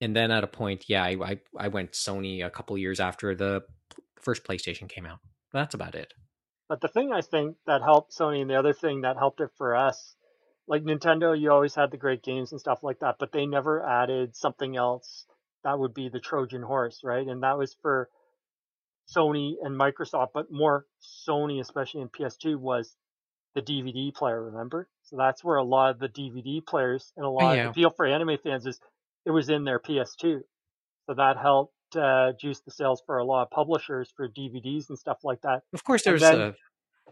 and 0.00 0.14
then 0.16 0.30
at 0.30 0.44
a 0.44 0.46
point, 0.48 0.84
yeah, 0.88 1.04
I 1.04 1.16
I, 1.22 1.40
I 1.58 1.68
went 1.68 1.92
Sony 1.92 2.44
a 2.44 2.50
couple 2.50 2.78
years 2.78 3.00
after 3.00 3.34
the 3.34 3.62
first 4.20 4.44
PlayStation 4.44 4.88
came 4.88 5.06
out. 5.06 5.18
That's 5.52 5.74
about 5.74 5.94
it. 5.94 6.14
But 6.68 6.80
the 6.80 6.88
thing 6.88 7.12
I 7.12 7.20
think 7.20 7.56
that 7.66 7.82
helped 7.82 8.16
Sony, 8.16 8.40
and 8.42 8.50
the 8.50 8.54
other 8.58 8.72
thing 8.72 9.00
that 9.02 9.16
helped 9.18 9.40
it 9.40 9.50
for 9.58 9.74
us, 9.74 10.14
like 10.70 10.84
Nintendo, 10.84 11.38
you 11.38 11.50
always 11.50 11.74
had 11.74 11.90
the 11.90 11.96
great 11.96 12.22
games 12.22 12.52
and 12.52 12.60
stuff 12.60 12.78
like 12.84 13.00
that, 13.00 13.16
but 13.18 13.32
they 13.32 13.44
never 13.44 13.84
added 13.84 14.36
something 14.36 14.76
else 14.76 15.26
that 15.64 15.78
would 15.78 15.92
be 15.92 16.08
the 16.08 16.20
Trojan 16.20 16.62
horse, 16.62 17.00
right? 17.02 17.26
And 17.26 17.42
that 17.42 17.58
was 17.58 17.76
for 17.82 18.08
Sony 19.14 19.54
and 19.60 19.78
Microsoft, 19.78 20.28
but 20.32 20.46
more 20.50 20.86
Sony, 21.28 21.60
especially 21.60 22.02
in 22.02 22.08
PS2, 22.08 22.56
was 22.56 22.94
the 23.56 23.62
DVD 23.62 24.14
player, 24.14 24.42
remember? 24.44 24.88
So 25.02 25.16
that's 25.16 25.42
where 25.42 25.56
a 25.56 25.64
lot 25.64 25.90
of 25.90 25.98
the 25.98 26.08
DVD 26.08 26.64
players 26.64 27.12
and 27.16 27.26
a 27.26 27.28
lot 27.28 27.58
of 27.58 27.64
the 27.64 27.70
appeal 27.70 27.90
for 27.90 28.06
anime 28.06 28.38
fans 28.42 28.64
is 28.64 28.78
it 29.26 29.32
was 29.32 29.48
in 29.48 29.64
their 29.64 29.80
PS2. 29.80 30.40
So 31.06 31.14
that 31.16 31.36
helped 31.36 31.74
uh, 31.96 32.32
juice 32.40 32.60
the 32.60 32.70
sales 32.70 33.02
for 33.04 33.18
a 33.18 33.24
lot 33.24 33.42
of 33.42 33.50
publishers 33.50 34.12
for 34.16 34.28
DVDs 34.28 34.88
and 34.88 34.96
stuff 34.96 35.18
like 35.24 35.40
that. 35.42 35.62
Of 35.72 35.82
course, 35.82 36.04
there's 36.04 36.20
then 36.20 36.40
a 36.40 36.54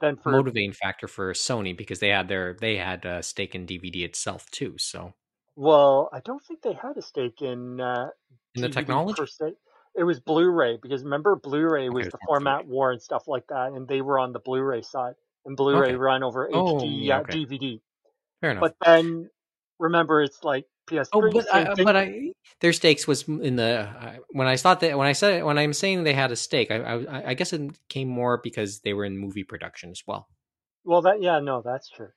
Then 0.01 0.17
for 0.17 0.45
motivating 0.45 0.73
factor 0.73 1.09
for 1.09 1.33
Sony 1.33 1.77
because 1.77 2.01
they 2.01 2.09
had 2.11 2.29
their 2.29 2.55
they 2.55 2.77
had 2.77 3.05
a 3.05 3.23
stake 3.23 3.55
in 3.55 3.67
DVD 3.67 4.05
itself 4.05 4.51
too. 4.51 4.77
So 4.79 5.15
Well, 5.57 6.09
I 6.13 6.21
don't 6.21 6.43
think 6.43 6.63
they 6.63 6.73
had 6.73 6.97
a 6.97 7.03
stake 7.03 7.43
in 7.43 7.81
uh, 7.81 8.11
in 8.55 8.61
the 8.63 8.69
DVD 8.69 8.69
technology, 8.69 9.17
per 9.17 9.27
se. 9.27 9.55
It 9.95 10.05
was 10.05 10.21
Blu-ray 10.21 10.77
because 10.81 11.03
remember 11.03 11.35
Blu-ray 11.37 11.91
was 11.91 12.09
okay, 12.09 12.11
the 12.11 12.19
format 12.19 12.65
Blu-ray. 12.65 12.67
war 12.67 12.93
and 12.93 13.03
stuff 13.03 13.27
like 13.27 13.47
that, 13.49 13.73
and 13.73 13.89
they 13.89 14.01
were 14.01 14.19
on 14.19 14.33
the 14.33 14.39
Blu-ray 14.41 14.83
side, 14.83 15.17
and 15.45 15.57
Blu-ray 15.57 15.95
Okay. 15.95 15.97
run 15.97 16.23
over 16.23 16.49
Oh, 16.53 16.91
HD 16.91 17.11
yeah, 17.11 17.19
uh, 17.19 17.25
okay. 17.25 17.39
DVD. 17.39 17.83
Fair 18.41 18.51
enough. 18.53 18.67
But 18.67 18.77
then 18.85 19.31
remember, 19.79 20.23
it's 20.23 20.45
like 20.45 20.67
PS3, 20.91 21.09
Oh, 21.13 21.31
but 21.33 21.55
I, 21.55 21.75
but 21.83 21.97
I 21.97 22.33
their 22.61 22.73
stakes 22.73 23.07
was 23.07 23.29
in 23.29 23.57
the 23.57 23.89
when 24.31 24.47
I 24.47 24.57
thought 24.57 24.81
that 24.81 24.97
when 24.99 25.07
I 25.07 25.13
said 25.13 25.45
when 25.45 25.59
I'm 25.59 25.73
saying 25.73 26.05
they 26.05 26.15
had 26.15 26.33
a 26.33 26.37
stake, 26.37 26.71
I, 26.71 26.77
I 26.77 27.31
I 27.31 27.35
guess 27.35 27.53
it 27.53 27.71
came 27.89 28.09
more 28.09 28.41
because 28.43 28.81
they 28.81 28.95
were 28.95 29.05
in 29.05 29.19
movie 29.19 29.45
production 29.45 29.91
as 29.91 30.03
well. 30.07 30.29
Well, 30.85 31.03
that 31.03 31.21
yeah, 31.21 31.41
no, 31.41 31.63
that's 31.65 31.91
true. 31.91 32.09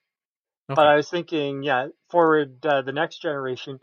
But 0.67 0.87
I 0.87 0.95
was 0.95 1.09
thinking, 1.09 1.63
yeah, 1.63 1.87
forward 2.09 2.65
uh, 2.65 2.81
the 2.81 2.93
next 2.93 3.21
generation, 3.21 3.79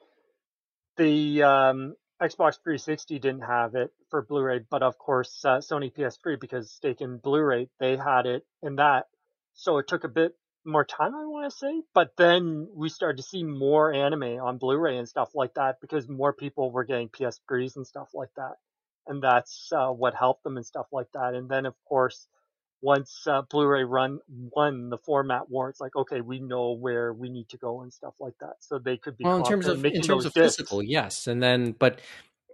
the 0.97 1.43
um, 1.43 1.95
Xbox 2.21 2.57
360 2.63 3.19
didn't 3.19 3.43
have 3.43 3.75
it 3.75 3.91
for 4.11 4.23
Blu-ray, 4.23 4.61
but 4.71 4.83
of 4.83 4.99
course 4.99 5.45
uh, 5.45 5.59
Sony 5.59 5.93
PS3 5.95 6.41
because 6.41 6.73
stake 6.73 7.01
in 7.01 7.19
Blu-ray, 7.19 7.69
they 7.79 7.97
had 7.97 8.27
it 8.27 8.45
in 8.63 8.77
that. 8.77 9.07
So 9.55 9.79
it 9.79 9.89
took 9.89 10.05
a 10.05 10.09
bit 10.09 10.33
more 10.65 10.85
time, 10.85 11.15
I 11.15 11.25
want 11.27 11.51
to 11.51 11.57
say, 11.57 11.83
but 11.95 12.13
then 12.17 12.69
we 12.75 12.89
started 12.89 13.19
to 13.19 13.23
see 13.23 13.43
more 13.43 13.93
anime 13.93 14.39
on 14.41 14.59
Blu-ray 14.59 14.99
and 14.99 15.09
stuff 15.09 15.31
like 15.35 15.55
that 15.55 15.81
because 15.81 16.09
more 16.09 16.33
people 16.33 16.71
were 16.71 16.85
getting 16.85 17.09
PS3s 17.09 17.77
and 17.77 17.87
stuff 17.87 18.09
like 18.15 18.31
that, 18.37 18.57
and 19.07 19.23
that's 19.23 19.71
uh, 19.73 19.89
what 19.89 20.15
helped 20.15 20.45
them 20.45 20.57
and 20.57 20.67
stuff 20.67 20.87
like 20.93 21.09
that. 21.15 21.35
And 21.35 21.49
then 21.49 21.67
of 21.67 21.75
course 21.85 22.27
once 22.81 23.27
uh, 23.27 23.43
Blu-ray 23.43 23.85
run 23.85 24.21
won 24.29 24.89
the 24.91 24.99
format 24.99 25.51
war, 25.51 25.69
it's 25.69 25.81
like 25.81 25.97
okay, 25.97 26.21
we 26.21 26.39
know 26.41 26.73
where 26.73 27.13
we 27.13 27.29
need 27.29 27.49
to 27.51 27.57
go 27.57 27.83
and 27.83 27.93
stuff 27.93 28.15
like 28.21 28.35
that, 28.41 28.57
so 28.61 28.79
they 28.79 28.97
could 28.97 29.17
be 29.17 29.25
Well, 29.25 29.39
in 29.39 29.45
terms 29.45 29.67
of 29.67 29.85
in 29.85 30.03
terms 30.03 30.25
of 30.25 30.35
discs. 30.35 30.57
physical, 30.57 30.83
yes, 30.83 31.27
and 31.27 31.43
then 31.43 31.73
but 31.79 32.01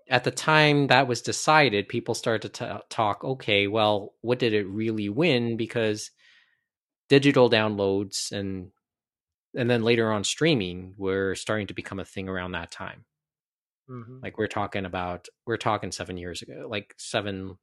at 0.08 0.24
the 0.24 0.30
time 0.30 0.86
that 0.88 1.08
was 1.08 1.22
decided, 1.22 1.88
people 1.88 2.14
started 2.14 2.52
to 2.54 2.66
t- 2.66 2.80
talk. 2.90 3.24
Okay, 3.24 3.66
well, 3.66 4.14
what 4.20 4.38
did 4.38 4.52
it 4.52 4.66
really 4.66 5.08
win? 5.08 5.56
Because 5.56 6.10
digital 7.08 7.50
downloads 7.50 8.32
and 8.32 8.72
and 9.56 9.70
then 9.70 9.82
later 9.84 10.12
on 10.12 10.24
streaming 10.24 10.94
were 10.98 11.34
starting 11.34 11.66
to 11.68 11.74
become 11.74 12.00
a 12.00 12.04
thing 12.04 12.28
around 12.28 12.52
that 12.52 12.70
time. 12.70 13.06
hmm 13.88 14.22
Like 14.22 14.38
we're 14.38 14.46
talking 14.46 14.86
about, 14.86 15.28
we're 15.46 15.58
talking 15.58 15.92
seven 15.92 16.16
years 16.16 16.40
ago, 16.40 16.66
like 16.68 16.94
seven, 16.98 17.58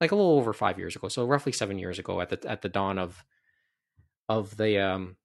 like 0.00 0.12
a 0.12 0.16
little 0.16 0.32
over 0.38 0.52
five 0.52 0.78
years 0.78 0.96
ago. 0.96 1.08
So 1.08 1.26
roughly 1.26 1.52
seven 1.52 1.78
years 1.78 1.98
ago, 1.98 2.20
at 2.20 2.30
the 2.30 2.50
at 2.50 2.62
the 2.62 2.68
dawn 2.70 2.98
of 2.98 3.24
of 4.28 4.56
the 4.56 4.78
um, 4.78 5.16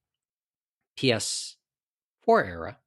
PS4 0.95 2.45
era, 2.45 2.79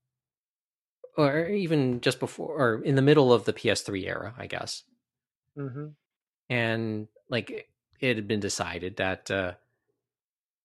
or 1.17 1.47
even 1.47 2.01
just 2.01 2.21
before, 2.21 2.55
or 2.57 2.83
in 2.85 2.95
the 2.97 3.03
middle 3.03 3.33
of 3.33 3.45
the 3.45 3.53
PS3 3.53 4.07
era, 4.07 4.35
I 4.37 4.47
guess. 4.47 4.85
hmm 5.57 5.95
And 6.49 7.09
like 7.29 7.69
it 8.01 8.17
had 8.17 8.29
been 8.29 8.41
decided 8.41 8.97
that 8.97 9.31
uh, 9.31 9.55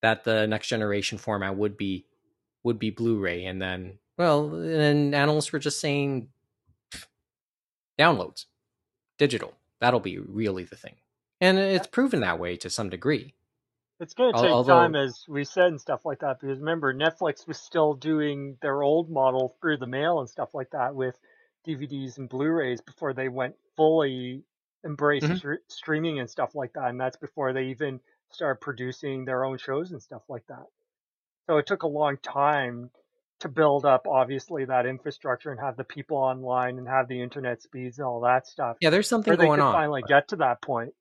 that 0.02 0.24
the 0.24 0.48
next 0.48 0.68
generation 0.68 1.18
format 1.18 1.56
would 1.56 1.78
be 1.78 2.06
would 2.64 2.80
be 2.80 2.90
Blu-ray, 2.90 3.46
and 3.46 3.62
then 3.62 4.00
well, 4.18 4.54
and 4.54 4.80
then 4.80 5.14
analysts 5.14 5.52
were 5.54 5.60
just 5.60 5.80
saying 5.80 6.30
downloads, 8.00 8.46
digital. 9.18 9.54
That'll 9.80 10.00
be 10.00 10.18
really 10.18 10.64
the 10.64 10.76
thing, 10.76 10.96
and 11.40 11.58
it's 11.60 11.88
proven 11.88 12.22
that 12.22 12.40
way 12.40 12.58
to 12.58 12.70
some 12.70 12.90
degree. 12.90 13.34
It's 14.00 14.14
going 14.14 14.34
to 14.34 14.42
take 14.42 14.52
although- 14.52 14.74
time, 14.74 14.96
as 14.96 15.26
we 15.28 15.44
said, 15.44 15.68
and 15.68 15.82
stuff 15.82 16.06
like 16.06 16.20
that. 16.20 16.40
Because 16.40 16.60
remember, 16.60 16.94
Netflix 16.94 17.48
was 17.48 17.58
still 17.60 17.96
doing 17.96 18.58
their 18.62 18.84
old 18.84 19.10
model 19.10 19.56
through 19.60 19.78
the 19.78 19.88
mail 19.88 20.20
and 20.20 20.30
stuff 20.30 20.54
like 20.54 20.70
that 20.72 20.94
with 20.94 21.20
DVDs 21.68 22.18
and 22.20 22.30
Blu-rays 22.30 22.80
before 22.80 23.14
they 23.14 23.28
went 23.28 23.56
fully 23.76 24.44
embrace 24.84 25.24
Mhm. 25.24 25.58
streaming 25.68 26.20
and 26.20 26.30
stuff 26.30 26.54
like 26.56 26.74
that, 26.74 26.90
and 26.90 27.00
that's 27.02 27.18
before 27.18 27.54
they 27.54 27.66
even 27.66 28.00
started 28.32 28.60
producing 28.62 29.26
their 29.26 29.44
own 29.46 29.58
shows 29.58 29.92
and 29.92 30.02
stuff 30.02 30.24
like 30.30 30.46
that. 30.48 30.66
So 31.50 31.58
it 31.58 31.66
took 31.68 31.84
a 31.84 31.88
long 31.88 32.18
time 32.18 32.90
to 33.40 33.48
build 33.50 33.86
up, 33.86 34.08
obviously, 34.08 34.66
that 34.66 34.86
infrastructure 34.86 35.52
and 35.52 35.60
have 35.60 35.78
the 35.78 35.84
people 35.84 36.18
online 36.18 36.78
and 36.80 36.88
have 36.88 37.08
the 37.08 37.22
internet 37.22 37.62
speeds 37.62 38.00
and 38.00 38.08
all 38.08 38.20
that 38.22 38.48
stuff, 38.48 38.78
Yeah, 38.82 38.90
there's 38.90 39.08
something 39.08 39.36
going 39.36 39.60
on. 39.62 39.74
finally 39.74 40.02
but- 40.02 40.08
get 40.10 40.28
to 40.30 40.36
that 40.38 40.62
point. 40.62 40.94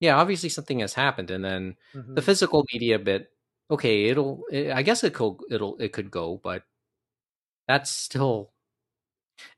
yeah, 0.00 0.16
obviously 0.16 0.48
something 0.48 0.80
has 0.80 0.94
happened, 0.94 1.30
and 1.30 1.44
then 1.44 1.76
Mhm. 1.94 2.14
the 2.16 2.22
physical 2.22 2.64
media 2.72 2.98
bit. 2.98 3.32
Okay, 3.70 4.06
it'll. 4.06 4.44
i 4.52 4.72
I 4.72 4.82
guess 4.82 5.04
it 5.04 5.12
could. 5.14 5.36
It'll. 5.50 5.76
It 5.78 5.92
could 5.92 6.10
go, 6.10 6.36
but 6.42 6.64
that's 7.66 7.90
still. 7.90 8.52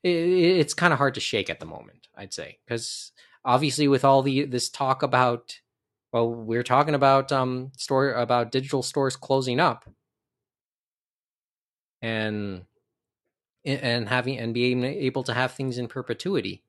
i 0.05 0.07
i- 0.07 0.59
it's 0.61 0.73
kind 0.75 0.93
of 0.93 0.99
hard 0.99 1.13
to 1.15 1.19
shake 1.19 1.49
at 1.49 1.59
the 1.59 1.65
moment. 1.65 2.07
I'd 2.15 2.33
say 2.33 2.59
because 2.65 3.11
obviously 3.43 3.87
with 3.87 4.05
all 4.05 4.21
the 4.21 4.45
this 4.45 4.69
talk 4.69 5.01
about. 5.03 5.59
Well, 6.13 6.29
we're 6.33 6.63
talking 6.63 6.95
about 6.95 7.31
um 7.31 7.71
store 7.77 8.13
about 8.13 8.51
digital 8.51 8.83
stores 8.83 9.15
closing 9.15 9.59
up, 9.59 9.89
and 12.01 12.65
and 13.65 14.09
having 14.09 14.37
and 14.39 14.53
being 14.53 14.83
able 14.83 15.23
to 15.23 15.33
have 15.33 15.51
things 15.53 15.77
in 15.77 15.87
perpetuity 15.87 16.63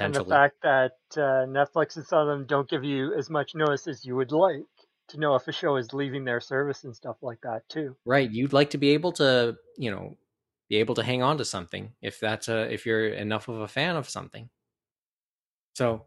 and 0.00 0.14
potentially. 0.14 0.24
the 0.24 0.34
fact 0.34 0.56
that 0.62 0.92
uh, 1.16 1.46
Netflix 1.46 1.96
and 1.96 2.06
some 2.06 2.20
of 2.20 2.26
them 2.28 2.46
don't 2.46 2.68
give 2.68 2.84
you 2.84 3.14
as 3.14 3.30
much 3.30 3.54
notice 3.54 3.86
as 3.86 4.04
you 4.04 4.16
would 4.16 4.32
like 4.32 4.64
to 5.08 5.18
know 5.18 5.34
if 5.34 5.48
a 5.48 5.52
show 5.52 5.76
is 5.76 5.92
leaving 5.92 6.24
their 6.24 6.40
service 6.40 6.84
and 6.84 6.94
stuff 6.94 7.16
like 7.22 7.40
that 7.42 7.68
too. 7.68 7.96
right 8.04 8.30
you'd 8.30 8.52
like 8.52 8.70
to 8.70 8.78
be 8.78 8.90
able 8.90 9.12
to 9.12 9.56
you 9.76 9.90
know 9.90 10.16
be 10.68 10.76
able 10.76 10.94
to 10.94 11.02
hang 11.02 11.22
on 11.22 11.38
to 11.38 11.44
something 11.44 11.94
if 12.02 12.20
that's 12.20 12.48
a 12.48 12.72
if 12.72 12.84
you're 12.86 13.08
enough 13.08 13.48
of 13.48 13.60
a 13.60 13.68
fan 13.68 13.96
of 13.96 14.08
something 14.08 14.50
so 15.74 16.06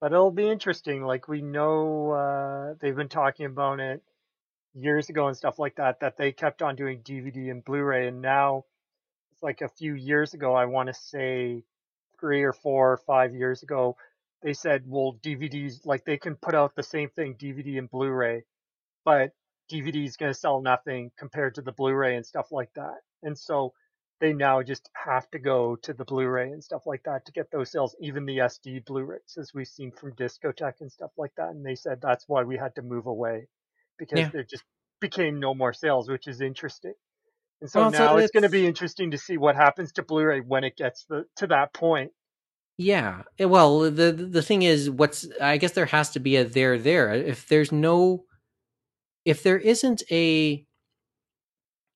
But 0.00 0.12
it'll 0.12 0.30
be 0.30 0.48
interesting. 0.48 1.02
Like 1.02 1.28
we 1.28 1.42
know 1.42 2.10
uh, 2.10 2.74
they've 2.80 2.96
been 2.96 3.08
talking 3.08 3.46
about 3.46 3.80
it 3.80 4.02
years 4.74 5.08
ago 5.08 5.28
and 5.28 5.36
stuff 5.36 5.58
like 5.58 5.76
that. 5.76 6.00
That 6.00 6.16
they 6.16 6.32
kept 6.32 6.62
on 6.62 6.76
doing 6.76 7.00
DVD 7.00 7.50
and 7.50 7.64
Blu-ray, 7.64 8.08
and 8.08 8.20
now 8.20 8.64
it's 9.32 9.42
like 9.42 9.60
a 9.62 9.68
few 9.68 9.94
years 9.94 10.34
ago. 10.34 10.54
I 10.54 10.66
want 10.66 10.88
to 10.88 10.94
say 10.94 11.64
three 12.20 12.42
or 12.42 12.52
four 12.52 12.92
or 12.92 12.96
five 12.98 13.34
years 13.34 13.62
ago. 13.62 13.96
They 14.42 14.52
said, 14.52 14.84
well, 14.86 15.18
DVDs 15.22 15.86
like 15.86 16.04
they 16.04 16.18
can 16.18 16.36
put 16.36 16.54
out 16.54 16.76
the 16.76 16.82
same 16.82 17.08
thing, 17.08 17.34
DVD 17.34 17.78
and 17.78 17.90
Blu-ray, 17.90 18.44
but 19.04 19.32
DVD 19.72 20.04
is 20.06 20.16
going 20.18 20.32
to 20.32 20.38
sell 20.38 20.60
nothing 20.60 21.10
compared 21.18 21.54
to 21.54 21.62
the 21.62 21.72
Blu-ray 21.72 22.16
and 22.16 22.26
stuff 22.26 22.52
like 22.52 22.70
that. 22.74 22.98
And 23.22 23.38
so 23.38 23.72
they 24.20 24.32
now 24.32 24.62
just 24.62 24.88
have 24.94 25.30
to 25.30 25.38
go 25.38 25.76
to 25.76 25.92
the 25.92 26.04
Blu-ray 26.04 26.50
and 26.50 26.62
stuff 26.62 26.86
like 26.86 27.02
that 27.04 27.26
to 27.26 27.32
get 27.32 27.50
those 27.50 27.70
sales, 27.70 27.96
even 28.00 28.24
the 28.26 28.38
SD 28.38 28.84
Blu-rays, 28.84 29.36
as 29.38 29.52
we've 29.54 29.68
seen 29.68 29.90
from 29.92 30.14
Discotek 30.14 30.80
and 30.80 30.90
stuff 30.90 31.10
like 31.18 31.32
that. 31.36 31.50
And 31.50 31.64
they 31.64 31.74
said 31.74 32.00
that's 32.00 32.28
why 32.28 32.42
we 32.44 32.56
had 32.56 32.74
to 32.76 32.82
move 32.82 33.06
away 33.06 33.48
because 33.98 34.18
Yeah. 34.18 34.30
there 34.30 34.44
just 34.44 34.64
became 35.00 35.40
no 35.40 35.54
more 35.54 35.72
sales, 35.72 36.08
which 36.08 36.28
is 36.28 36.40
interesting. 36.40 36.94
And 37.60 37.70
so 37.70 37.80
Well, 37.80 37.92
so 37.92 38.04
now 38.04 38.16
it's, 38.18 38.30
going 38.30 38.42
to 38.44 38.48
be 38.48 38.66
interesting 38.66 39.10
to 39.12 39.18
see 39.18 39.36
what 39.38 39.56
happens 39.56 39.92
to 39.92 40.02
Blu-ray 40.02 40.40
when 40.40 40.64
it 40.64 40.76
gets 40.76 41.04
the, 41.06 41.26
to 41.36 41.46
that 41.48 41.74
point. 41.74 42.12
yeah 42.76 43.22
Eh, 43.38 43.44
well 43.44 43.80
the 43.90 44.12
the 44.12 44.42
thing 44.42 44.62
is 44.62 44.90
what's 44.90 45.26
i 45.40 45.56
guess 45.56 45.72
there 45.72 45.86
has 45.86 46.10
to 46.10 46.18
be 46.20 46.36
a 46.36 46.44
there 46.44 46.76
there 46.78 47.12
if 47.12 47.46
there's 47.48 47.70
no 47.70 48.24
if 49.24 49.42
there 49.42 49.58
isn't 49.58 50.02
a 50.10 50.66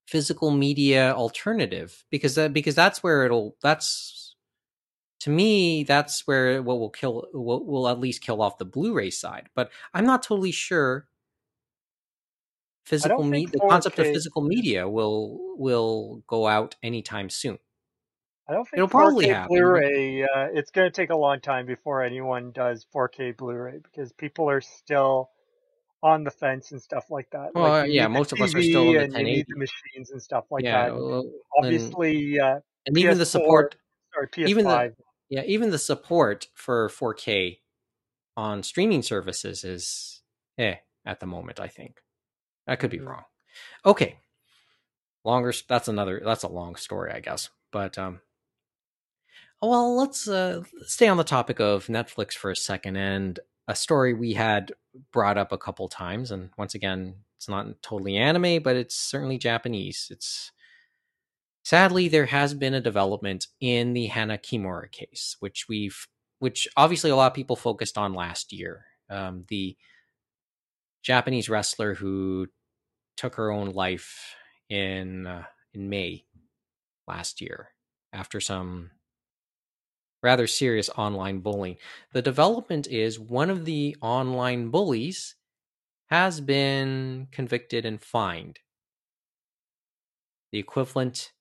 physical 0.08 0.50
media 0.50 1.12
alternative 1.12 2.02
because 2.10 2.34
that 2.34 2.54
because 2.54 2.74
that's 2.74 3.02
where 3.02 3.26
it'll 3.26 3.54
that's 3.62 4.34
to 5.20 5.28
me 5.28 5.84
that's 5.84 6.26
where 6.26 6.62
what 6.62 6.78
will 6.78 6.88
kill 6.88 7.26
will, 7.34 7.62
will 7.66 7.86
at 7.86 8.00
least 8.00 8.22
kill 8.22 8.40
off 8.40 8.56
the 8.56 8.64
blu-ray 8.64 9.10
side 9.10 9.50
but 9.54 9.70
i'm 9.92 10.06
not 10.06 10.22
totally 10.22 10.50
sure 10.50 11.06
physical 12.86 13.22
media 13.22 13.50
the 13.52 13.68
concept 13.68 13.98
of 13.98 14.06
physical 14.06 14.40
media 14.40 14.88
will 14.88 15.38
will 15.58 16.22
go 16.26 16.46
out 16.46 16.74
anytime 16.82 17.28
soon 17.28 17.58
I 18.50 18.54
don't 18.54 18.64
think 18.64 18.78
It'll 18.78 18.88
probably 18.88 19.26
4K 19.26 19.34
happen. 19.34 19.48
Blu-ray. 19.48 20.22
Uh, 20.22 20.46
it's 20.54 20.70
going 20.70 20.90
to 20.90 20.90
take 20.90 21.10
a 21.10 21.16
long 21.16 21.38
time 21.42 21.66
before 21.66 22.02
anyone 22.02 22.50
does 22.50 22.86
4K 22.94 23.36
Blu-ray 23.36 23.80
because 23.82 24.10
people 24.14 24.48
are 24.48 24.62
still 24.62 25.28
on 26.02 26.24
the 26.24 26.30
fence 26.30 26.72
and 26.72 26.80
stuff 26.80 27.10
like 27.10 27.28
that. 27.30 27.54
Well, 27.54 27.66
uh, 27.66 27.82
like 27.82 27.90
yeah, 27.92 28.06
most 28.08 28.32
of 28.32 28.40
us 28.40 28.54
are 28.54 28.62
still 28.62 28.88
on 28.88 28.94
the 28.94 29.00
and 29.04 29.12
you 29.16 29.24
need 29.24 29.46
1080. 29.46 29.52
the 29.52 29.58
machines 29.58 30.10
and 30.10 30.22
stuff 30.22 30.44
like 30.50 30.64
yeah 30.64 30.86
that. 30.86 30.94
well, 30.94 31.20
and, 31.20 31.32
Obviously, 31.64 32.38
uh, 32.40 32.60
and 32.86 32.96
even 32.98 33.18
the 33.18 33.26
support 33.26 33.76
or 34.16 34.26
PS5. 34.28 34.50
even 34.50 34.64
the- 34.64 34.94
yeah 35.30 35.42
even 35.44 35.70
the 35.70 35.78
support 35.78 36.46
for 36.54 36.88
4k 36.88 37.60
on 38.36 38.62
streaming 38.62 39.02
services 39.02 39.64
is 39.64 40.22
eh 40.56 40.76
at 41.04 41.20
the 41.20 41.26
moment 41.26 41.60
i 41.60 41.68
think 41.68 42.00
i 42.66 42.76
could 42.76 42.90
be 42.90 42.98
Mhm. 42.98 43.06
wrong 43.06 43.24
okay 43.84 44.18
longer 45.24 45.52
that's 45.68 45.88
another 45.88 46.22
that's 46.24 46.44
a 46.44 46.48
long 46.48 46.76
story 46.76 47.12
i 47.12 47.20
guess 47.20 47.50
but 47.72 47.98
um 47.98 48.20
well 49.60 49.96
let's 49.96 50.28
uh 50.28 50.62
stay 50.86 51.08
on 51.08 51.16
the 51.16 51.24
topic 51.24 51.60
of 51.60 51.86
netflix 51.86 52.32
for 52.34 52.50
a 52.50 52.56
second 52.56 52.96
and 52.96 53.40
a 53.68 53.76
story 53.76 54.14
we 54.14 54.32
had 54.32 54.72
brought 55.12 55.38
up 55.38 55.52
a 55.52 55.58
couple 55.58 55.86
times 55.88 56.32
and 56.32 56.50
once 56.56 56.74
again 56.74 57.14
it's 57.36 57.48
not 57.48 57.80
totally 57.82 58.16
anime 58.16 58.62
but 58.62 58.74
it's 58.74 58.96
certainly 58.96 59.38
japanese. 59.38 60.08
It's 60.10 60.50
sadly 61.62 62.08
there 62.08 62.26
has 62.26 62.54
been 62.54 62.74
a 62.74 62.80
development 62.80 63.46
in 63.60 63.92
the 63.92 64.06
hana 64.06 64.38
kimura 64.38 64.90
case 64.90 65.36
which 65.40 65.68
we've 65.68 66.08
which 66.40 66.66
obviously 66.76 67.10
a 67.10 67.16
lot 67.16 67.26
of 67.26 67.34
people 67.34 67.56
focused 67.56 67.98
on 67.98 68.14
last 68.14 68.52
year. 68.52 68.86
Um, 69.10 69.44
the 69.48 69.76
japanese 71.02 71.48
wrestler 71.48 71.94
who 71.94 72.48
took 73.16 73.34
her 73.36 73.50
own 73.50 73.70
life 73.72 74.34
in 74.68 75.26
uh, 75.26 75.44
in 75.74 75.88
may 75.88 76.24
last 77.06 77.40
year 77.40 77.70
after 78.12 78.40
some 78.40 78.90
rather 80.22 80.46
serious 80.46 80.90
online 80.96 81.38
bullying 81.40 81.76
the 82.12 82.22
development 82.22 82.86
is 82.88 83.18
one 83.18 83.50
of 83.50 83.64
the 83.64 83.96
online 84.00 84.68
bullies 84.68 85.36
has 86.08 86.40
been 86.40 87.28
convicted 87.30 87.84
and 87.84 88.00
fined 88.00 88.58
the 90.52 90.58
equivalent 90.58 91.32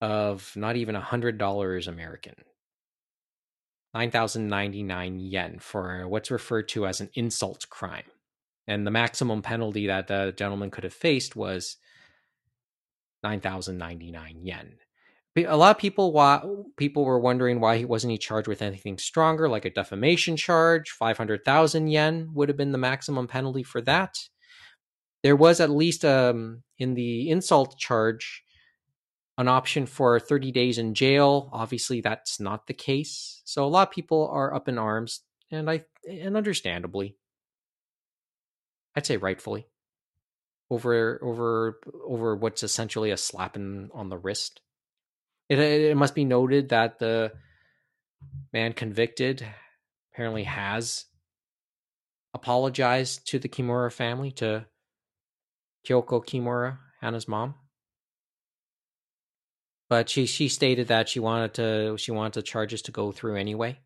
of 0.00 0.52
not 0.56 0.76
even 0.76 0.96
a 0.96 1.00
hundred 1.00 1.38
dollars 1.38 1.86
American. 1.86 2.34
9,099 3.92 5.18
yen 5.18 5.58
for 5.58 6.06
what's 6.06 6.30
referred 6.30 6.68
to 6.68 6.86
as 6.86 7.00
an 7.00 7.10
insult 7.14 7.68
crime. 7.68 8.04
And 8.68 8.86
the 8.86 8.90
maximum 8.90 9.42
penalty 9.42 9.88
that 9.88 10.06
the 10.06 10.32
gentleman 10.36 10.70
could 10.70 10.84
have 10.84 10.94
faced 10.94 11.34
was 11.34 11.76
9,099 13.24 14.46
yen. 14.46 14.76
A 15.36 15.56
lot 15.56 15.76
of 15.76 15.80
people 15.80 16.12
why, 16.12 16.42
people 16.76 17.04
were 17.04 17.20
wondering 17.20 17.60
why 17.60 17.78
he 17.78 17.84
wasn't 17.84 18.10
he 18.10 18.18
charged 18.18 18.48
with 18.48 18.62
anything 18.62 18.98
stronger 18.98 19.48
like 19.48 19.64
a 19.64 19.70
defamation 19.70 20.36
charge. 20.36 20.90
500,000 20.90 21.86
yen 21.86 22.30
would 22.34 22.48
have 22.48 22.58
been 22.58 22.72
the 22.72 22.78
maximum 22.78 23.28
penalty 23.28 23.62
for 23.62 23.80
that. 23.82 24.16
There 25.22 25.36
was 25.36 25.60
at 25.60 25.70
least 25.70 26.04
um 26.04 26.62
in 26.78 26.94
the 26.94 27.30
insult 27.30 27.78
charge 27.78 28.42
an 29.40 29.48
option 29.48 29.86
for 29.86 30.20
30 30.20 30.52
days 30.52 30.76
in 30.76 30.92
jail. 30.94 31.48
Obviously, 31.52 32.02
that's 32.02 32.40
not 32.40 32.66
the 32.66 32.74
case. 32.74 33.40
So 33.46 33.64
a 33.64 33.68
lot 33.68 33.88
of 33.88 33.94
people 33.94 34.28
are 34.30 34.54
up 34.54 34.68
in 34.68 34.76
arms, 34.76 35.20
and 35.50 35.70
I 35.70 35.84
and 36.06 36.36
understandably, 36.36 37.16
I'd 38.94 39.06
say 39.06 39.16
rightfully, 39.16 39.66
over 40.70 41.18
over 41.22 41.80
over 42.06 42.36
what's 42.36 42.62
essentially 42.62 43.10
a 43.12 43.16
slap 43.16 43.56
in, 43.56 43.88
on 43.94 44.10
the 44.10 44.18
wrist. 44.18 44.60
It 45.50 45.58
it 45.58 45.96
must 45.96 46.14
be 46.14 46.24
noted 46.24 46.68
that 46.68 47.00
the 47.00 47.32
man 48.52 48.72
convicted 48.72 49.44
apparently 50.12 50.44
has 50.44 51.06
apologized 52.32 53.26
to 53.28 53.40
the 53.40 53.48
Kimura 53.48 53.92
family, 53.92 54.30
to 54.32 54.66
Kyoko 55.84 56.24
Kimura, 56.24 56.78
Hana's 57.00 57.26
mom. 57.26 57.56
But 59.88 60.08
she 60.08 60.24
she 60.26 60.48
stated 60.48 60.86
that 60.86 61.08
she 61.08 61.18
wanted 61.18 61.54
to 61.54 61.96
she 61.98 62.12
wanted 62.12 62.34
the 62.34 62.42
charges 62.42 62.80
to 62.82 62.92
go 62.92 63.10
through 63.10 63.34
anyway 63.34 63.80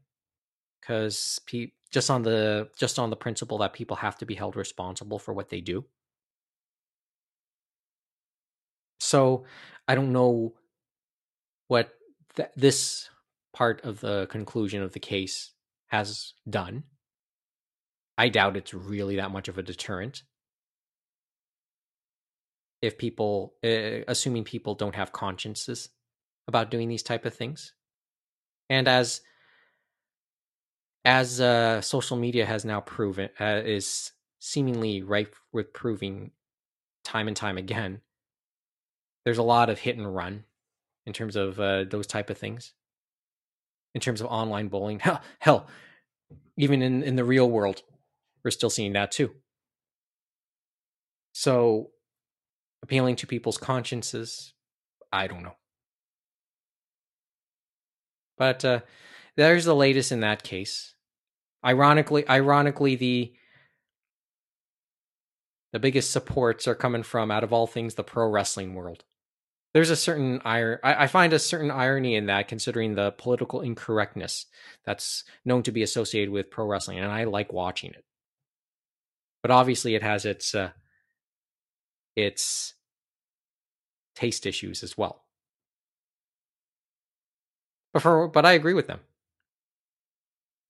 because 0.81 1.41
pe- 1.47 1.73
just 1.91 2.11
on 2.11 2.23
the 2.23 2.69
just 2.79 2.99
on 2.99 3.09
the 3.09 3.17
principle 3.17 3.57
that 3.59 3.73
people 3.73 3.97
have 3.97 4.19
to 4.19 4.27
be 4.27 4.35
held 4.35 4.55
responsible 4.55 5.19
for 5.19 5.33
what 5.33 5.49
they 5.49 5.63
do. 5.63 5.87
So 9.01 9.45
i 9.87 9.95
don't 9.95 10.13
know 10.13 10.55
what 11.69 11.91
th- 12.37 12.51
this 12.57 13.09
part 13.53 13.85
of 13.85 14.01
the 14.01 14.27
conclusion 14.27 14.83
of 14.83 14.93
the 14.93 15.01
case 15.01 15.53
has 15.89 16.35
done. 16.49 16.85
I 18.19 18.29
doubt 18.29 18.57
it's 18.57 18.75
really 18.75 19.17
that 19.17 19.31
much 19.31 19.49
of 19.49 19.59
a 19.59 19.63
deterrent. 19.63 20.23
If 22.83 22.99
people 22.99 23.55
uh, 23.65 24.05
assuming 24.09 24.45
people 24.45 24.75
don't 24.75 24.95
have 24.95 25.13
consciences 25.13 25.89
about 26.47 26.71
doing 26.71 26.89
these 26.89 27.03
type 27.03 27.25
of 27.25 27.35
things. 27.35 27.73
And 28.69 28.89
as 28.89 29.21
as 31.05 31.41
uh, 31.41 31.81
social 31.81 32.17
media 32.17 32.47
has 32.47 32.65
now 32.65 32.81
proven, 32.81 33.29
uh, 33.39 33.61
is 33.65 34.13
seemingly 34.41 35.03
ripe 35.03 35.37
with 35.53 35.73
proving 35.73 36.31
time 37.05 37.29
and 37.29 37.37
time 37.37 37.59
again. 37.59 38.01
There's 39.25 39.39
a 39.39 39.43
lot 39.43 39.71
of 39.71 39.79
hit 39.79 39.97
and 39.97 40.15
run 40.15 40.45
in 41.07 41.13
terms 41.13 41.37
of 41.37 41.61
uh, 41.61 41.85
those 41.85 42.07
type 42.07 42.31
of 42.31 42.39
things. 42.39 42.73
In 43.95 44.01
terms 44.01 44.21
of 44.21 44.27
online 44.27 44.69
bullying, 44.69 44.99
hell, 45.01 45.21
hell, 45.39 45.67
even 46.57 46.83
in 46.83 47.03
in 47.03 47.17
the 47.17 47.25
real 47.25 47.49
world, 47.49 47.83
we're 48.45 48.51
still 48.51 48.71
seeing 48.71 48.93
that 48.95 49.13
too. 49.13 49.31
So, 51.33 51.91
appealing 52.83 53.17
to 53.17 53.27
people's 53.27 53.59
consciences, 53.59 54.53
I 55.13 55.27
don't 55.27 55.43
know. 55.43 55.57
But 58.37 58.65
uh, 58.65 58.81
there's 59.37 59.65
the 59.65 59.75
latest 59.75 60.13
in 60.13 60.21
that 60.21 60.43
case. 60.43 60.95
Ironically, 61.65 62.29
ironically, 62.29 62.97
the 62.97 63.33
the 65.73 65.81
biggest 65.81 66.13
supports 66.13 66.69
are 66.69 66.75
coming 66.77 67.03
from 67.03 67.33
out 67.33 67.43
of 67.43 67.53
all 67.53 67.67
things 67.67 67.95
the 67.95 68.05
pro 68.05 68.29
wrestling 68.29 68.75
world. 68.75 69.05
There's 69.75 69.91
a 69.91 69.97
certain 69.97 70.41
ir- 70.47 70.81
I, 70.85 71.05
I 71.05 71.07
find 71.09 71.33
a 71.33 71.39
certain 71.39 71.71
irony 71.71 72.15
in 72.15 72.27
that, 72.27 72.49
considering 72.49 72.95
the 72.95 73.11
political 73.11 73.61
incorrectness 73.61 74.47
that's 74.85 75.25
known 75.45 75.65
to 75.65 75.73
be 75.73 75.83
associated 75.83 76.31
with 76.31 76.51
pro 76.51 76.65
wrestling, 76.65 76.99
and 76.99 77.11
I 77.11 77.25
like 77.25 77.53
watching 77.53 77.91
it. 77.91 78.05
But 79.43 79.51
obviously, 79.51 79.97
it 79.97 80.03
has 80.03 80.25
its 80.25 80.55
uh, 80.55 80.71
its 82.17 82.75
taste 84.15 84.47
issues 84.47 84.85
as 84.85 84.97
well. 84.97 85.25
But 87.93 88.03
for 88.03 88.29
but 88.29 88.47
I 88.47 88.53
agree 88.53 88.75
with 88.75 88.87
them. 88.87 89.01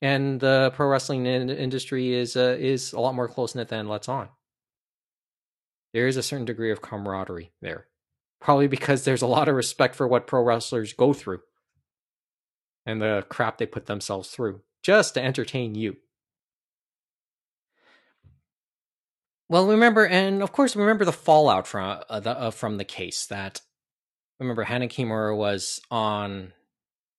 And 0.00 0.40
the 0.40 0.72
pro 0.74 0.88
wrestling 0.88 1.26
in- 1.26 1.50
industry 1.50 2.14
is 2.14 2.36
uh, 2.36 2.56
is 2.58 2.94
a 2.94 3.00
lot 3.00 3.14
more 3.14 3.28
close 3.28 3.54
knit 3.54 3.68
than 3.68 3.88
Let's 3.88 4.08
On. 4.08 4.28
There 5.92 6.08
is 6.08 6.16
a 6.16 6.22
certain 6.22 6.46
degree 6.46 6.72
of 6.72 6.82
camaraderie 6.82 7.52
there, 7.60 7.86
probably 8.44 8.68
because 8.68 9.04
there's 9.04 9.22
a 9.22 9.26
lot 9.26 9.48
of 9.48 9.56
respect 9.56 9.96
for 9.96 10.06
what 10.06 10.26
pro 10.26 10.42
wrestlers 10.42 10.92
go 10.92 11.14
through 11.14 11.40
and 12.84 13.00
the 13.00 13.24
crap 13.30 13.56
they 13.56 13.64
put 13.64 13.86
themselves 13.86 14.28
through 14.28 14.60
just 14.82 15.14
to 15.14 15.22
entertain 15.24 15.74
you. 15.74 15.96
Well, 19.48 19.66
remember, 19.66 20.06
and 20.06 20.42
of 20.42 20.52
course, 20.52 20.76
remember 20.76 21.06
the 21.06 21.12
fallout 21.12 21.66
from 21.66 22.02
uh, 22.08 22.20
the 22.20 22.38
uh, 22.38 22.50
from 22.50 22.76
the 22.76 22.84
case. 22.84 23.26
That 23.26 23.60
remember, 24.38 24.64
Hana 24.64 24.88
Kimura 24.88 25.36
was 25.36 25.80
on 25.90 26.52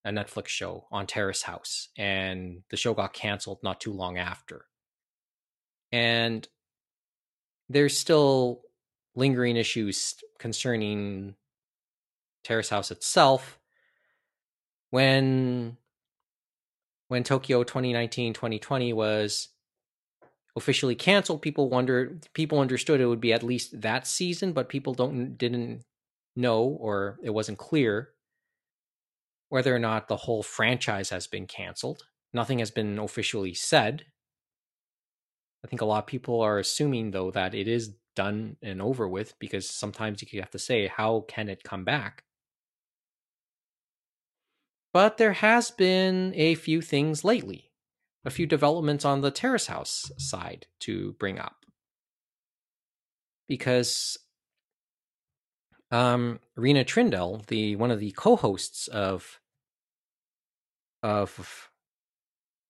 a 0.04 0.10
Netflix 0.10 0.48
show 0.48 0.86
on 0.92 1.06
Terrace 1.06 1.42
House, 1.42 1.88
and 1.96 2.62
the 2.70 2.76
show 2.76 2.94
got 2.94 3.12
canceled 3.12 3.58
not 3.62 3.80
too 3.80 3.92
long 3.92 4.18
after. 4.18 4.66
And 5.92 6.46
there's 7.68 7.96
still 7.96 8.60
lingering 9.16 9.56
issues 9.56 10.14
concerning 10.38 11.34
Terrace 12.44 12.68
House 12.68 12.90
itself. 12.90 13.58
When 14.90 15.76
when 17.08 17.24
Tokyo 17.24 17.64
2019-2020 17.64 18.94
was 18.94 19.48
officially 20.56 20.94
canceled, 20.94 21.42
people 21.42 21.68
wondered 21.68 22.28
people 22.34 22.60
understood 22.60 23.00
it 23.00 23.06
would 23.06 23.20
be 23.20 23.32
at 23.32 23.42
least 23.42 23.80
that 23.80 24.06
season, 24.06 24.52
but 24.52 24.68
people 24.68 24.94
don't 24.94 25.36
didn't 25.36 25.82
know 26.36 26.62
or 26.62 27.18
it 27.22 27.30
wasn't 27.30 27.58
clear 27.58 28.10
whether 29.48 29.74
or 29.74 29.78
not 29.78 30.08
the 30.08 30.16
whole 30.16 30.42
franchise 30.42 31.10
has 31.10 31.26
been 31.26 31.46
canceled. 31.46 32.04
Nothing 32.32 32.58
has 32.58 32.70
been 32.70 32.98
officially 32.98 33.54
said. 33.54 34.04
I 35.64 35.68
think 35.68 35.80
a 35.80 35.84
lot 35.84 36.04
of 36.04 36.06
people 36.06 36.40
are 36.42 36.58
assuming 36.58 37.10
though 37.10 37.30
that 37.30 37.54
it 37.54 37.66
is 37.66 37.94
done 38.16 38.56
and 38.60 38.82
over 38.82 39.06
with 39.06 39.38
because 39.38 39.70
sometimes 39.70 40.20
you 40.32 40.40
have 40.40 40.50
to 40.50 40.58
say 40.58 40.88
how 40.88 41.24
can 41.28 41.48
it 41.48 41.62
come 41.62 41.84
back? 41.84 42.24
But 44.92 45.18
there 45.18 45.34
has 45.34 45.70
been 45.70 46.32
a 46.34 46.54
few 46.54 46.80
things 46.80 47.22
lately, 47.22 47.70
a 48.24 48.30
few 48.30 48.46
developments 48.46 49.04
on 49.04 49.20
the 49.20 49.30
Terrace 49.30 49.66
House 49.66 50.10
side 50.18 50.66
to 50.80 51.12
bring 51.18 51.38
up. 51.38 51.66
Because 53.46 54.18
um, 55.90 56.40
Reina 56.56 56.84
Triendl, 56.84 57.46
the 57.46 57.76
one 57.76 57.90
of 57.90 58.00
the 58.00 58.12
co-hosts 58.12 58.88
of 58.88 59.38
of 61.02 61.70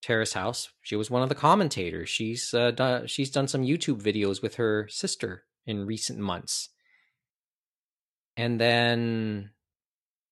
Terrace 0.07 0.35
House, 0.35 0.71
she 0.83 0.95
was 0.95 1.11
one 1.11 1.25
of 1.25 1.29
the 1.29 1.35
commentators. 1.35 2.09
She's 2.09 2.55
uh, 2.55 2.71
done, 2.71 3.09
she's 3.09 3.29
done 3.29 3.49
some 3.49 3.63
YouTube 3.63 4.01
videos 4.01 4.41
with 4.41 4.55
her 4.55 4.87
sister 4.89 5.43
in 5.67 5.85
recent 5.85 6.21
months, 6.21 6.69
and 8.37 8.61
then, 8.61 9.51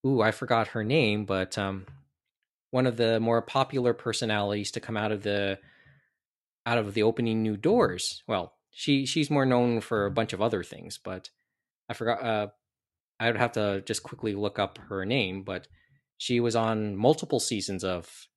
ooh, 0.06 0.22
I 0.22 0.30
forgot 0.30 0.68
her 0.68 0.84
name, 0.84 1.24
but 1.24 1.58
um, 1.58 1.86
one 2.70 2.86
of 2.86 2.96
the 2.96 3.18
more 3.18 3.42
popular 3.42 3.92
personalities 3.94 4.70
to 4.72 4.80
come 4.80 4.96
out 4.96 5.10
of 5.10 5.24
the 5.24 5.58
out 6.64 6.78
of 6.78 6.94
the 6.94 7.02
opening 7.02 7.42
new 7.42 7.56
doors. 7.56 8.22
Well, 8.28 8.54
she 8.70 9.06
she's 9.06 9.28
more 9.28 9.44
known 9.44 9.80
for 9.80 10.06
a 10.06 10.10
bunch 10.12 10.32
of 10.32 10.40
other 10.40 10.62
things, 10.62 11.00
but 11.02 11.30
I 11.88 11.94
forgot. 11.94 12.22
Uh, 12.22 12.46
I 13.18 13.26
would 13.26 13.38
have 13.38 13.52
to 13.52 13.80
just 13.80 14.04
quickly 14.04 14.36
look 14.36 14.60
up 14.60 14.78
her 14.88 15.04
name, 15.04 15.42
but 15.42 15.66
she 16.16 16.38
was 16.38 16.54
on 16.54 16.96
multiple 16.96 17.40
seasons 17.40 17.82
of 17.82 18.28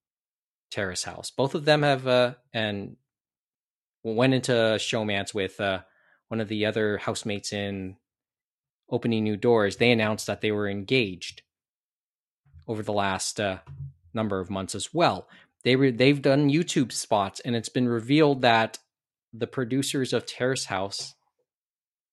Terrace 0.69 1.03
House. 1.03 1.31
Both 1.31 1.55
of 1.55 1.65
them 1.65 1.83
have 1.83 2.07
uh, 2.07 2.35
and 2.53 2.97
went 4.03 4.33
into 4.33 4.51
showmance 4.51 5.33
with 5.33 5.59
uh, 5.59 5.79
one 6.27 6.41
of 6.41 6.47
the 6.47 6.65
other 6.65 6.97
housemates 6.97 7.53
in 7.53 7.97
opening 8.89 9.23
new 9.23 9.37
doors. 9.37 9.77
They 9.77 9.91
announced 9.91 10.27
that 10.27 10.41
they 10.41 10.51
were 10.51 10.69
engaged 10.69 11.41
over 12.67 12.83
the 12.83 12.93
last 12.93 13.39
uh, 13.39 13.59
number 14.13 14.39
of 14.39 14.49
months 14.49 14.75
as 14.75 14.93
well. 14.93 15.27
They 15.63 15.75
re- 15.75 15.91
they've 15.91 16.21
done 16.21 16.49
YouTube 16.49 16.91
spots, 16.91 17.39
and 17.41 17.55
it's 17.55 17.69
been 17.69 17.87
revealed 17.87 18.41
that 18.41 18.79
the 19.33 19.47
producers 19.47 20.13
of 20.13 20.25
Terrace 20.25 20.65
House, 20.65 21.15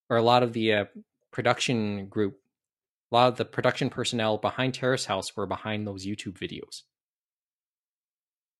or 0.09 0.17
a 0.17 0.23
lot 0.23 0.43
of 0.43 0.53
the 0.53 0.73
uh, 0.73 0.85
production 1.31 2.07
group, 2.07 2.39
a 3.11 3.15
lot 3.15 3.27
of 3.29 3.37
the 3.37 3.45
production 3.45 3.89
personnel 3.89 4.37
behind 4.37 4.73
Terrace 4.73 5.05
House 5.05 5.35
were 5.35 5.45
behind 5.45 5.87
those 5.87 6.05
YouTube 6.05 6.37
videos. 6.37 6.81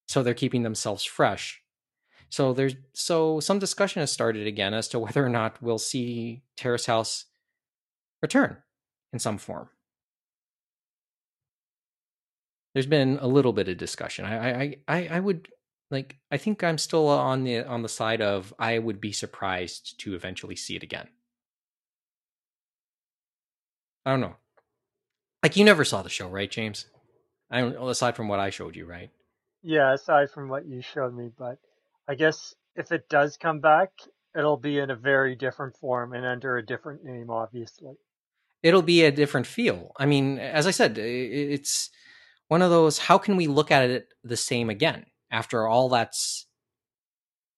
So 0.08 0.24
they're 0.24 0.34
keeping 0.34 0.64
themselves 0.64 1.03
fresh. 1.03 1.62
So 2.30 2.53
there's 2.53 2.76
so 2.93 3.39
some 3.39 3.60
discussion 3.60 4.01
has 4.01 4.12
started 4.12 4.47
again 4.47 4.74
as 4.74 4.88
to 4.89 4.99
whether 5.06 5.26
or 5.26 5.30
not 5.30 5.62
we'll 5.62 5.78
see 5.78 6.43
Terrace 6.58 6.86
House 6.86 7.26
return 8.22 8.58
in 9.14 9.20
some 9.20 9.38
form. 9.38 9.70
There's 12.74 12.86
been 12.88 13.20
a 13.22 13.28
little 13.28 13.53
bit 13.53 13.70
of 13.70 13.78
discussion. 13.78 14.26
I 14.26 14.64
I 14.64 14.76
I, 14.88 15.08
I 15.08 15.20
would 15.20 15.47
like 15.91 16.18
I 16.30 16.38
think 16.38 16.64
I'm 16.64 16.78
still 16.78 17.08
on 17.08 17.43
the 17.43 17.66
on 17.66 17.84
the 17.84 17.89
side 17.89 18.22
of 18.22 18.53
I 18.60 18.80
would 18.80 18.99
be 18.99 19.12
surprised 19.12 19.99
to 20.01 20.14
eventually 20.14 20.56
see 20.56 20.76
it 20.76 20.84
again. 20.84 21.08
I 24.06 24.12
don't 24.12 24.22
know. 24.22 24.36
Like 25.41 25.56
you 25.56 25.64
never 25.64 25.86
saw 25.86 26.01
the 26.01 26.10
show, 26.10 26.28
right, 26.28 26.51
James? 26.51 26.86
I 27.49 27.62
aside 27.62 28.16
from 28.16 28.28
what 28.28 28.39
I 28.39 28.49
showed 28.49 28.76
you, 28.76 28.86
right? 28.86 29.12
Yeah, 29.68 29.93
aside 29.95 30.30
from 30.30 30.47
what 30.47 30.68
you 30.68 30.82
showed 30.82 31.16
me, 31.16 31.32
but 31.36 31.57
I 32.07 32.13
guess 32.13 32.53
if 32.76 32.91
it 32.91 33.09
does 33.09 33.36
come 33.36 33.61
back, 33.61 33.89
it'll 34.38 34.57
be 34.57 34.78
in 34.78 34.91
a 34.91 34.95
very 34.95 35.36
different 35.36 35.76
form 35.76 36.13
and 36.13 36.24
under 36.24 36.57
a 36.57 36.63
different 36.63 37.03
name, 37.03 37.32
obviously. 37.32 37.95
It'll 38.61 38.84
be 38.84 39.03
a 39.03 39.11
different 39.11 39.47
feel. 39.47 39.91
I 39.97 40.05
mean, 40.05 40.38
as 40.38 40.68
I 40.68 40.72
said, 40.72 40.99
it's 40.99 41.89
one 42.47 42.61
of 42.61 42.70
those 42.70 42.99
how 42.99 43.18
can 43.18 43.38
we 43.38 43.47
look 43.47 43.72
at 43.72 43.89
it 43.89 44.09
the 44.24 44.38
same 44.38 44.70
again 44.70 45.07
after 45.32 45.68
all 45.68 45.89
that's 45.89 46.45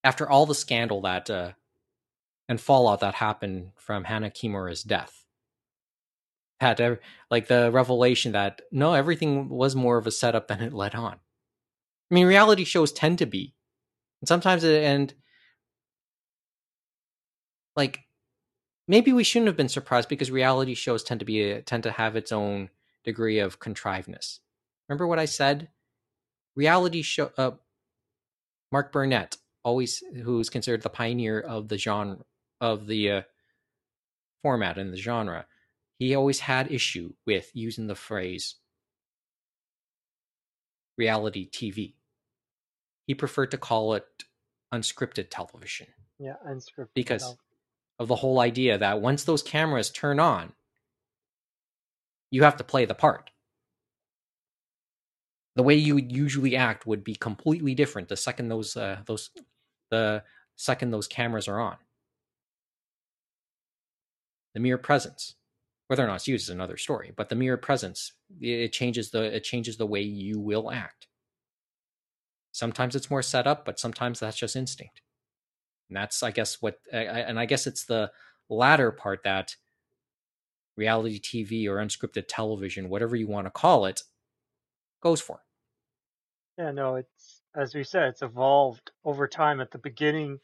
after 0.01 0.29
all 0.29 0.45
the 0.45 0.55
scandal 0.55 1.01
that 1.01 1.29
uh, 1.29 1.51
and 2.47 2.61
fallout 2.61 3.01
that 3.01 3.15
happened 3.15 3.71
from 3.75 4.05
Hana 4.05 4.29
Kimura's 4.29 4.81
death 4.81 5.25
had 6.61 6.99
like 7.29 7.47
the 7.47 7.69
revelation 7.69 8.31
that 8.31 8.61
no 8.71 8.93
everything 8.93 9.49
was 9.49 9.75
more 9.75 9.97
of 9.97 10.07
a 10.07 10.11
setup 10.11 10.47
than 10.47 10.61
it 10.61 10.73
led 10.73 10.95
on 10.95 11.19
i 12.11 12.15
mean 12.15 12.27
reality 12.27 12.63
shows 12.63 12.91
tend 12.91 13.19
to 13.19 13.25
be. 13.25 13.53
And 14.21 14.27
sometimes 14.27 14.63
it 14.63 14.83
and 14.83 15.13
like 17.75 18.01
maybe 18.87 19.13
we 19.13 19.23
shouldn't 19.23 19.47
have 19.47 19.57
been 19.57 19.69
surprised 19.69 20.09
because 20.09 20.31
reality 20.31 20.73
shows 20.73 21.03
tend 21.03 21.19
to 21.19 21.25
be 21.25 21.61
tend 21.61 21.83
to 21.83 21.91
have 21.91 22.15
its 22.15 22.31
own 22.31 22.69
degree 23.03 23.39
of 23.39 23.59
contrivedness. 23.59 24.39
Remember 24.89 25.07
what 25.07 25.19
i 25.19 25.25
said? 25.25 25.69
Reality 26.55 27.01
show 27.03 27.31
uh, 27.37 27.51
mark 28.71 28.91
burnett 28.91 29.37
always 29.63 30.01
who's 30.23 30.49
considered 30.49 30.81
the 30.81 30.89
pioneer 30.89 31.39
of 31.39 31.67
the 31.67 31.77
genre 31.77 32.17
of 32.59 32.87
the 32.87 33.11
uh, 33.11 33.21
format 34.41 34.77
and 34.77 34.91
the 34.91 34.97
genre 34.97 35.45
he 35.99 36.15
always 36.15 36.39
had 36.41 36.71
issue 36.71 37.13
with 37.25 37.51
using 37.53 37.87
the 37.87 37.95
phrase 37.95 38.55
reality 40.97 41.49
TV. 41.49 41.93
He 43.07 43.15
preferred 43.15 43.51
to 43.51 43.57
call 43.57 43.93
it 43.93 44.05
unscripted 44.73 45.27
television. 45.29 45.87
Yeah, 46.19 46.35
unscripted. 46.45 46.89
Because 46.93 47.21
television. 47.21 47.43
of 47.99 48.07
the 48.09 48.15
whole 48.17 48.39
idea 48.39 48.77
that 48.77 49.01
once 49.01 49.23
those 49.23 49.41
cameras 49.41 49.89
turn 49.89 50.19
on, 50.19 50.53
you 52.29 52.43
have 52.43 52.57
to 52.57 52.63
play 52.63 52.85
the 52.85 52.93
part. 52.93 53.31
The 55.55 55.63
way 55.63 55.75
you 55.75 55.95
would 55.95 56.11
usually 56.11 56.55
act 56.55 56.85
would 56.85 57.03
be 57.03 57.15
completely 57.15 57.73
different 57.73 58.09
the 58.09 58.17
second 58.17 58.49
those 58.49 58.77
uh, 58.77 58.99
those 59.05 59.31
the 59.89 60.23
second 60.55 60.91
those 60.91 61.07
cameras 61.07 61.47
are 61.47 61.59
on. 61.59 61.77
The 64.53 64.59
mere 64.59 64.77
presence, 64.77 65.35
whether 65.87 66.03
or 66.03 66.07
not 66.07 66.15
it's 66.15 66.27
used 66.27 66.45
is 66.45 66.49
another 66.49 66.77
story, 66.77 67.11
but 67.15 67.29
the 67.29 67.35
mere 67.35 67.57
presence 67.57 68.11
it 68.41 68.73
changes 68.73 69.11
the 69.11 69.23
it 69.23 69.43
changes 69.45 69.77
the 69.77 69.87
way 69.87 70.01
you 70.01 70.39
will 70.39 70.69
act. 70.69 71.07
Sometimes 72.57 72.95
it's 72.95 73.11
more 73.11 73.21
set 73.21 73.45
up, 73.45 73.65
but 73.65 73.79
sometimes 73.79 74.19
that's 74.19 74.35
just 74.35 74.55
instinct. 74.55 75.01
And 75.89 75.95
that's, 75.95 76.23
I 76.23 76.31
guess, 76.31 76.59
what, 76.59 76.79
and 76.91 77.39
I 77.39 77.45
guess 77.45 77.67
it's 77.67 77.85
the 77.85 78.11
latter 78.49 78.91
part 78.91 79.21
that 79.25 79.55
reality 80.75 81.19
TV 81.19 81.67
or 81.67 81.75
unscripted 81.75 82.23
television, 82.27 82.89
whatever 82.89 83.15
you 83.15 83.27
want 83.27 83.45
to 83.45 83.51
call 83.51 83.85
it, 83.85 84.01
goes 85.03 85.21
for. 85.21 85.43
Yeah, 86.57 86.71
no, 86.71 86.95
it's 86.95 87.43
as 87.55 87.75
we 87.75 87.83
said, 87.83 88.07
it's 88.07 88.23
evolved 88.23 88.89
over 89.05 89.27
time. 89.27 89.61
At 89.61 89.69
the 89.69 89.77
beginning, 89.77 90.39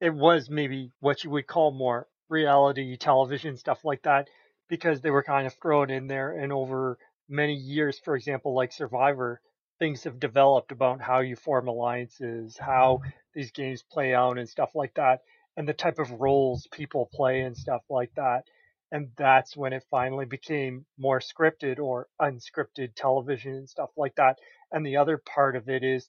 it 0.00 0.14
was 0.14 0.48
maybe 0.48 0.90
what 1.00 1.22
you 1.22 1.28
would 1.28 1.46
call 1.46 1.70
more 1.70 2.08
reality 2.30 2.96
television 2.96 3.58
stuff 3.58 3.84
like 3.84 4.04
that 4.04 4.28
because 4.70 5.02
they 5.02 5.10
were 5.10 5.22
kind 5.22 5.46
of 5.46 5.52
thrown 5.60 5.90
in 5.90 6.06
there 6.06 6.32
and 6.32 6.50
over 6.50 6.96
many 7.28 7.54
years, 7.54 7.98
for 8.02 8.16
example, 8.16 8.54
like 8.54 8.72
Survivor, 8.72 9.42
things 9.82 10.04
have 10.04 10.20
developed 10.20 10.70
about 10.70 11.00
how 11.00 11.18
you 11.18 11.34
form 11.34 11.66
alliances, 11.66 12.56
how 12.56 13.00
these 13.34 13.50
games 13.50 13.82
play 13.82 14.14
out 14.14 14.38
and 14.38 14.48
stuff 14.48 14.70
like 14.76 14.94
that, 14.94 15.22
and 15.56 15.66
the 15.66 15.72
type 15.72 15.98
of 15.98 16.20
roles 16.20 16.68
people 16.70 17.10
play 17.12 17.40
and 17.40 17.56
stuff 17.56 17.82
like 17.90 18.12
that. 18.14 18.44
And 18.92 19.08
that's 19.18 19.56
when 19.56 19.72
it 19.72 19.82
finally 19.90 20.24
became 20.24 20.86
more 20.96 21.18
scripted 21.18 21.80
or 21.80 22.06
unscripted 22.20 22.90
television 22.94 23.54
and 23.54 23.68
stuff 23.68 23.90
like 23.96 24.14
that. 24.14 24.38
And 24.70 24.86
the 24.86 24.98
other 24.98 25.18
part 25.18 25.56
of 25.56 25.68
it 25.68 25.82
is 25.82 26.08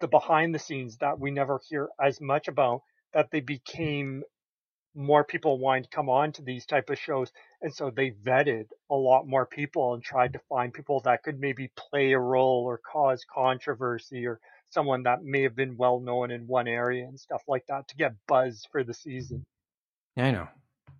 the 0.00 0.08
behind 0.08 0.54
the 0.54 0.58
scenes 0.58 0.96
that 0.96 1.20
we 1.20 1.30
never 1.30 1.60
hear 1.68 1.90
as 2.02 2.22
much 2.22 2.48
about 2.48 2.80
that 3.12 3.30
they 3.30 3.40
became 3.40 4.22
more 4.94 5.24
people 5.24 5.58
wanting 5.58 5.82
to 5.82 5.90
come 5.90 6.08
on 6.08 6.32
to 6.32 6.42
these 6.42 6.64
type 6.64 6.88
of 6.88 6.98
shows 6.98 7.30
and 7.62 7.74
so 7.74 7.90
they 7.90 8.10
vetted 8.10 8.66
a 8.90 8.94
lot 8.94 9.26
more 9.26 9.46
people 9.46 9.94
and 9.94 10.02
tried 10.02 10.32
to 10.32 10.40
find 10.48 10.72
people 10.72 11.00
that 11.00 11.22
could 11.22 11.38
maybe 11.38 11.70
play 11.76 12.12
a 12.12 12.18
role 12.18 12.64
or 12.64 12.78
cause 12.78 13.24
controversy 13.32 14.26
or 14.26 14.40
someone 14.70 15.02
that 15.02 15.22
may 15.22 15.42
have 15.42 15.56
been 15.56 15.76
well 15.76 16.00
known 16.00 16.30
in 16.30 16.46
one 16.46 16.68
area 16.68 17.04
and 17.04 17.18
stuff 17.18 17.42
like 17.48 17.66
that 17.66 17.88
to 17.88 17.96
get 17.96 18.14
buzz 18.26 18.66
for 18.70 18.82
the 18.82 18.94
season. 18.94 19.44
Yeah 20.16 20.26
i 20.26 20.30
know. 20.30 20.48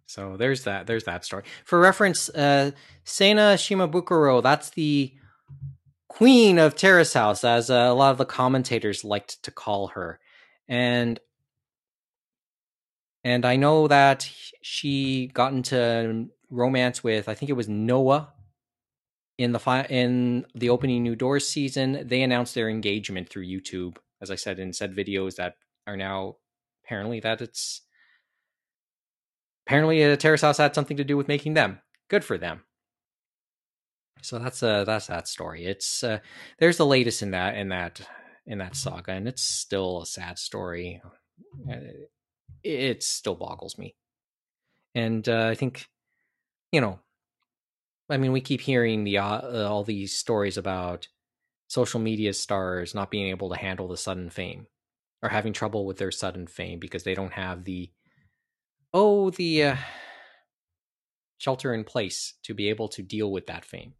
So 0.07 0.37
there's 0.37 0.65
that 0.65 0.87
there's 0.87 1.05
that 1.05 1.25
story. 1.25 1.45
For 1.65 1.79
reference 1.79 2.29
uh 2.31 2.73
Seina 3.05 3.55
Shimabukuro 3.55 4.43
that's 4.43 4.71
the 4.71 5.15
queen 6.09 6.59
of 6.59 6.75
terrace 6.75 7.15
house 7.15 7.45
as 7.45 7.71
uh, 7.71 7.75
a 7.75 7.95
lot 7.95 8.11
of 8.11 8.19
the 8.19 8.27
commentators 8.27 9.05
liked 9.05 9.43
to 9.45 9.51
call 9.51 9.89
her. 9.89 10.19
And 10.69 11.19
and 13.23 13.45
I 13.45 13.57
know 13.57 13.87
that 13.89 14.29
she 14.63 15.31
got 15.33 15.53
into 15.53 16.29
romance 16.51 17.03
with 17.05 17.29
I 17.29 17.35
think 17.35 17.51
it 17.51 17.55
was 17.55 17.69
Noah 17.69 18.33
in 19.39 19.53
the 19.53 19.59
fi- 19.59 19.87
in 19.89 20.47
the 20.55 20.71
opening 20.71 21.03
New 21.03 21.17
Doors 21.17 21.49
season. 21.49 22.07
They 22.07 22.23
announced 22.23 22.55
their 22.55 22.69
engagement 22.69 23.29
through 23.29 23.47
YouTube, 23.47 23.97
as 24.21 24.31
I 24.31 24.35
said 24.35 24.59
in 24.59 24.73
said 24.73 24.95
videos 24.95 25.37
that 25.37 25.55
are 25.87 25.97
now 25.97 26.37
apparently 26.85 27.21
that 27.21 27.41
it's 27.41 27.83
apparently 29.67 30.03
a 30.03 30.17
terrace 30.17 30.43
house 30.43 30.59
had 30.59 30.75
something 30.75 30.97
to 30.97 31.05
do 31.05 31.17
with 31.17 31.29
making 31.29 31.55
them. 31.55 31.81
Good 32.09 32.25
for 32.25 32.37
them. 32.37 32.65
So 34.23 34.39
that's 34.39 34.63
uh 34.63 34.85
that's 34.85 35.07
that 35.07 35.29
story. 35.29 35.65
It's 35.65 36.05
uh 36.05 36.19
there's 36.59 36.77
the 36.77 36.87
latest 36.87 37.23
in 37.23 37.31
that 37.31 37.57
in 37.57 37.69
that 37.71 38.01
in 38.47 38.59
that 38.59 38.77
saga, 38.77 39.13
and 39.13 39.29
it's 39.29 39.43
still 39.43 40.03
a 40.03 40.07
sad 40.07 40.39
story. 40.39 41.01
Uh, 41.71 41.77
it 42.63 43.03
still 43.03 43.35
boggles 43.35 43.79
me. 43.79 43.95
And 44.95 45.29
uh, 45.29 45.47
I 45.47 45.55
think, 45.55 45.87
you 46.73 46.81
know, 46.81 46.99
I 48.09 48.17
mean, 48.17 48.33
we 48.33 48.41
keep 48.41 48.61
hearing 48.61 49.05
the 49.05 49.19
uh, 49.19 49.69
all 49.69 49.85
these 49.85 50.17
stories 50.17 50.57
about 50.57 51.09
social 51.69 52.01
media 52.01 52.33
stars 52.33 52.95
not 52.95 53.11
being 53.11 53.29
able 53.29 53.51
to 53.51 53.57
handle 53.57 53.89
the 53.89 53.97
sudden 53.97 54.31
fame 54.31 54.67
or 55.23 55.29
having 55.29 55.53
trouble 55.53 55.87
with 55.87 55.99
their 55.99 56.11
sudden 56.11 56.47
fame 56.47 56.79
because 56.81 57.05
they 57.05 57.15
don't 57.15 57.35
have 57.35 57.65
the 57.65 57.91
oh 58.93 59.31
the 59.31 59.65
uh, 59.65 59.77
shelter 61.39 61.73
in 61.73 61.85
place 61.85 62.35
to 62.43 62.55
be 62.55 62.69
able 62.69 62.89
to 62.89 63.03
deal 63.03 63.31
with 63.31 63.47
that 63.47 63.65
fame. 63.65 63.95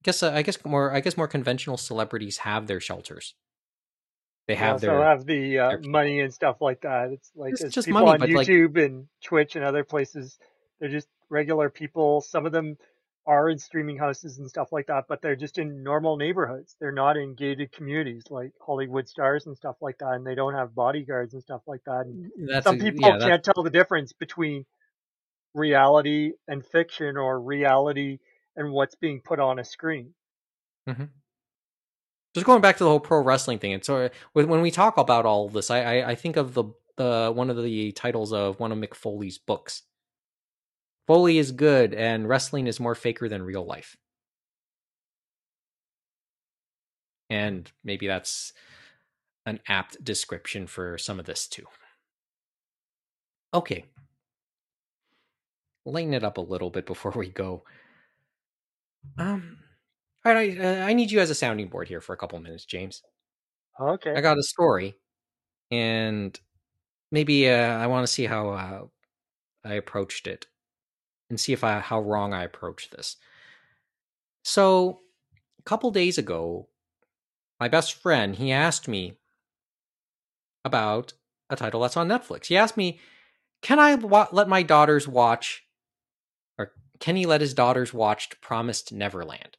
I 0.00 0.02
guess 0.02 0.22
uh, 0.22 0.32
I 0.32 0.42
guess 0.42 0.64
more 0.64 0.92
I 0.92 1.00
guess 1.00 1.16
more 1.16 1.28
conventional 1.28 1.76
celebrities 1.76 2.38
have 2.38 2.66
their 2.66 2.80
shelters 2.80 3.34
they 4.46 4.54
have 4.54 4.80
they 4.80 4.86
their 4.86 5.02
have 5.02 5.26
the 5.26 5.58
uh, 5.58 5.78
money 5.84 6.20
and 6.20 6.32
stuff 6.32 6.60
like 6.60 6.82
that. 6.82 7.10
It's 7.10 7.32
like 7.34 7.52
it's 7.52 7.74
just 7.74 7.86
people 7.86 8.02
money, 8.02 8.12
on 8.12 8.18
but 8.20 8.30
like 8.30 8.46
YouTube 8.46 8.82
and 8.82 9.06
Twitch 9.22 9.56
and 9.56 9.64
other 9.64 9.82
places. 9.82 10.38
They're 10.78 10.88
just 10.88 11.08
regular 11.30 11.70
people. 11.70 12.20
Some 12.20 12.46
of 12.46 12.52
them 12.52 12.76
are 13.26 13.50
in 13.50 13.58
streaming 13.58 13.98
houses 13.98 14.38
and 14.38 14.48
stuff 14.48 14.70
like 14.70 14.86
that, 14.86 15.04
but 15.08 15.20
they're 15.20 15.34
just 15.34 15.58
in 15.58 15.82
normal 15.82 16.16
neighborhoods. 16.16 16.76
They're 16.80 16.92
not 16.92 17.16
in 17.16 17.34
gated 17.34 17.72
communities 17.72 18.24
like 18.30 18.52
Hollywood 18.64 19.08
stars 19.08 19.46
and 19.46 19.56
stuff 19.56 19.76
like 19.80 19.98
that, 19.98 20.12
and 20.12 20.26
they 20.26 20.36
don't 20.36 20.54
have 20.54 20.74
bodyguards 20.74 21.34
and 21.34 21.42
stuff 21.42 21.62
like 21.66 21.82
that. 21.86 22.06
And 22.06 22.30
that's 22.48 22.64
some 22.64 22.76
a- 22.76 22.84
people 22.84 23.08
yeah, 23.08 23.18
can't 23.18 23.42
tell 23.42 23.64
the 23.64 23.70
difference 23.70 24.12
between 24.12 24.64
reality 25.54 26.32
and 26.46 26.64
fiction 26.64 27.16
or 27.16 27.40
reality 27.40 28.18
and 28.54 28.70
what's 28.70 28.94
being 28.94 29.20
put 29.24 29.40
on 29.40 29.58
a 29.58 29.64
screen. 29.64 30.14
Mm-hmm. 30.88 31.06
just 32.32 32.46
going 32.46 32.60
back 32.60 32.76
to 32.76 32.84
the 32.84 32.90
whole 32.90 33.00
pro 33.00 33.20
wrestling 33.20 33.58
thing. 33.58 33.72
And 33.72 33.84
so 33.84 34.02
uh, 34.04 34.08
when 34.34 34.60
we 34.60 34.70
talk 34.70 34.98
about 34.98 35.26
all 35.26 35.48
this, 35.48 35.68
I, 35.68 35.80
I 35.80 36.10
I 36.10 36.14
think 36.14 36.36
of 36.36 36.54
the 36.54 36.64
the 36.96 37.32
one 37.34 37.50
of 37.50 37.60
the 37.60 37.90
titles 37.90 38.32
of 38.32 38.60
one 38.60 38.70
of 38.70 38.78
Mick 38.78 38.94
Foley's 38.94 39.36
books. 39.38 39.82
Foley 41.06 41.38
is 41.38 41.52
good, 41.52 41.94
and 41.94 42.28
wrestling 42.28 42.66
is 42.66 42.80
more 42.80 42.94
faker 42.94 43.28
than 43.28 43.42
real 43.42 43.64
life. 43.64 43.96
And 47.30 47.70
maybe 47.84 48.06
that's 48.06 48.52
an 49.46 49.60
apt 49.68 50.02
description 50.02 50.66
for 50.66 50.98
some 50.98 51.20
of 51.20 51.26
this 51.26 51.46
too. 51.46 51.66
Okay. 53.54 53.84
Lighten 55.84 56.14
it 56.14 56.24
up 56.24 56.36
a 56.38 56.40
little 56.42 56.70
bit 56.70 56.86
before 56.86 57.12
we 57.12 57.28
go. 57.28 57.62
Um, 59.18 59.58
all 60.24 60.34
right, 60.34 60.60
I, 60.60 60.90
I 60.90 60.92
need 60.92 61.12
you 61.12 61.20
as 61.20 61.30
a 61.30 61.34
sounding 61.34 61.68
board 61.68 61.88
here 61.88 62.00
for 62.00 62.12
a 62.12 62.16
couple 62.16 62.38
minutes, 62.40 62.64
James. 62.64 63.02
Okay. 63.80 64.14
I 64.14 64.20
got 64.20 64.38
a 64.38 64.42
story, 64.42 64.96
and 65.70 66.38
maybe 67.12 67.48
uh, 67.48 67.78
I 67.78 67.86
want 67.86 68.06
to 68.06 68.12
see 68.12 68.24
how 68.24 68.50
uh, 68.50 68.82
I 69.64 69.74
approached 69.74 70.26
it, 70.26 70.46
and 71.30 71.40
see 71.40 71.52
if 71.52 71.64
I 71.64 71.80
how 71.80 72.00
wrong 72.00 72.34
I 72.34 72.44
approach 72.44 72.90
this. 72.90 73.16
So, 74.44 75.02
a 75.58 75.62
couple 75.62 75.90
days 75.90 76.16
ago, 76.18 76.68
my 77.60 77.68
best 77.68 77.94
friend 77.94 78.36
he 78.36 78.52
asked 78.52 78.88
me 78.88 79.18
about 80.64 81.12
a 81.50 81.56
title 81.56 81.80
that's 81.80 81.96
on 81.96 82.08
Netflix. 82.08 82.46
He 82.46 82.56
asked 82.56 82.76
me, 82.76 83.00
"Can 83.62 83.78
I 83.78 83.94
wa- 83.96 84.28
let 84.32 84.48
my 84.48 84.62
daughters 84.62 85.08
watch, 85.08 85.64
or 86.58 86.72
can 87.00 87.16
he 87.16 87.26
let 87.26 87.40
his 87.42 87.54
daughters 87.54 87.94
watch 87.94 88.40
Promised 88.40 88.92
Neverland?" 88.92 89.56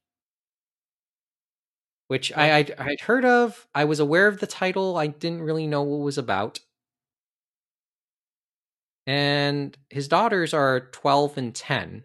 Which 2.07 2.31
I 2.35 2.51
I'd, 2.57 2.71
I'd 2.71 3.01
heard 3.01 3.23
of. 3.25 3.67
I 3.75 3.83
was 3.85 3.99
aware 3.99 4.27
of 4.27 4.39
the 4.39 4.47
title. 4.47 4.97
I 4.97 5.07
didn't 5.07 5.41
really 5.41 5.67
know 5.67 5.83
what 5.83 5.99
it 5.99 6.03
was 6.03 6.17
about. 6.17 6.59
And 9.07 9.75
his 9.89 10.09
daughters 10.09 10.53
are 10.53 10.89
12 10.91 11.37
and 11.37 11.55
10. 11.55 12.03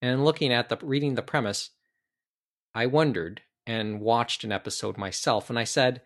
And 0.00 0.24
looking 0.24 0.52
at 0.52 0.68
the 0.68 0.78
reading 0.82 1.14
the 1.14 1.22
premise, 1.22 1.70
I 2.74 2.86
wondered 2.86 3.42
and 3.66 4.00
watched 4.00 4.42
an 4.42 4.50
episode 4.50 4.98
myself 4.98 5.48
and 5.48 5.56
I 5.56 5.62
said 5.62 6.02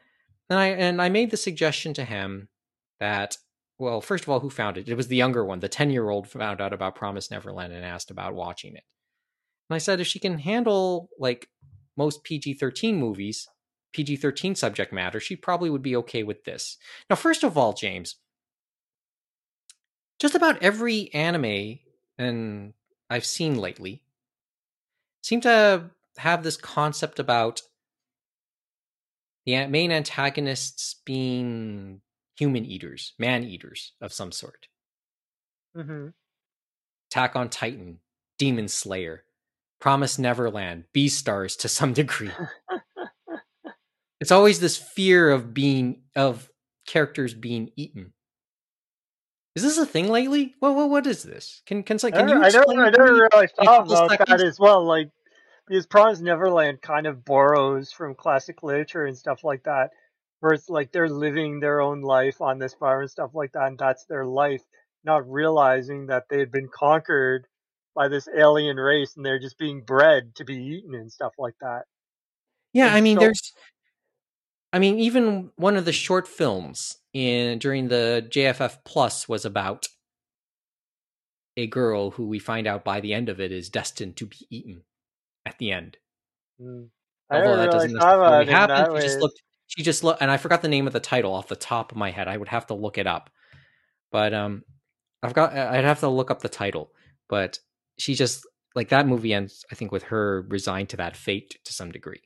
and 0.50 0.58
I 0.58 0.66
and 0.66 1.00
I 1.00 1.08
made 1.08 1.30
the 1.30 1.38
suggestion 1.38 1.94
to 1.94 2.04
him 2.04 2.48
that 3.00 3.38
well, 3.78 4.00
first 4.00 4.24
of 4.24 4.30
all, 4.30 4.40
who 4.40 4.48
found 4.48 4.78
it? 4.78 4.88
It 4.88 4.96
was 4.96 5.08
the 5.08 5.16
younger 5.16 5.44
one, 5.44 5.60
the 5.60 5.68
10-year-old 5.68 6.28
found 6.28 6.62
out 6.62 6.72
about 6.72 6.94
Promise 6.94 7.30
Neverland 7.30 7.74
and 7.74 7.84
asked 7.84 8.10
about 8.10 8.34
watching 8.34 8.74
it. 8.74 8.84
And 9.68 9.74
I 9.74 9.78
said 9.78 10.00
if 10.00 10.06
she 10.06 10.18
can 10.18 10.38
handle 10.38 11.10
like 11.18 11.48
most 11.94 12.24
PG-13 12.24 12.94
movies, 12.94 13.46
PG-13 13.92 14.56
subject 14.56 14.94
matter, 14.94 15.20
she 15.20 15.36
probably 15.36 15.68
would 15.68 15.82
be 15.82 15.96
okay 15.96 16.22
with 16.22 16.44
this. 16.44 16.78
Now, 17.10 17.16
first 17.16 17.44
of 17.44 17.58
all, 17.58 17.74
James, 17.74 18.16
just 20.18 20.34
about 20.34 20.62
every 20.62 21.12
anime 21.12 21.78
and 22.18 22.72
I've 23.10 23.26
seen 23.26 23.56
lately 23.58 24.02
seem 25.22 25.40
to 25.42 25.90
have 26.18 26.42
this 26.42 26.56
concept 26.56 27.18
about 27.18 27.62
the 29.44 29.66
main 29.66 29.92
antagonists 29.92 30.96
being 31.04 32.00
human 32.36 32.64
eaters, 32.64 33.14
man 33.18 33.44
eaters 33.44 33.92
of 34.00 34.12
some 34.12 34.32
sort. 34.32 34.68
hmm 35.74 36.08
Attack 37.10 37.36
on 37.36 37.48
Titan, 37.48 38.00
Demon 38.38 38.66
Slayer, 38.68 39.24
Promise 39.80 40.18
Neverland, 40.18 40.84
Beastars 40.92 41.56
to 41.58 41.68
some 41.68 41.92
degree. 41.92 42.32
it's 44.20 44.32
always 44.32 44.58
this 44.58 44.76
fear 44.76 45.30
of 45.30 45.54
being 45.54 46.02
of 46.16 46.50
characters 46.86 47.32
being 47.32 47.70
eaten. 47.76 48.12
Is 49.56 49.62
this 49.62 49.78
a 49.78 49.86
thing 49.86 50.08
lately? 50.10 50.54
Well, 50.60 50.74
what 50.74 50.90
what 50.90 51.06
is 51.06 51.22
this? 51.22 51.62
Can 51.64 51.82
can 51.82 51.98
can 51.98 52.14
I, 52.14 52.32
you 52.32 52.42
I 52.42 52.50
don't, 52.50 52.78
I 52.78 52.90
never 52.90 53.28
really 53.32 53.48
thought 53.48 53.86
about 53.86 54.26
that 54.28 54.42
as 54.42 54.60
well. 54.60 54.84
Like, 54.84 55.10
because 55.66 55.86
Promise 55.86 56.20
Neverland 56.20 56.82
kind 56.82 57.06
of 57.06 57.24
borrows 57.24 57.90
from 57.90 58.14
classic 58.14 58.62
literature 58.62 59.06
and 59.06 59.16
stuff 59.16 59.44
like 59.44 59.62
that, 59.64 59.92
where 60.40 60.52
it's 60.52 60.68
like 60.68 60.92
they're 60.92 61.08
living 61.08 61.58
their 61.58 61.80
own 61.80 62.02
life 62.02 62.42
on 62.42 62.58
this 62.58 62.74
farm 62.74 63.00
and 63.00 63.10
stuff 63.10 63.30
like 63.32 63.52
that, 63.52 63.68
and 63.68 63.78
that's 63.78 64.04
their 64.04 64.26
life, 64.26 64.62
not 65.04 65.26
realizing 65.26 66.08
that 66.08 66.24
they 66.28 66.38
had 66.38 66.52
been 66.52 66.68
conquered 66.68 67.46
by 67.94 68.08
this 68.08 68.28
alien 68.28 68.76
race 68.76 69.16
and 69.16 69.24
they're 69.24 69.40
just 69.40 69.56
being 69.56 69.80
bred 69.80 70.34
to 70.34 70.44
be 70.44 70.56
eaten 70.56 70.94
and 70.94 71.10
stuff 71.10 71.32
like 71.38 71.54
that. 71.62 71.84
Yeah, 72.74 72.88
And 72.88 72.96
I 72.96 73.00
mean, 73.00 73.16
so, 73.16 73.20
there's, 73.20 73.54
I 74.76 74.78
mean, 74.78 74.98
even 74.98 75.52
one 75.56 75.78
of 75.78 75.86
the 75.86 75.92
short 75.92 76.28
films 76.28 76.98
in 77.14 77.58
during 77.58 77.88
the 77.88 78.28
JFF 78.28 78.76
Plus 78.84 79.26
was 79.26 79.46
about 79.46 79.88
a 81.56 81.66
girl 81.66 82.10
who 82.10 82.26
we 82.26 82.38
find 82.38 82.66
out 82.66 82.84
by 82.84 83.00
the 83.00 83.14
end 83.14 83.30
of 83.30 83.40
it 83.40 83.52
is 83.52 83.70
destined 83.70 84.16
to 84.18 84.26
be 84.26 84.36
eaten 84.50 84.82
at 85.46 85.56
the 85.56 85.72
end. 85.72 85.96
mm, 86.60 86.90
Although 87.30 87.56
that 87.56 87.56
really 87.56 87.70
doesn't 87.70 87.92
necessarily 87.94 88.44
happen. 88.48 88.96
She 88.96 89.02
just 89.06 89.18
looked. 89.20 89.42
She 89.66 89.82
just 89.82 90.04
looked, 90.04 90.20
and 90.20 90.30
I 90.30 90.36
forgot 90.36 90.60
the 90.60 90.68
name 90.68 90.86
of 90.86 90.92
the 90.92 91.00
title 91.00 91.32
off 91.32 91.48
the 91.48 91.56
top 91.56 91.90
of 91.90 91.96
my 91.96 92.10
head. 92.10 92.28
I 92.28 92.36
would 92.36 92.48
have 92.48 92.66
to 92.66 92.74
look 92.74 92.98
it 92.98 93.06
up, 93.06 93.30
but 94.12 94.34
um, 94.34 94.62
I've 95.22 95.32
got. 95.32 95.54
I'd 95.54 95.84
have 95.84 96.00
to 96.00 96.08
look 96.10 96.30
up 96.30 96.42
the 96.42 96.50
title. 96.50 96.92
But 97.30 97.60
she 97.98 98.14
just 98.14 98.46
like 98.74 98.90
that 98.90 99.06
movie 99.06 99.32
ends. 99.32 99.64
I 99.72 99.74
think 99.74 99.90
with 99.90 100.02
her 100.02 100.44
resigned 100.50 100.90
to 100.90 100.98
that 100.98 101.16
fate 101.16 101.56
to 101.64 101.72
some 101.72 101.90
degree. 101.90 102.20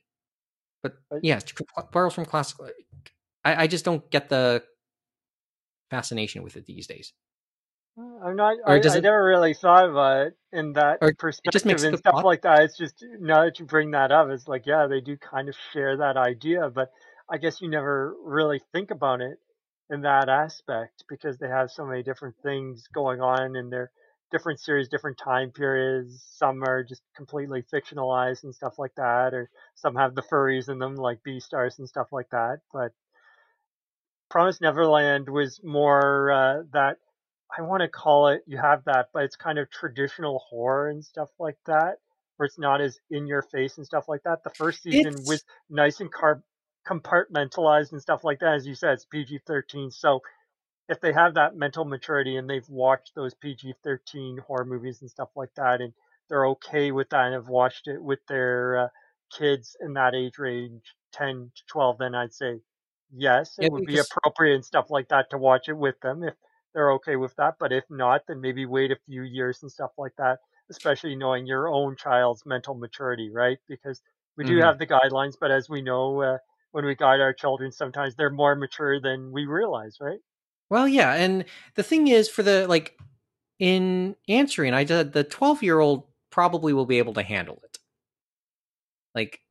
But 0.83 0.93
yeah, 1.21 1.39
she 1.39 1.53
borrows 1.91 2.13
from 2.13 2.25
classical. 2.25 2.69
I, 3.43 3.63
I 3.63 3.67
just 3.67 3.85
don't 3.85 4.09
get 4.11 4.29
the 4.29 4.63
fascination 5.89 6.43
with 6.43 6.55
it 6.55 6.65
these 6.65 6.87
days. 6.87 7.13
I'm 7.97 8.35
not. 8.35 8.57
I, 8.65 8.75
I 8.75 8.77
it? 8.77 9.01
never 9.01 9.23
really 9.23 9.53
thought 9.53 9.89
about 9.89 10.27
it 10.27 10.37
in 10.51 10.73
that 10.73 10.99
Or 11.01 11.09
it 11.09 11.17
just 11.51 11.65
perspective 11.65 11.83
and 11.83 11.97
stuff 11.97 12.13
plot. 12.13 12.25
like 12.25 12.41
that. 12.43 12.63
It's 12.63 12.77
just 12.77 13.03
now 13.19 13.45
that 13.45 13.59
you 13.59 13.65
bring 13.65 13.91
that 13.91 14.11
up, 14.11 14.29
it's 14.29 14.47
like 14.47 14.65
yeah, 14.65 14.87
they 14.87 15.01
do 15.01 15.17
kind 15.17 15.49
of 15.49 15.55
share 15.73 15.97
that 15.97 16.17
idea, 16.17 16.69
but 16.73 16.91
I 17.29 17.37
guess 17.37 17.61
you 17.61 17.69
never 17.69 18.15
really 18.23 18.61
think 18.71 18.91
about 18.91 19.21
it 19.21 19.37
in 19.89 20.01
that 20.01 20.29
aspect 20.29 21.03
because 21.09 21.37
they 21.37 21.47
have 21.47 21.69
so 21.69 21.85
many 21.85 22.01
different 22.01 22.35
things 22.43 22.87
going 22.93 23.19
on 23.21 23.55
in 23.55 23.69
their 23.69 23.91
different 24.31 24.59
series, 24.59 24.89
different 24.89 25.17
time 25.17 25.51
periods. 25.51 26.23
Some 26.37 26.63
are 26.63 26.83
just 26.83 27.03
completely 27.15 27.63
fictionalized 27.73 28.43
and 28.43 28.55
stuff 28.55 28.79
like 28.79 28.95
that, 28.95 29.33
or 29.33 29.49
some 29.75 29.95
have 29.95 30.15
the 30.15 30.23
furries 30.23 30.69
in 30.69 30.79
them, 30.79 30.95
like 30.95 31.19
Beastars 31.27 31.79
and 31.79 31.87
stuff 31.87 32.07
like 32.11 32.29
that. 32.31 32.59
But 32.73 32.93
Promise 34.29 34.61
Neverland 34.61 35.29
was 35.29 35.61
more 35.63 36.31
uh, 36.31 36.63
that 36.73 36.97
I 37.55 37.61
want 37.63 37.81
to 37.81 37.89
call 37.89 38.29
it. 38.29 38.43
You 38.47 38.57
have 38.57 38.85
that, 38.85 39.09
but 39.13 39.23
it's 39.23 39.35
kind 39.35 39.59
of 39.59 39.69
traditional 39.69 40.39
horror 40.39 40.89
and 40.89 41.03
stuff 41.03 41.29
like 41.37 41.57
that, 41.65 41.97
where 42.37 42.45
it's 42.45 42.57
not 42.57 42.81
as 42.81 42.97
in 43.09 43.27
your 43.27 43.41
face 43.41 43.77
and 43.77 43.85
stuff 43.85 44.07
like 44.07 44.23
that. 44.23 44.43
The 44.43 44.51
first 44.51 44.83
season 44.83 45.25
was 45.25 45.43
nice 45.69 45.99
and 45.99 46.11
car- 46.11 46.43
compartmentalized 46.87 47.91
and 47.91 48.01
stuff 48.01 48.23
like 48.23 48.39
that. 48.39 48.55
As 48.55 48.65
you 48.65 48.73
said, 48.73 48.93
it's 48.93 49.05
PG 49.05 49.41
thirteen, 49.45 49.91
so 49.91 50.21
if 50.91 50.99
they 50.99 51.13
have 51.13 51.35
that 51.35 51.55
mental 51.55 51.85
maturity 51.85 52.35
and 52.35 52.49
they've 52.49 52.67
watched 52.69 53.15
those 53.15 53.33
PG 53.33 53.75
13 53.81 54.37
horror 54.45 54.65
movies 54.65 54.99
and 55.01 55.09
stuff 55.09 55.29
like 55.37 55.53
that, 55.55 55.79
and 55.79 55.93
they're 56.27 56.47
okay 56.47 56.91
with 56.91 57.09
that 57.11 57.27
and 57.27 57.33
have 57.33 57.47
watched 57.47 57.87
it 57.87 58.03
with 58.03 58.19
their 58.27 58.77
uh, 58.77 58.87
kids 59.35 59.77
in 59.79 59.93
that 59.93 60.13
age 60.13 60.37
range, 60.37 60.83
10 61.13 61.51
to 61.55 61.63
12, 61.67 61.97
then 61.97 62.13
I'd 62.13 62.33
say 62.33 62.59
yes, 63.09 63.55
yeah 63.57 63.67
it 63.67 63.71
would 63.71 63.85
be 63.85 63.99
appropriate 63.99 64.55
and 64.55 64.65
stuff 64.65 64.87
like 64.89 65.07
that 65.09 65.29
to 65.29 65.37
watch 65.37 65.69
it 65.69 65.77
with 65.77 65.99
them 66.01 66.23
if 66.23 66.33
they're 66.73 66.91
okay 66.93 67.15
with 67.15 67.33
that. 67.37 67.55
But 67.57 67.71
if 67.71 67.85
not, 67.89 68.23
then 68.27 68.41
maybe 68.41 68.65
wait 68.65 68.91
a 68.91 68.97
few 69.05 69.23
years 69.23 69.59
and 69.61 69.71
stuff 69.71 69.91
like 69.97 70.15
that, 70.17 70.39
especially 70.69 71.15
knowing 71.15 71.47
your 71.47 71.69
own 71.69 71.95
child's 71.95 72.45
mental 72.45 72.75
maturity, 72.75 73.29
right? 73.31 73.59
Because 73.69 74.01
we 74.35 74.43
do 74.43 74.57
mhm. 74.57 74.63
have 74.63 74.77
the 74.77 74.87
guidelines, 74.87 75.35
but 75.39 75.51
as 75.51 75.69
we 75.69 75.81
know, 75.81 76.21
uh, 76.21 76.37
when 76.71 76.85
we 76.85 76.95
guide 76.95 77.21
our 77.21 77.33
children, 77.33 77.71
sometimes 77.71 78.15
they're 78.15 78.29
more 78.29 78.55
mature 78.55 78.99
than 78.99 79.31
we 79.31 79.45
realize, 79.45 79.97
right? 80.01 80.19
Well, 80.71 80.87
yeah, 80.87 81.13
and 81.15 81.43
the 81.75 81.83
thing 81.83 82.07
is, 82.07 82.29
for 82.29 82.43
the 82.43 82.65
like 82.65 82.97
in 83.59 84.15
answering, 84.29 84.73
I 84.73 84.85
did 84.85 85.11
the 85.11 85.25
twelve 85.25 85.61
year 85.61 85.81
old 85.81 86.05
probably 86.29 86.71
will 86.71 86.85
be 86.85 86.97
able 86.97 87.13
to 87.15 87.23
handle 87.23 87.61
it. 87.65 87.77
Like 89.13 89.41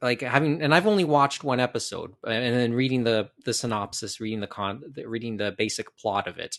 like 0.00 0.22
having 0.22 0.62
and 0.62 0.74
I've 0.74 0.86
only 0.86 1.04
watched 1.04 1.44
one 1.44 1.60
episode 1.60 2.14
and 2.26 2.54
then 2.54 2.72
reading 2.72 3.04
the 3.04 3.30
the 3.44 3.52
synopsis, 3.52 4.18
reading 4.18 4.40
the 4.40 4.46
con 4.46 4.82
reading 5.04 5.36
the 5.36 5.54
basic 5.58 5.94
plot 5.98 6.26
of 6.26 6.38
it. 6.38 6.56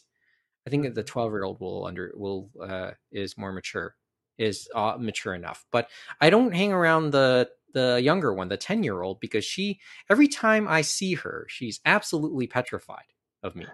I 0.68 0.70
think 0.70 0.84
that 0.84 0.94
the 0.94 1.04
12 1.04 1.32
year 1.32 1.44
old 1.44 1.60
will 1.60 1.88
under 1.88 2.14
will 2.16 2.52
uh 2.62 2.92
is 3.12 3.36
more 3.36 3.52
mature 3.52 3.96
is 4.38 4.70
uh, 4.76 4.96
mature 5.00 5.34
enough. 5.34 5.66
But 5.72 5.90
I 6.22 6.30
don't 6.30 6.54
hang 6.54 6.72
around 6.72 7.12
the 7.12 7.50
the 7.74 8.00
younger 8.04 8.32
one, 8.32 8.50
the 8.50 8.58
10 8.58 8.84
year 8.84 9.02
old 9.02 9.20
because 9.20 9.44
she 9.44 9.80
every 10.08 10.28
time 10.28 10.68
I 10.68 10.82
see 10.82 11.16
her, 11.16 11.48
she's 11.50 11.80
absolutely 11.84 12.46
petrified 12.46 13.11
of 13.44 13.56
me. 13.56 13.66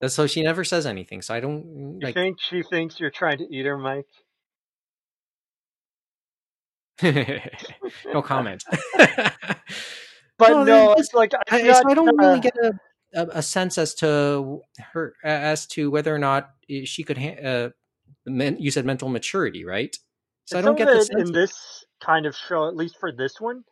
And 0.00 0.10
so 0.10 0.26
she 0.26 0.42
never 0.42 0.64
says 0.64 0.86
anything. 0.86 1.22
So 1.22 1.34
I 1.34 1.40
don't 1.40 1.98
You 2.00 2.12
think 2.12 2.38
she 2.40 2.62
thinks 2.62 3.00
you're 3.00 3.10
trying 3.10 3.38
to 3.38 3.46
eat 3.52 3.66
her, 3.66 3.76
Mike? 3.76 4.06
no 7.02 8.22
comment. 8.22 8.64
But 10.38 10.50
no, 10.50 10.64
no, 10.64 10.94
it's 10.96 11.12
like 11.14 11.32
I, 11.50 11.72
so. 11.72 11.82
I 11.88 11.94
don't 11.94 12.16
really 12.16 12.38
Uh, 12.38 12.40
get 12.40 12.56
a, 12.56 12.72
a, 13.14 13.26
a 13.38 13.42
sense 13.42 13.76
as 13.76 13.92
to 13.96 14.62
her 14.92 15.14
as 15.24 15.66
to 15.68 15.90
whether 15.90 16.14
or 16.14 16.18
not 16.18 16.50
she 16.84 17.02
could. 17.02 17.18
Ha- 17.18 17.42
uh, 17.44 17.70
men, 18.24 18.56
you 18.60 18.70
said 18.70 18.86
mental 18.86 19.08
maturity, 19.08 19.64
right? 19.64 19.96
So 20.44 20.58
I 20.58 20.62
don't 20.62 20.78
get 20.78 20.86
the 20.86 21.16
in 21.18 21.32
this 21.32 21.84
kind 22.00 22.24
of 22.24 22.36
show, 22.36 22.68
at 22.68 22.76
least 22.76 22.98
for 23.00 23.10
this 23.10 23.40
one, 23.40 23.64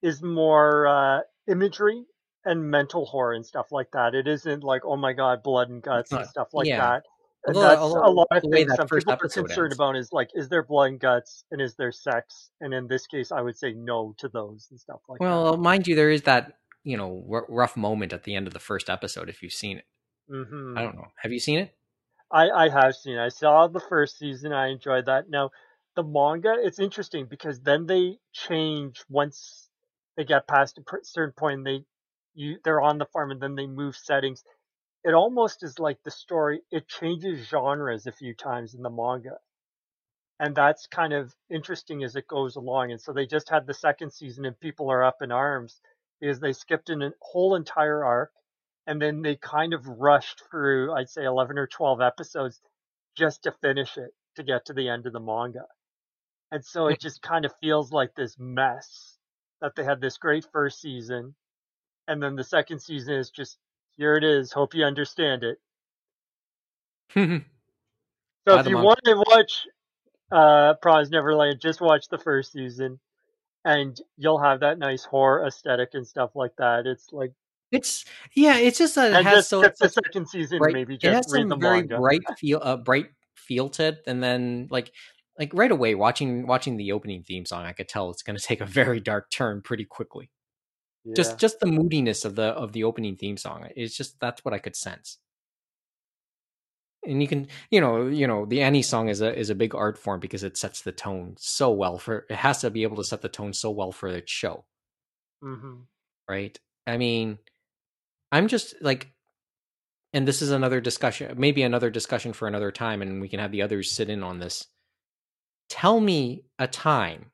is 0.00 0.22
more 0.22 0.86
uh, 0.86 1.20
imagery 1.48 2.04
and 2.44 2.70
mental 2.70 3.04
horror 3.06 3.32
and 3.34 3.44
stuff 3.46 3.72
like 3.72 3.90
that. 3.92 4.14
It 4.14 4.26
isn't 4.28 4.62
like 4.64 4.82
oh 4.84 4.96
my 4.96 5.12
god, 5.12 5.42
blood 5.42 5.70
and 5.70 5.82
guts 5.82 6.12
and 6.12 6.26
stuff 6.26 6.48
like 6.52 6.68
Yeah. 6.68 6.78
that. 6.78 7.04
And 7.44 7.56
Although, 7.56 7.68
that's 7.70 7.82
a 7.82 8.10
lot 8.10 8.28
of 8.30 8.42
things 8.42 8.66
that 8.68 8.76
some 8.76 8.88
people 8.88 9.12
are 9.12 9.28
concerned 9.28 9.72
ends. 9.72 9.74
about 9.74 9.96
is 9.96 10.12
like, 10.12 10.30
is 10.34 10.48
there 10.48 10.62
blood 10.62 10.90
and 10.90 11.00
guts 11.00 11.44
and 11.50 11.60
is 11.60 11.74
there 11.74 11.90
sex? 11.90 12.50
And 12.60 12.72
in 12.72 12.86
this 12.86 13.06
case, 13.06 13.32
I 13.32 13.40
would 13.40 13.58
say 13.58 13.72
no 13.72 14.14
to 14.18 14.28
those 14.28 14.68
and 14.70 14.78
stuff 14.78 15.00
like 15.08 15.18
that. 15.18 15.26
Well, 15.26 15.56
mind 15.56 15.88
you, 15.88 15.94
there 15.96 16.10
is 16.10 16.22
that 16.22 16.58
you 16.84 16.96
know 16.96 17.24
r- 17.30 17.46
rough 17.48 17.76
moment 17.76 18.12
at 18.12 18.24
the 18.24 18.34
end 18.34 18.46
of 18.46 18.52
the 18.52 18.60
first 18.60 18.88
episode. 18.88 19.28
If 19.28 19.42
you've 19.42 19.52
seen 19.52 19.78
it, 19.78 19.84
hmm 20.28 20.76
I 20.76 20.82
don't 20.82 20.96
know. 20.96 21.08
Have 21.22 21.32
you 21.32 21.40
seen 21.40 21.58
it? 21.58 21.74
I, 22.30 22.48
I 22.48 22.68
have 22.70 22.94
seen. 22.94 23.18
I 23.18 23.28
saw 23.28 23.66
the 23.68 23.80
first 23.80 24.18
season. 24.18 24.52
I 24.52 24.68
enjoyed 24.68 25.06
that. 25.06 25.28
Now, 25.28 25.50
the 25.96 26.02
manga, 26.02 26.54
it's 26.58 26.78
interesting 26.78 27.26
because 27.26 27.60
then 27.60 27.86
they 27.86 28.18
change 28.32 29.02
once 29.08 29.68
they 30.16 30.24
get 30.24 30.48
past 30.48 30.78
a 30.78 30.82
certain 31.02 31.32
point. 31.32 31.58
And 31.58 31.66
they 31.66 31.84
you 32.34 32.58
they're 32.64 32.80
on 32.80 32.98
the 32.98 33.06
farm 33.06 33.30
and 33.30 33.40
then 33.40 33.54
they 33.54 33.66
move 33.66 33.96
settings. 33.96 34.44
It 35.04 35.14
almost 35.14 35.62
is 35.62 35.78
like 35.78 35.98
the 36.04 36.10
story. 36.10 36.62
It 36.70 36.88
changes 36.88 37.46
genres 37.48 38.06
a 38.06 38.12
few 38.12 38.34
times 38.34 38.74
in 38.74 38.82
the 38.82 38.90
manga, 38.90 39.38
and 40.40 40.54
that's 40.54 40.86
kind 40.86 41.12
of 41.12 41.34
interesting 41.50 42.04
as 42.04 42.16
it 42.16 42.28
goes 42.28 42.56
along. 42.56 42.92
And 42.92 43.00
so 43.00 43.12
they 43.12 43.26
just 43.26 43.48
had 43.50 43.66
the 43.66 43.74
second 43.74 44.12
season, 44.12 44.44
and 44.44 44.58
people 44.60 44.90
are 44.90 45.04
up 45.04 45.22
in 45.22 45.32
arms 45.32 45.80
because 46.20 46.40
they 46.40 46.52
skipped 46.52 46.90
an, 46.90 47.02
a 47.02 47.12
whole 47.20 47.56
entire 47.56 48.04
arc, 48.04 48.32
and 48.86 49.00
then 49.00 49.22
they 49.22 49.36
kind 49.36 49.74
of 49.74 49.86
rushed 49.86 50.42
through. 50.50 50.92
I'd 50.94 51.10
say 51.10 51.24
eleven 51.24 51.58
or 51.58 51.66
twelve 51.66 52.00
episodes 52.00 52.60
just 53.16 53.44
to 53.44 53.52
finish 53.62 53.96
it 53.98 54.10
to 54.36 54.42
get 54.42 54.66
to 54.66 54.72
the 54.74 54.88
end 54.88 55.06
of 55.06 55.12
the 55.12 55.20
manga. 55.20 55.66
And 56.52 56.64
so 56.64 56.86
it 56.88 57.00
just 57.00 57.22
kind 57.22 57.44
of 57.44 57.52
feels 57.60 57.92
like 57.92 58.14
this 58.14 58.36
mess 58.38 59.18
that 59.60 59.74
they 59.76 59.84
had 59.84 60.00
this 60.00 60.18
great 60.18 60.46
first 60.52 60.80
season 60.80 61.34
and 62.08 62.22
then 62.22 62.36
the 62.36 62.44
second 62.44 62.80
season 62.80 63.14
is 63.14 63.30
just 63.30 63.58
here 63.96 64.16
it 64.16 64.24
is. 64.24 64.52
Hope 64.52 64.74
you 64.74 64.84
understand 64.84 65.44
it. 65.44 65.58
So 68.48 68.58
if 68.58 68.66
you 68.66 68.76
want 68.76 68.98
to 69.04 69.14
watch 69.14 69.66
uh 70.32 70.74
Promise 70.82 71.10
Neverland, 71.10 71.60
just 71.60 71.80
watch 71.80 72.08
the 72.08 72.18
first 72.18 72.50
season 72.50 72.98
and 73.64 73.98
you'll 74.16 74.42
have 74.42 74.60
that 74.60 74.78
nice 74.78 75.04
horror 75.04 75.46
aesthetic 75.46 75.90
and 75.92 76.06
stuff 76.06 76.30
like 76.34 76.52
that. 76.58 76.86
It's 76.86 77.08
like 77.12 77.32
It's 77.70 78.04
yeah. 78.34 78.56
It's 78.56 78.78
just 78.78 78.94
that 78.96 79.12
it 79.12 79.16
and 79.16 79.26
has 79.26 79.48
just 79.48 79.50
so 79.50 79.62
the 79.62 79.88
second 79.88 80.28
season, 80.28 80.58
bright. 80.58 80.74
maybe 80.74 80.94
It 80.94 81.00
just 81.00 81.28
has 81.28 81.32
read 81.32 81.46
the 81.46 81.50
some 81.50 81.60
very 81.60 81.78
manga. 81.78 81.98
bright 81.98 82.22
feel, 82.38 82.60
uh, 82.62 82.76
bright 82.76 83.06
feel 83.34 83.68
to 83.70 83.84
it, 83.84 84.02
and 84.06 84.22
then 84.22 84.68
like 84.70 84.92
like 85.38 85.50
right 85.54 85.70
away 85.70 85.94
watching 85.94 86.46
watching 86.46 86.76
the 86.76 86.92
opening 86.92 87.22
theme 87.22 87.46
song, 87.46 87.64
I 87.64 87.72
could 87.72 87.88
tell 87.88 88.10
it's 88.10 88.22
going 88.22 88.36
to 88.38 88.42
take 88.44 88.60
a 88.60 88.66
very 88.66 89.00
dark 89.00 89.30
turn 89.30 89.62
pretty 89.62 89.84
quickly. 89.84 90.30
Yeah. 91.04 91.14
Just 91.16 91.38
just 91.38 91.60
the 91.60 91.66
moodiness 91.66 92.24
of 92.24 92.36
the 92.36 92.44
of 92.44 92.72
the 92.72 92.84
opening 92.84 93.16
theme 93.16 93.36
song. 93.36 93.68
It's 93.76 93.96
just 93.96 94.18
that's 94.20 94.44
what 94.44 94.54
I 94.54 94.58
could 94.58 94.76
sense. 94.76 95.18
And 97.04 97.20
you 97.20 97.26
can, 97.28 97.48
you 97.70 97.80
know, 97.80 98.06
you 98.06 98.26
know, 98.28 98.44
the 98.46 98.62
anime 98.62 98.82
song 98.82 99.08
is 99.08 99.20
a 99.20 99.36
is 99.36 99.50
a 99.50 99.54
big 99.56 99.74
art 99.74 99.98
form 99.98 100.20
because 100.20 100.42
it 100.44 100.56
sets 100.56 100.82
the 100.82 100.92
tone 100.92 101.34
so 101.38 101.70
well 101.72 101.98
for 101.98 102.26
it 102.30 102.36
has 102.36 102.60
to 102.60 102.70
be 102.70 102.82
able 102.84 102.96
to 102.96 103.04
set 103.04 103.22
the 103.22 103.28
tone 103.28 103.52
so 103.52 103.70
well 103.70 103.92
for 103.92 104.08
its 104.08 104.30
show. 104.30 104.64
hmm 105.42 105.86
right? 106.28 106.58
I 106.86 106.96
mean, 106.96 107.38
I'm 108.32 108.48
just 108.48 108.74
like, 108.82 109.12
and 110.12 110.26
this 110.28 110.42
is 110.42 110.50
another 110.50 110.80
discussion, 110.80 111.34
maybe 111.38 111.62
another 111.62 111.90
discussion 111.90 112.32
for 112.32 112.48
another 112.48 112.70
time, 112.70 113.02
and 113.02 113.20
we 113.20 113.28
can 113.28 113.40
have 113.40 113.52
the 113.52 113.62
others 113.62 113.90
sit 113.90 114.10
in 114.10 114.22
on 114.22 114.38
this. 114.38 114.66
Tell 115.68 115.98
me 116.00 116.44
a 116.58 116.68
time 116.68 117.32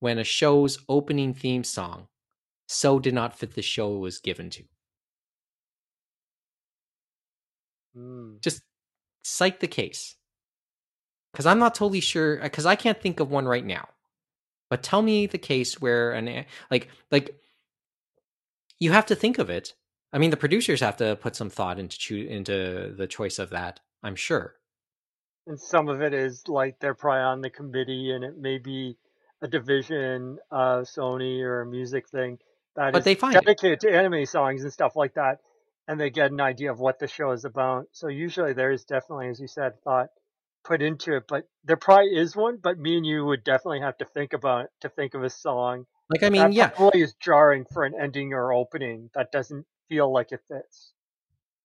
when 0.00 0.18
a 0.18 0.24
show's 0.24 0.78
opening 0.88 1.34
theme 1.34 1.64
song 1.64 2.08
so 2.68 3.00
did 3.00 3.14
not 3.14 3.36
fit 3.36 3.54
the 3.54 3.62
show 3.62 3.96
it 3.96 3.98
was 3.98 4.18
given 4.18 4.50
to. 4.50 4.64
Mm. 7.96 8.40
Just 8.40 8.62
cite 9.22 9.60
the 9.60 9.66
case. 9.66 10.16
Because 11.32 11.46
I'm 11.46 11.58
not 11.58 11.74
totally 11.74 12.00
sure, 12.00 12.36
because 12.36 12.66
I 12.66 12.76
can't 12.76 13.00
think 13.00 13.20
of 13.20 13.30
one 13.30 13.46
right 13.46 13.64
now. 13.64 13.88
But 14.70 14.82
tell 14.82 15.00
me 15.00 15.26
the 15.26 15.38
case 15.38 15.80
where 15.80 16.12
an 16.12 16.44
like 16.70 16.88
like 17.10 17.40
you 18.78 18.92
have 18.92 19.06
to 19.06 19.14
think 19.14 19.38
of 19.38 19.48
it. 19.48 19.74
I 20.12 20.18
mean, 20.18 20.30
the 20.30 20.36
producers 20.36 20.80
have 20.80 20.96
to 20.98 21.16
put 21.16 21.36
some 21.36 21.50
thought 21.50 21.78
into 21.78 21.98
choo- 21.98 22.26
into 22.28 22.94
the 22.96 23.06
choice 23.06 23.38
of 23.38 23.50
that. 23.50 23.80
I'm 24.02 24.16
sure. 24.16 24.56
And 25.46 25.58
some 25.58 25.88
of 25.88 26.02
it 26.02 26.12
is 26.12 26.46
like 26.48 26.78
they're 26.80 26.94
probably 26.94 27.22
on 27.22 27.40
the 27.40 27.50
committee, 27.50 28.12
and 28.12 28.24
it 28.24 28.36
may 28.36 28.58
be 28.58 28.98
a 29.40 29.48
division 29.48 30.38
of 30.50 30.84
Sony 30.84 31.40
or 31.40 31.62
a 31.62 31.66
music 31.66 32.08
thing 32.08 32.38
that 32.78 32.94
But 32.94 33.04
they 33.04 33.14
find 33.16 33.42
it. 33.42 33.46
dedicated 33.46 33.80
to 33.82 33.92
anime 33.94 34.26
songs 34.26 34.64
and 34.64 34.72
stuff 34.72 34.96
like 34.96 35.14
that, 35.14 35.40
and 35.88 36.00
they 36.00 36.10
get 36.10 36.32
an 36.32 36.40
idea 36.40 36.72
of 36.72 36.80
what 36.80 36.98
the 37.00 37.08
show 37.08 37.32
is 37.32 37.44
about. 37.46 37.88
So 37.92 38.08
usually 38.08 38.54
there 38.54 38.72
is 38.72 38.86
definitely, 38.86 39.28
as 39.28 39.40
you 39.40 39.48
said, 39.48 39.74
thought 39.84 40.10
put 40.64 40.82
into 40.82 41.16
it. 41.16 41.24
But 41.28 41.48
there 41.64 41.76
probably 41.78 42.16
is 42.18 42.36
one, 42.36 42.58
but 42.62 42.78
me 42.78 42.98
and 42.98 43.06
you 43.06 43.24
would 43.26 43.44
definitely 43.44 43.80
have 43.82 43.98
to 43.98 44.06
think 44.06 44.34
about 44.34 44.66
it 44.66 44.70
to 44.82 44.90
think 44.90 45.14
of 45.14 45.24
a 45.24 45.30
song 45.30 45.86
Like 46.10 46.22
I 46.22 46.30
mean, 46.30 46.52
that 46.52 46.52
yeah, 46.52 46.72
probably 46.74 47.02
is 47.02 47.14
jarring 47.20 47.66
for 47.72 47.84
an 47.84 47.94
ending 48.00 48.34
or 48.34 48.52
opening 48.52 49.10
that 49.14 49.32
doesn't 49.32 49.66
feel 49.88 50.12
like 50.12 50.32
it 50.32 50.42
fits. 50.48 50.92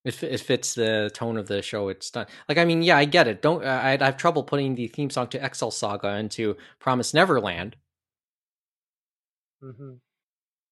it, 0.06 0.22
it 0.24 0.40
fits 0.42 0.74
the 0.76 1.10
tone 1.14 1.38
of 1.38 1.48
the 1.48 1.62
show 1.62 1.90
it's 1.90 2.12
done. 2.12 2.28
Like 2.50 2.58
I 2.58 2.66
mean, 2.66 2.82
yeah, 2.82 2.98
I 2.98 3.06
get 3.06 3.28
it. 3.28 3.42
Don't 3.42 3.66
I, 3.66 3.94
I 4.00 4.06
have 4.06 4.18
trouble 4.18 4.44
putting 4.44 4.76
the 4.76 4.88
theme 4.88 5.10
song 5.10 5.28
to 5.30 5.44
Excel 5.46 5.72
Saga 5.72 6.18
into 6.18 6.58
Promise 6.80 7.14
Neverland, 7.14 7.76
hmm 9.62 9.96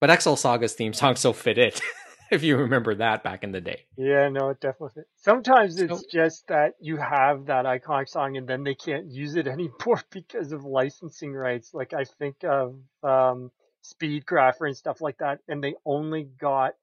but 0.01 0.09
Excel 0.09 0.35
Saga's 0.35 0.73
theme 0.73 0.91
song 0.93 1.15
so 1.15 1.31
fit 1.31 1.57
it. 1.57 1.81
if 2.31 2.43
you 2.43 2.57
remember 2.57 2.95
that 2.95 3.23
back 3.23 3.43
in 3.43 3.51
the 3.51 3.61
day. 3.61 3.81
Yeah, 3.97 4.29
no, 4.29 4.49
it 4.49 4.59
definitely. 4.59 5.03
Sometimes 5.17 5.79
it's 5.79 5.99
So- 6.01 6.05
just 6.11 6.47
that 6.47 6.73
you 6.79 6.97
have 6.97 7.45
that 7.45 7.65
iconic 7.65 8.09
song 8.09 8.35
and 8.37 8.47
then 8.47 8.63
they 8.63 8.75
can't 8.75 9.05
use 9.11 9.35
it 9.35 9.47
anymore 9.55 10.01
because 10.09 10.51
of 10.51 10.63
licensing 10.65 11.33
rights. 11.33 11.73
Like 11.73 11.93
I 11.93 12.05
think 12.05 12.43
of 12.43 12.75
um, 13.03 13.51
Speed 13.81 14.25
Grapher 14.25 14.65
and 14.67 14.75
stuff 14.75 15.01
like 15.01 15.17
that, 15.19 15.39
and 15.47 15.63
they 15.63 15.75
only 15.85 16.23
got 16.23 16.73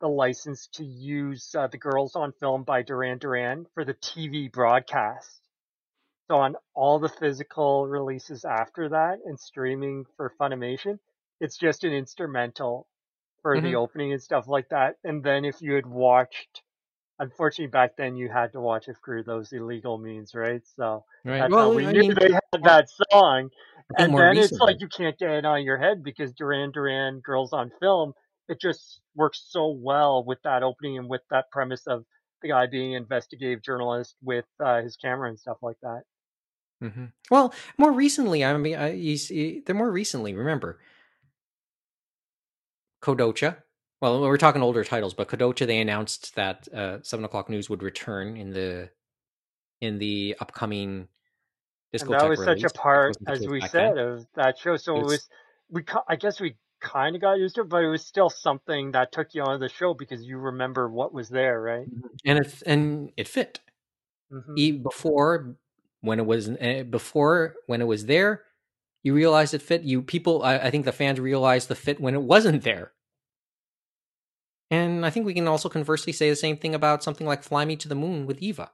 the 0.00 0.08
license 0.08 0.66
to 0.72 0.84
use 0.84 1.54
uh, 1.54 1.66
the 1.66 1.76
Girls 1.78 2.16
on 2.16 2.32
Film 2.40 2.64
by 2.64 2.82
Duran 2.82 3.18
Duran 3.18 3.66
for 3.74 3.84
the 3.84 3.94
TV 3.94 4.50
broadcast. 4.50 5.28
So 6.28 6.36
on 6.36 6.56
all 6.74 6.98
the 6.98 7.08
physical 7.08 7.86
releases 7.86 8.44
after 8.44 8.88
that 8.90 9.18
and 9.26 9.38
streaming 9.38 10.06
for 10.16 10.32
Funimation, 10.40 10.98
it's 11.40 11.56
just 11.58 11.84
an 11.84 11.92
instrumental 11.92 12.88
for 13.42 13.60
the 13.60 13.74
Mhm. 13.74 13.76
opening 13.76 14.12
and 14.12 14.22
stuff 14.22 14.48
like 14.48 14.68
that. 14.70 14.96
And 15.04 15.24
then 15.24 15.44
if 15.44 15.60
you 15.62 15.74
had 15.74 15.86
watched, 15.86 16.62
unfortunately 17.18 17.70
back 17.70 17.96
then 17.96 18.16
you 18.16 18.28
had 18.30 18.52
to 18.52 18.60
watch 18.60 18.88
it 18.88 18.96
through 19.04 19.24
those 19.24 19.52
illegal 19.52 19.98
means, 19.98 20.34
right? 20.34 20.62
So 20.76 21.04
Right. 21.24 21.48
that's 21.48 21.56
well, 21.56 21.70
how 21.70 21.72
we 21.72 21.86
I 21.86 21.92
knew 21.92 22.02
mean, 22.08 22.14
they 22.20 22.30
had 22.32 22.64
that 22.64 22.88
song. 23.12 23.50
And 23.98 24.16
more 24.16 24.18
then 24.18 24.38
it's 24.38 24.60
like 24.60 24.80
you 24.80 24.88
can't 24.88 25.18
get 25.18 25.30
it 25.30 25.44
on 25.44 25.62
your 25.64 25.78
head 25.78 26.02
because 26.02 26.32
Duran 26.32 26.72
Duran 26.72 27.20
Girls 27.20 27.52
on 27.52 27.70
Film, 27.80 28.14
it 28.48 28.60
just 28.60 29.00
works 29.14 29.46
so 29.50 29.68
well 29.68 30.24
with 30.24 30.40
that 30.42 30.62
opening 30.62 30.98
and 30.98 31.08
with 31.08 31.22
that 31.30 31.50
premise 31.50 31.86
of 31.86 32.04
the 32.42 32.48
guy 32.48 32.66
being 32.66 32.94
an 32.94 33.02
investigative 33.02 33.62
journalist 33.62 34.16
with 34.22 34.46
uh, 34.60 34.82
his 34.82 34.96
camera 34.96 35.28
and 35.28 35.38
stuff 35.38 35.58
like 35.62 35.76
that. 35.82 36.02
hmm 36.80 37.06
Well, 37.30 37.52
more 37.76 37.92
recently, 37.92 38.44
I 38.44 38.56
mean, 38.56 38.74
I, 38.76 38.92
you 38.92 39.16
see, 39.16 39.60
they're 39.60 39.74
more 39.74 39.90
recently. 39.90 40.34
Remember, 40.34 40.80
Kodocha. 43.02 43.56
Well, 44.00 44.20
we're 44.22 44.38
talking 44.38 44.62
older 44.62 44.84
titles, 44.84 45.14
but 45.14 45.28
Kodocha. 45.28 45.66
They 45.66 45.80
announced 45.80 46.34
that 46.34 46.68
uh, 46.72 46.98
Seven 47.02 47.24
O'clock 47.24 47.48
News 47.50 47.68
would 47.68 47.82
return 47.82 48.36
in 48.36 48.50
the 48.50 48.90
in 49.80 49.98
the 49.98 50.36
upcoming 50.40 51.08
and 51.92 52.08
Discotek 52.08 52.20
that 52.20 52.28
was 52.28 52.38
such 52.38 52.48
release, 52.48 52.64
a 52.64 52.74
part, 52.74 53.16
as 53.26 53.46
we 53.46 53.60
said, 53.60 53.96
then. 53.96 53.98
of 53.98 54.26
that 54.34 54.58
show. 54.58 54.76
So 54.76 54.96
it 55.00 55.04
was, 55.04 55.28
we, 55.70 55.82
I 56.08 56.16
guess 56.16 56.40
we 56.40 56.56
kind 56.80 57.16
of 57.16 57.22
got 57.22 57.34
used 57.34 57.56
to 57.56 57.62
it, 57.62 57.68
but 57.68 57.82
it 57.82 57.88
was 57.88 58.04
still 58.04 58.30
something 58.30 58.92
that 58.92 59.12
took 59.12 59.34
you 59.34 59.42
on 59.42 59.60
the 59.60 59.68
show 59.68 59.94
because 59.94 60.22
you 60.22 60.38
remember 60.38 60.88
what 60.88 61.12
was 61.12 61.28
there, 61.28 61.60
right? 61.60 61.88
and 62.24 62.38
it 62.38 62.62
and 62.66 63.12
it 63.16 63.28
fit. 63.28 63.60
hmm 64.30 64.54
E- 64.56 64.72
before 64.72 65.56
when 66.00 66.18
it 66.18 66.26
was 66.26 66.48
eh, 66.60 66.82
before 66.82 67.56
when 67.66 67.80
it 67.80 67.86
was 67.86 68.06
there, 68.06 68.44
you 69.02 69.14
realized 69.14 69.54
it 69.54 69.62
fit. 69.62 69.82
You 69.82 70.02
people, 70.02 70.42
I, 70.42 70.58
I 70.58 70.70
think 70.70 70.84
the 70.84 70.92
fans 70.92 71.20
realized 71.20 71.68
the 71.68 71.74
fit 71.74 72.00
when 72.00 72.14
it 72.14 72.22
wasn't 72.22 72.62
there. 72.62 72.92
And 74.70 75.04
I 75.04 75.10
think 75.10 75.26
we 75.26 75.34
can 75.34 75.48
also 75.48 75.68
conversely 75.68 76.12
say 76.12 76.30
the 76.30 76.36
same 76.36 76.56
thing 76.56 76.74
about 76.74 77.02
something 77.02 77.26
like 77.26 77.42
Fly 77.42 77.64
Me 77.64 77.76
to 77.76 77.88
the 77.88 77.94
Moon 77.94 78.26
with 78.26 78.40
Eva. 78.40 78.70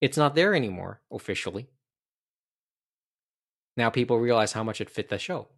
It's 0.00 0.16
not 0.16 0.34
there 0.34 0.54
anymore 0.54 1.02
officially. 1.12 1.68
Now 3.76 3.90
people 3.90 4.18
realize 4.18 4.52
how 4.52 4.64
much 4.64 4.80
it 4.80 4.90
fit 4.90 5.08
the 5.08 5.18
show. 5.18 5.48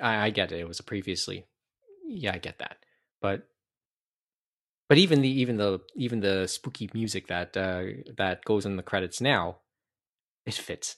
I, 0.00 0.26
I 0.26 0.30
get 0.30 0.52
it. 0.52 0.60
It 0.60 0.68
was 0.68 0.80
a 0.80 0.84
previously, 0.84 1.46
yeah, 2.06 2.32
I 2.34 2.38
get 2.38 2.58
that. 2.58 2.78
But 3.20 3.46
but 4.88 4.98
even 4.98 5.22
the 5.22 5.28
even 5.28 5.56
the 5.56 5.80
even 5.94 6.20
the 6.20 6.46
spooky 6.48 6.90
music 6.92 7.28
that 7.28 7.56
uh, 7.56 7.84
that 8.16 8.44
goes 8.44 8.66
in 8.66 8.76
the 8.76 8.82
credits 8.82 9.20
now, 9.20 9.58
it 10.46 10.54
fits. 10.54 10.96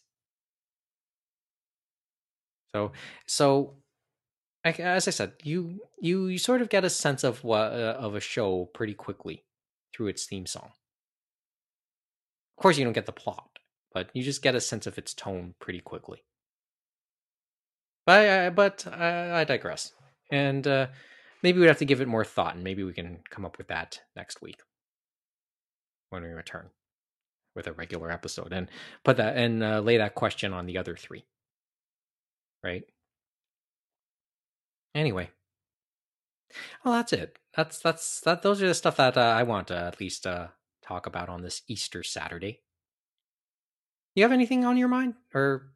So 2.74 2.92
so 3.26 3.76
as 4.64 5.08
I 5.08 5.10
said, 5.10 5.32
you 5.42 5.80
you 6.00 6.28
you 6.28 6.38
sort 6.38 6.62
of 6.62 6.68
get 6.68 6.84
a 6.84 6.90
sense 6.90 7.24
of 7.24 7.42
what 7.44 7.72
uh, 7.72 7.96
of 7.98 8.14
a 8.14 8.20
show 8.20 8.66
pretty 8.72 8.94
quickly 8.94 9.44
through 9.94 10.08
its 10.08 10.24
theme 10.24 10.46
song. 10.46 10.70
Of 12.56 12.62
course, 12.62 12.78
you 12.78 12.84
don't 12.84 12.92
get 12.92 13.06
the 13.06 13.12
plot, 13.12 13.58
but 13.92 14.10
you 14.14 14.22
just 14.22 14.42
get 14.42 14.54
a 14.54 14.60
sense 14.60 14.86
of 14.86 14.98
its 14.98 15.14
tone 15.14 15.54
pretty 15.60 15.80
quickly. 15.80 16.22
But 18.06 18.28
I, 18.28 18.50
but 18.50 18.86
I, 18.86 19.40
I 19.40 19.44
digress, 19.44 19.92
and 20.30 20.66
uh, 20.66 20.88
maybe 21.42 21.60
we'd 21.60 21.66
have 21.66 21.78
to 21.78 21.84
give 21.84 22.00
it 22.00 22.08
more 22.08 22.24
thought, 22.24 22.54
and 22.54 22.64
maybe 22.64 22.84
we 22.84 22.92
can 22.92 23.20
come 23.30 23.44
up 23.44 23.58
with 23.58 23.68
that 23.68 24.00
next 24.16 24.42
week 24.42 24.60
when 26.10 26.22
we 26.22 26.28
return 26.28 26.70
with 27.54 27.66
a 27.66 27.72
regular 27.72 28.10
episode, 28.10 28.52
and 28.52 28.68
put 29.04 29.16
that 29.16 29.36
and 29.36 29.62
uh, 29.62 29.80
lay 29.80 29.96
that 29.98 30.14
question 30.14 30.52
on 30.52 30.66
the 30.66 30.78
other 30.78 30.96
three. 30.96 31.24
Right. 32.62 32.84
Anyway, 34.94 35.30
well, 36.84 36.94
that's 36.94 37.12
it. 37.12 37.38
That's 37.56 37.78
that's 37.78 38.20
that. 38.20 38.42
Those 38.42 38.62
are 38.62 38.68
the 38.68 38.74
stuff 38.74 38.96
that 38.96 39.16
uh, 39.16 39.20
I 39.20 39.42
want 39.42 39.68
to 39.68 39.76
at 39.76 40.00
least 40.00 40.26
uh, 40.26 40.48
talk 40.82 41.06
about 41.06 41.28
on 41.28 41.42
this 41.42 41.62
Easter 41.68 42.02
Saturday. 42.02 42.60
You 44.14 44.22
have 44.24 44.32
anything 44.32 44.64
on 44.64 44.76
your 44.76 44.88
mind, 44.88 45.14
or 45.34 45.72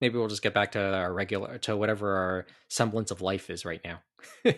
maybe 0.00 0.18
we'll 0.18 0.28
just 0.28 0.42
get 0.42 0.54
back 0.54 0.72
to 0.72 0.94
our 0.94 1.12
regular 1.12 1.58
to 1.58 1.76
whatever 1.76 2.16
our 2.16 2.46
semblance 2.68 3.10
of 3.10 3.22
life 3.22 3.50
is 3.50 3.64
right 3.64 3.80
now. 3.84 4.00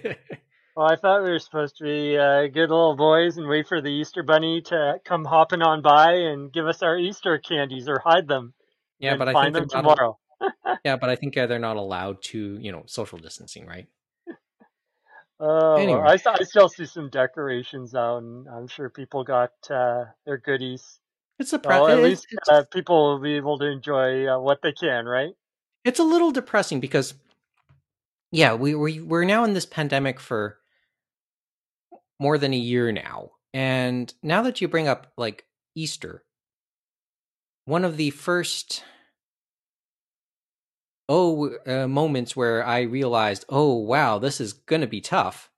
Well, 0.79 0.87
I 0.87 0.95
thought 0.95 1.25
we 1.25 1.31
were 1.31 1.41
supposed 1.41 1.79
to 1.79 1.83
be 1.83 2.17
uh, 2.17 2.47
good 2.47 2.71
little 2.71 2.95
boys 2.95 3.37
and 3.37 3.49
wait 3.49 3.67
for 3.67 3.81
the 3.81 3.89
Easter 3.89 4.23
Bunny 4.23 4.61
to 4.67 5.01
come 5.05 5.25
hopping 5.25 5.61
on 5.61 5.83
by 5.83 6.13
and 6.13 6.53
give 6.53 6.69
us 6.69 6.85
our 6.85 6.97
Easter 6.97 7.37
candies 7.39 7.89
or 7.89 7.99
hide 7.99 8.29
them. 8.29 8.55
yeah, 9.01 9.17
but 9.17 9.27
I 9.27 9.33
think 9.43 9.57
them 9.57 9.67
they're 9.69 9.83
not, 9.83 10.19
yeah, 10.85 10.95
but 10.95 11.11
I 11.11 11.17
think 11.17 11.37
uh, 11.37 11.49
they're 11.49 11.59
not 11.59 11.79
allowed 11.79 12.23
to, 12.27 12.59
you 12.61 12.71
know, 12.71 12.85
social 12.87 13.19
distancing, 13.19 13.67
right? 13.67 13.89
Oh, 15.41 15.75
Anyway. 15.75 16.01
I, 16.01 16.17
I 16.31 16.43
still 16.45 16.69
see 16.69 16.87
some 16.87 17.11
decorations 17.11 17.97
out, 17.97 18.19
and 18.19 18.47
I'm 18.49 18.69
sure 18.69 18.89
people 18.89 19.25
got 19.25 19.51
uh, 19.69 20.05
their 20.27 20.39
goodies. 20.39 21.01
It's 21.41 21.53
a 21.53 21.61
So 21.61 21.87
pre- 21.87 21.93
at 21.93 22.03
least 22.05 22.27
uh, 22.49 22.63
people 22.73 23.15
will 23.15 23.21
be 23.21 23.35
able 23.35 23.59
to 23.59 23.67
enjoy 23.67 24.29
uh, 24.29 24.39
what 24.39 24.63
they 24.63 24.73
can, 24.73 25.07
right? 25.07 25.33
it's 25.85 25.99
a 25.99 26.05
little 26.05 26.31
depressing 26.31 26.79
because 26.79 27.15
yeah 28.31 28.53
we 28.55 28.75
we 28.75 29.01
we're 29.01 29.25
now 29.25 29.43
in 29.43 29.55
this 29.55 29.65
pandemic 29.65 30.21
for 30.21 30.59
more 32.19 32.39
than 32.39 32.53
a 32.53 32.59
year 32.59 32.93
now. 32.93 33.31
And 33.55 34.13
now 34.23 34.43
that 34.43 34.61
you 34.61 34.69
bring 34.69 34.89
up 34.89 35.13
like 35.17 35.45
easter 35.75 36.25
one 37.69 37.85
of 37.85 37.99
the 37.99 38.09
first 38.09 38.83
oh 41.07 41.55
uh, 41.67 41.87
moments 41.87 42.35
where 42.35 42.65
I 42.65 42.81
realized, 42.81 43.45
oh 43.51 43.75
wow, 43.75 44.19
this 44.19 44.41
is 44.41 44.55
gonna 44.55 44.87
be 44.87 45.03
tough, 45.03 45.51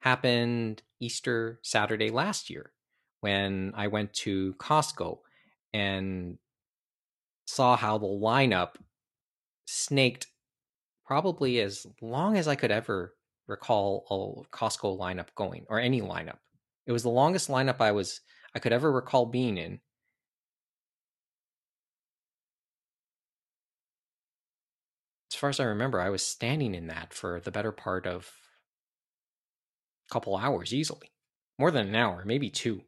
happened 0.00 0.82
Easter 0.98 1.60
Saturday 1.62 2.10
last 2.10 2.50
year 2.50 2.72
when 3.20 3.72
I 3.76 3.86
went 3.86 4.12
to 4.14 4.54
Costco 4.54 5.18
and 5.72 6.38
saw 7.46 7.76
how 7.76 7.96
the 7.98 8.06
lineup 8.06 8.74
snaked 9.66 10.26
probably 11.06 11.60
as 11.60 11.86
long 12.02 12.36
as 12.36 12.48
I 12.48 12.56
could 12.56 12.72
ever 12.72 13.14
recall 13.46 14.46
a 14.50 14.56
Costco 14.56 14.98
lineup 14.98 15.28
going 15.34 15.66
or 15.68 15.78
any 15.78 16.00
lineup. 16.00 16.38
It 16.86 16.92
was 16.92 17.02
the 17.02 17.10
longest 17.10 17.48
lineup 17.48 17.80
I 17.80 17.92
was 17.92 18.20
I 18.54 18.58
could 18.58 18.72
ever 18.72 18.90
recall 18.90 19.26
being 19.26 19.58
in. 19.58 19.80
As 25.32 25.36
far 25.36 25.50
as 25.50 25.58
I 25.58 25.64
remember, 25.64 26.00
I 26.00 26.10
was 26.10 26.24
standing 26.24 26.74
in 26.74 26.86
that 26.86 27.12
for 27.12 27.40
the 27.40 27.50
better 27.50 27.72
part 27.72 28.06
of 28.06 28.30
a 30.08 30.12
couple 30.12 30.36
hours 30.36 30.72
easily. 30.72 31.10
More 31.58 31.70
than 31.70 31.88
an 31.88 31.94
hour, 31.94 32.22
maybe 32.24 32.50
two. 32.50 32.82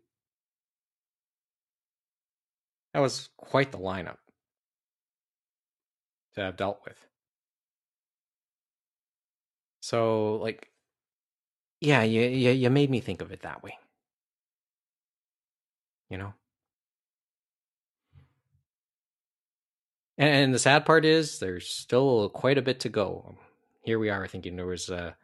That 2.95 3.01
was 3.01 3.29
quite 3.37 3.73
the 3.73 3.79
lineup 3.79 4.19
to 6.35 6.41
have 6.41 6.57
dealt 6.57 6.81
with. 6.85 6.97
So, 9.87 10.39
like, 10.43 10.69
yeah, 11.81 12.03
you, 12.03 12.23
you, 12.23 12.51
you 12.51 12.71
made 12.71 12.91
me 12.91 12.99
think 12.99 13.21
of 13.23 13.31
it 13.31 13.43
that 13.43 13.63
way. 13.63 13.79
You 16.11 16.19
know? 16.19 16.35
And, 20.19 20.35
and 20.35 20.55
the 20.55 20.59
sad 20.59 20.85
part 20.87 21.05
is 21.05 21.39
there's 21.39 21.69
still 21.69 22.29
quite 22.31 22.59
a 22.59 22.63
bit 22.63 22.81
to 22.81 22.89
go. 22.89 23.27
Um, 23.29 23.37
here 23.85 24.01
we 24.01 24.11
are 24.11 24.27
thinking 24.27 24.57
there 24.57 24.67
was 24.67 24.89
a 24.89 25.15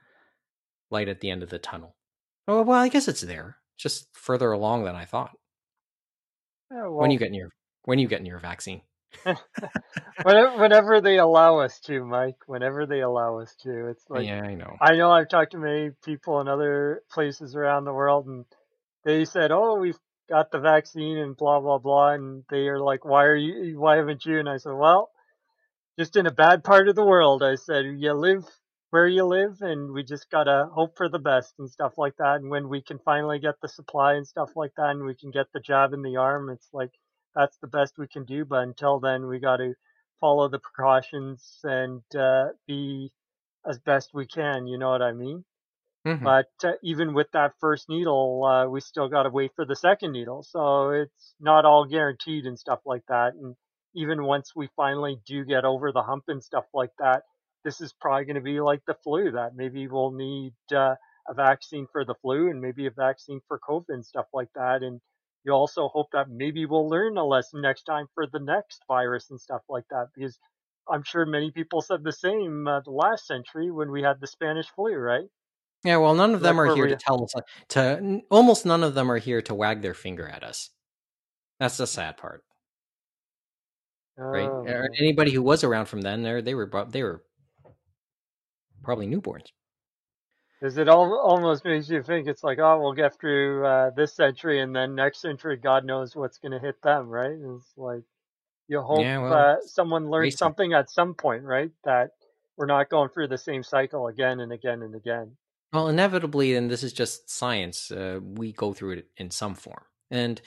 light 0.92 1.08
at 1.08 1.18
the 1.18 1.30
end 1.30 1.42
of 1.42 1.50
the 1.50 1.58
tunnel. 1.58 1.96
Oh, 2.46 2.62
well, 2.62 2.78
I 2.78 2.88
guess 2.88 3.08
it's 3.08 3.22
there. 3.22 3.56
Just 3.76 4.06
further 4.12 4.52
along 4.52 4.84
than 4.84 4.94
I 4.94 5.06
thought. 5.06 5.32
Well, 6.70 6.92
When 6.92 7.10
you 7.10 7.18
get 7.18 7.34
your 7.34 7.48
when 7.82 7.98
you 7.98 8.06
getting 8.06 8.26
your 8.26 8.38
vaccine? 8.38 8.82
whenever, 10.22 10.58
whenever 10.58 11.00
they 11.00 11.18
allow 11.18 11.58
us 11.58 11.80
to, 11.80 12.04
Mike. 12.04 12.36
Whenever 12.46 12.86
they 12.86 13.00
allow 13.00 13.38
us 13.38 13.54
to, 13.62 13.88
it's 13.88 14.04
like 14.08 14.26
yeah, 14.26 14.42
I 14.42 14.54
know. 14.54 14.76
I 14.80 14.96
know 14.96 15.10
I've 15.10 15.28
talked 15.28 15.52
to 15.52 15.58
many 15.58 15.90
people 16.04 16.40
in 16.40 16.48
other 16.48 17.02
places 17.10 17.54
around 17.54 17.84
the 17.84 17.92
world, 17.92 18.26
and 18.26 18.44
they 19.04 19.24
said, 19.24 19.52
"Oh, 19.52 19.76
we've 19.76 19.98
got 20.28 20.50
the 20.50 20.58
vaccine," 20.58 21.18
and 21.18 21.36
blah 21.36 21.60
blah 21.60 21.78
blah, 21.78 22.12
and 22.12 22.44
they 22.50 22.68
are 22.68 22.80
like, 22.80 23.04
"Why 23.04 23.24
are 23.24 23.36
you? 23.36 23.78
Why 23.78 23.96
haven't 23.96 24.24
you?" 24.24 24.38
And 24.38 24.48
I 24.48 24.56
said, 24.56 24.74
"Well, 24.74 25.10
just 25.98 26.16
in 26.16 26.26
a 26.26 26.32
bad 26.32 26.64
part 26.64 26.88
of 26.88 26.96
the 26.96 27.04
world." 27.04 27.42
I 27.42 27.54
said, 27.56 27.84
"You 27.84 28.12
live 28.14 28.44
where 28.90 29.06
you 29.06 29.24
live, 29.24 29.62
and 29.62 29.90
we 29.92 30.02
just 30.02 30.30
gotta 30.30 30.68
hope 30.72 30.96
for 30.98 31.08
the 31.08 31.18
best 31.18 31.54
and 31.58 31.70
stuff 31.70 31.94
like 31.96 32.14
that. 32.18 32.36
And 32.36 32.50
when 32.50 32.68
we 32.68 32.82
can 32.82 32.98
finally 32.98 33.38
get 33.38 33.54
the 33.62 33.68
supply 33.68 34.14
and 34.14 34.26
stuff 34.26 34.50
like 34.54 34.72
that, 34.76 34.90
and 34.90 35.04
we 35.04 35.14
can 35.14 35.30
get 35.30 35.46
the 35.52 35.60
jab 35.60 35.94
in 35.94 36.02
the 36.02 36.16
arm, 36.16 36.50
it's 36.50 36.68
like 36.74 36.92
that's 37.34 37.58
the 37.58 37.66
best 37.68 37.98
we 37.98 38.08
can 38.08 38.24
do. 38.24 38.44
But 38.44 38.62
until 38.64 39.00
then, 39.00 39.26
we 39.26 39.38
got 39.40 39.58
to 39.58 39.74
follow 40.20 40.48
the 40.48 40.58
precautions 40.60 41.60
and 41.64 42.02
uh, 42.16 42.50
be 42.66 43.12
as 43.66 43.78
best 43.80 44.14
we 44.14 44.26
can. 44.26 44.66
You 44.66 44.78
know 44.78 44.90
what 44.90 45.02
I 45.02 45.12
mean? 45.12 45.44
Mhm. 46.04 46.24
But 46.24 46.50
uh, 46.64 46.72
even 46.82 47.14
with 47.14 47.30
that 47.32 47.54
first 47.60 47.88
needle, 47.88 48.44
uh, 48.44 48.66
we 48.68 48.80
still 48.80 49.08
got 49.08 49.24
to 49.24 49.30
wait 49.30 49.52
for 49.56 49.64
the 49.66 49.76
second 49.76 50.12
needle. 50.12 50.42
So 50.42 50.90
it's 50.90 51.34
not 51.40 51.64
all 51.64 51.84
guaranteed 51.84 52.46
and 52.46 52.58
stuff 52.58 52.80
like 52.86 53.04
that. 53.08 53.34
And 53.34 53.56
even 53.94 54.24
once 54.24 54.52
we 54.56 54.68
finally 54.76 55.20
do 55.26 55.44
get 55.44 55.64
over 55.64 55.92
the 55.92 56.02
hump 56.02 56.24
and 56.28 56.42
stuff 56.42 56.64
like 56.72 56.92
that, 56.98 57.24
this 57.64 57.80
is 57.80 57.92
probably 57.92 58.24
going 58.24 58.36
to 58.36 58.42
be 58.42 58.60
like 58.60 58.84
the 58.86 58.94
flu 59.04 59.32
that 59.32 59.54
maybe 59.54 59.86
we'll 59.88 60.12
need 60.12 60.54
uh, 60.72 60.94
a 61.28 61.34
vaccine 61.34 61.86
for 61.92 62.04
the 62.04 62.14
flu 62.22 62.50
and 62.50 62.60
maybe 62.60 62.86
a 62.86 62.90
vaccine 62.90 63.40
for 63.48 63.58
COVID 63.58 63.88
and 63.90 64.04
stuff 64.06 64.26
like 64.32 64.48
that. 64.54 64.82
And 64.82 65.00
you 65.44 65.52
also 65.52 65.88
hope 65.88 66.08
that 66.12 66.28
maybe 66.30 66.66
we'll 66.66 66.88
learn 66.88 67.16
a 67.16 67.24
lesson 67.24 67.60
next 67.62 67.84
time 67.84 68.06
for 68.14 68.26
the 68.26 68.38
next 68.40 68.82
virus 68.88 69.30
and 69.30 69.40
stuff 69.40 69.62
like 69.68 69.84
that 69.90 70.08
because 70.14 70.38
I'm 70.88 71.02
sure 71.04 71.24
many 71.26 71.50
people 71.50 71.80
said 71.80 72.02
the 72.04 72.12
same 72.12 72.66
uh, 72.66 72.80
the 72.80 72.90
last 72.90 73.26
century 73.26 73.70
when 73.70 73.90
we 73.90 74.02
had 74.02 74.20
the 74.20 74.26
Spanish 74.26 74.68
flu, 74.68 74.94
right? 74.94 75.28
Yeah, 75.84 75.96
well, 75.98 76.14
none 76.14 76.34
of 76.34 76.42
them 76.42 76.60
are 76.60 76.68
here 76.68 76.84
we- 76.84 76.90
to 76.90 76.96
tell 76.96 77.22
us 77.24 77.34
to 77.70 78.22
almost 78.30 78.66
none 78.66 78.82
of 78.84 78.94
them 78.94 79.10
are 79.10 79.18
here 79.18 79.42
to 79.42 79.54
wag 79.54 79.82
their 79.82 79.94
finger 79.94 80.28
at 80.28 80.42
us. 80.44 80.70
That's 81.60 81.76
the 81.78 81.86
sad 81.86 82.16
part, 82.18 82.44
right? 84.30 84.48
Oh, 84.48 84.64
man. 84.64 84.88
Anybody 84.98 85.32
who 85.32 85.42
was 85.42 85.64
around 85.64 85.86
from 85.86 86.00
then, 86.02 86.22
they 86.22 86.54
were 86.54 86.66
they 86.90 87.02
were 87.02 87.24
probably 88.84 89.06
newborns. 89.08 89.50
Because 90.62 90.78
it 90.78 90.88
all, 90.88 91.18
almost 91.18 91.64
makes 91.64 91.90
you 91.90 92.04
think 92.04 92.28
it's 92.28 92.44
like, 92.44 92.60
oh, 92.60 92.80
we'll 92.80 92.92
get 92.92 93.18
through 93.18 93.66
uh, 93.66 93.90
this 93.96 94.14
century 94.14 94.60
and 94.60 94.76
then 94.76 94.94
next 94.94 95.20
century, 95.20 95.56
God 95.56 95.84
knows 95.84 96.14
what's 96.14 96.38
going 96.38 96.52
to 96.52 96.60
hit 96.60 96.80
them, 96.82 97.08
right? 97.08 97.32
It's 97.32 97.72
like 97.76 98.04
you 98.68 98.80
hope 98.80 99.00
Yeah, 99.00 99.18
well, 99.18 99.34
uh, 99.34 99.56
someone 99.66 100.08
learns 100.08 100.38
something 100.38 100.72
at 100.72 100.88
some 100.88 101.14
point, 101.14 101.42
right? 101.42 101.72
That 101.82 102.10
we're 102.56 102.66
not 102.66 102.90
going 102.90 103.08
through 103.08 103.26
the 103.26 103.38
same 103.38 103.64
cycle 103.64 104.06
again 104.06 104.38
and 104.38 104.52
again 104.52 104.82
and 104.82 104.94
again. 104.94 105.32
Well, 105.72 105.88
inevitably, 105.88 106.54
and 106.54 106.70
this 106.70 106.84
is 106.84 106.92
just 106.92 107.28
science, 107.28 107.90
uh, 107.90 108.20
we 108.22 108.52
go 108.52 108.72
through 108.72 108.92
it 108.98 109.08
in 109.16 109.32
some 109.32 109.56
form. 109.56 109.82
And, 110.12 110.40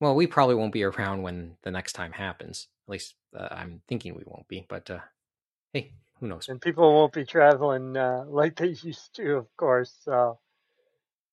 well, 0.00 0.14
we 0.14 0.26
probably 0.26 0.54
won't 0.54 0.72
be 0.72 0.84
around 0.84 1.20
when 1.20 1.58
the 1.62 1.70
next 1.70 1.92
time 1.92 2.12
happens. 2.12 2.68
At 2.86 2.92
least 2.92 3.16
uh, 3.36 3.48
I'm 3.50 3.82
thinking 3.86 4.14
we 4.14 4.24
won't 4.24 4.48
be. 4.48 4.64
But, 4.66 4.88
uh, 4.88 5.00
hey, 5.74 5.92
who 6.20 6.28
knows? 6.28 6.48
And 6.48 6.60
people 6.60 6.92
won't 6.94 7.12
be 7.12 7.24
traveling 7.24 7.96
uh, 7.96 8.24
like 8.26 8.56
they 8.56 8.68
used 8.68 9.14
to, 9.16 9.36
of 9.36 9.56
course. 9.56 9.92
So 10.02 10.38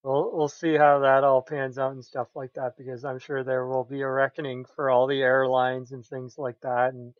we'll 0.04 0.32
we'll 0.36 0.48
see 0.48 0.76
how 0.76 1.00
that 1.00 1.24
all 1.24 1.42
pans 1.42 1.78
out 1.78 1.94
and 1.94 2.04
stuff 2.06 2.28
like 2.36 2.54
that. 2.54 2.78
Because 2.78 3.04
I'm 3.06 3.20
sure 3.20 3.44
there 3.44 3.66
will 3.68 3.84
be 3.84 4.02
a 4.02 4.10
reckoning 4.10 4.66
for 4.76 4.90
all 4.90 5.08
the 5.08 5.22
airlines 5.22 5.92
and 5.92 6.06
things 6.06 6.38
like 6.38 6.60
that. 6.62 6.94
And 6.94 7.14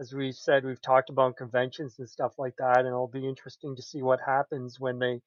as 0.00 0.12
we 0.12 0.32
said, 0.32 0.64
we've 0.64 0.80
talked 0.82 1.10
about 1.10 1.36
conventions 1.36 1.98
and 1.98 2.08
stuff 2.08 2.38
like 2.38 2.56
that, 2.56 2.78
and 2.78 2.86
it'll 2.88 3.06
be 3.08 3.28
interesting 3.28 3.76
to 3.76 3.82
see 3.82 4.02
what 4.02 4.20
happens 4.24 4.80
when 4.80 4.98
they 4.98 5.20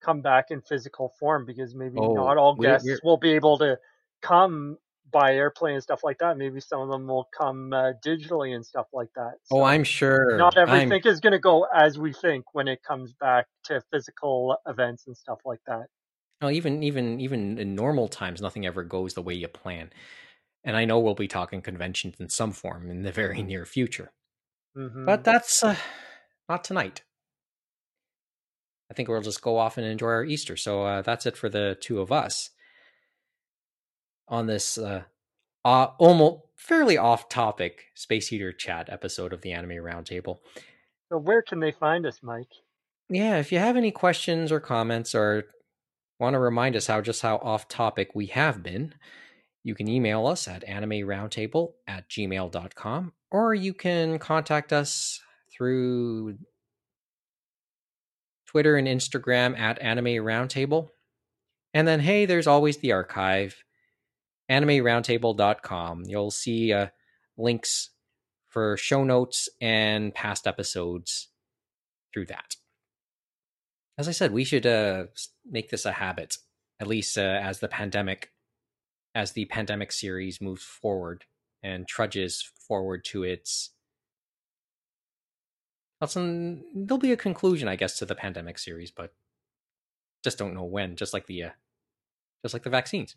come 0.00 0.20
back 0.22 0.50
in 0.50 0.60
physical 0.62 1.10
form. 1.20 1.44
Because 1.46 1.74
maybe 1.74 1.98
Oh, 1.98 2.14
not 2.14 2.38
all 2.38 2.56
we're- 2.56 2.72
guests 2.72 2.86
we're- 2.86 3.00
will 3.04 3.18
be 3.18 3.32
able 3.32 3.58
to 3.58 3.78
come 4.20 4.78
by 5.12 5.34
airplane 5.34 5.74
and 5.74 5.82
stuff 5.82 6.00
like 6.02 6.18
that. 6.18 6.36
Maybe 6.36 6.60
some 6.60 6.80
of 6.80 6.88
them 6.88 7.06
will 7.06 7.28
come 7.38 7.72
uh, 7.72 7.92
digitally 8.04 8.54
and 8.54 8.64
stuff 8.64 8.86
like 8.92 9.10
that. 9.14 9.34
Oh, 9.50 9.62
I'm 9.62 9.84
sure. 9.84 10.38
not 10.38 10.56
I'm- 10.56 10.68
everything 10.70 11.02
is 11.04 11.20
going 11.20 11.32
to 11.32 11.38
go 11.38 11.66
as 11.74 11.98
we 11.98 12.12
think 12.12 12.46
when 12.52 12.66
it 12.66 12.82
comes 12.82 13.12
back 13.12 13.46
to 13.64 13.82
physical 13.92 14.56
events 14.66 15.06
and 15.06 15.16
stuff 15.16 15.38
like 15.44 15.60
that. 15.66 15.86
Well, 16.40 16.50
even 16.50 16.82
even 16.82 17.20
even 17.20 17.58
in 17.58 17.76
normal 17.76 18.08
times, 18.08 18.40
nothing 18.40 18.66
ever 18.66 18.82
goes 18.82 19.14
the 19.14 19.22
way 19.22 19.34
you 19.34 19.46
plan. 19.46 19.90
And 20.64 20.76
I 20.76 20.84
know 20.84 20.98
we'll 20.98 21.14
be 21.14 21.28
talking 21.28 21.60
conventions 21.62 22.16
in 22.18 22.28
some 22.28 22.52
form 22.52 22.90
in 22.90 23.02
the 23.02 23.12
very 23.12 23.42
near 23.42 23.64
future. 23.64 24.12
hmm 24.74 25.06
But 25.06 25.22
that's 25.22 25.62
uh, 25.62 25.76
not 26.48 26.64
tonight. 26.64 27.02
I 28.90 28.94
think 28.94 29.08
we'll 29.08 29.22
just 29.22 29.40
go 29.42 29.56
off 29.56 29.78
and 29.78 29.86
enjoy 29.86 30.08
our 30.08 30.24
Easter. 30.24 30.56
So 30.56 30.82
uh, 30.84 31.02
that's 31.02 31.26
it 31.26 31.36
for 31.36 31.48
the 31.48 31.76
two 31.80 32.00
of 32.00 32.12
us 32.12 32.50
on 34.28 34.46
this 34.46 34.78
uh, 34.78 35.02
uh, 35.64 35.88
almost 35.98 36.42
fairly 36.56 36.96
off-topic 36.96 37.84
space 37.94 38.28
heater 38.28 38.52
chat 38.52 38.88
episode 38.90 39.32
of 39.32 39.42
the 39.42 39.52
Anime 39.52 39.82
Roundtable. 39.82 40.38
so 41.10 41.18
where 41.18 41.42
can 41.42 41.60
they 41.60 41.72
find 41.72 42.06
us, 42.06 42.20
Mike? 42.22 42.48
Yeah, 43.08 43.38
if 43.38 43.52
you 43.52 43.58
have 43.58 43.76
any 43.76 43.90
questions 43.90 44.52
or 44.52 44.60
comments 44.60 45.14
or 45.14 45.44
want 46.18 46.34
to 46.34 46.38
remind 46.38 46.76
us 46.76 46.86
how 46.86 47.00
just 47.00 47.22
how 47.22 47.36
off 47.36 47.68
topic 47.68 48.10
we 48.14 48.26
have 48.26 48.62
been, 48.62 48.94
you 49.64 49.74
can 49.74 49.88
email 49.88 50.26
us 50.26 50.48
at 50.48 50.66
animeroundtable 50.66 51.72
at 51.86 52.08
gmail.com 52.08 53.12
or 53.30 53.54
you 53.54 53.74
can 53.74 54.18
contact 54.18 54.72
us 54.72 55.20
through 55.56 56.38
Twitter 58.46 58.76
and 58.76 58.86
Instagram 58.86 59.58
at 59.58 59.80
Anime 59.80 60.22
Roundtable. 60.22 60.88
And 61.74 61.88
then, 61.88 62.00
hey, 62.00 62.26
there's 62.26 62.46
always 62.46 62.78
the 62.78 62.92
archive, 62.92 63.61
animeroundtable.com. 64.52 66.04
You'll 66.06 66.30
see 66.30 66.72
uh, 66.72 66.88
links 67.36 67.90
for 68.48 68.76
show 68.76 69.02
notes 69.04 69.48
and 69.60 70.14
past 70.14 70.46
episodes 70.46 71.28
through 72.12 72.26
that 72.26 72.56
as 73.98 74.08
I 74.08 74.12
said, 74.12 74.32
we 74.32 74.44
should 74.44 74.66
uh, 74.66 75.04
make 75.48 75.70
this 75.70 75.84
a 75.84 75.92
habit, 75.92 76.38
at 76.80 76.86
least 76.86 77.18
uh, 77.18 77.40
as 77.42 77.60
the 77.60 77.68
pandemic, 77.68 78.30
as 79.14 79.32
the 79.32 79.44
pandemic 79.46 79.92
series 79.92 80.40
moves 80.40 80.64
forward 80.64 81.24
and 81.62 81.86
trudges 81.86 82.50
forward 82.66 83.04
to 83.06 83.22
its. 83.22 83.70
There'll 86.00 86.98
be 86.98 87.12
a 87.12 87.16
conclusion, 87.16 87.68
I 87.68 87.76
guess, 87.76 87.96
to 87.98 88.06
the 88.06 88.16
pandemic 88.16 88.58
series, 88.58 88.90
but 88.90 89.14
just 90.24 90.36
don't 90.36 90.54
know 90.54 90.64
when. 90.64 90.96
Just 90.96 91.12
like 91.12 91.26
the, 91.26 91.44
uh, 91.44 91.50
just 92.42 92.54
like 92.54 92.64
the 92.64 92.70
vaccines. 92.70 93.14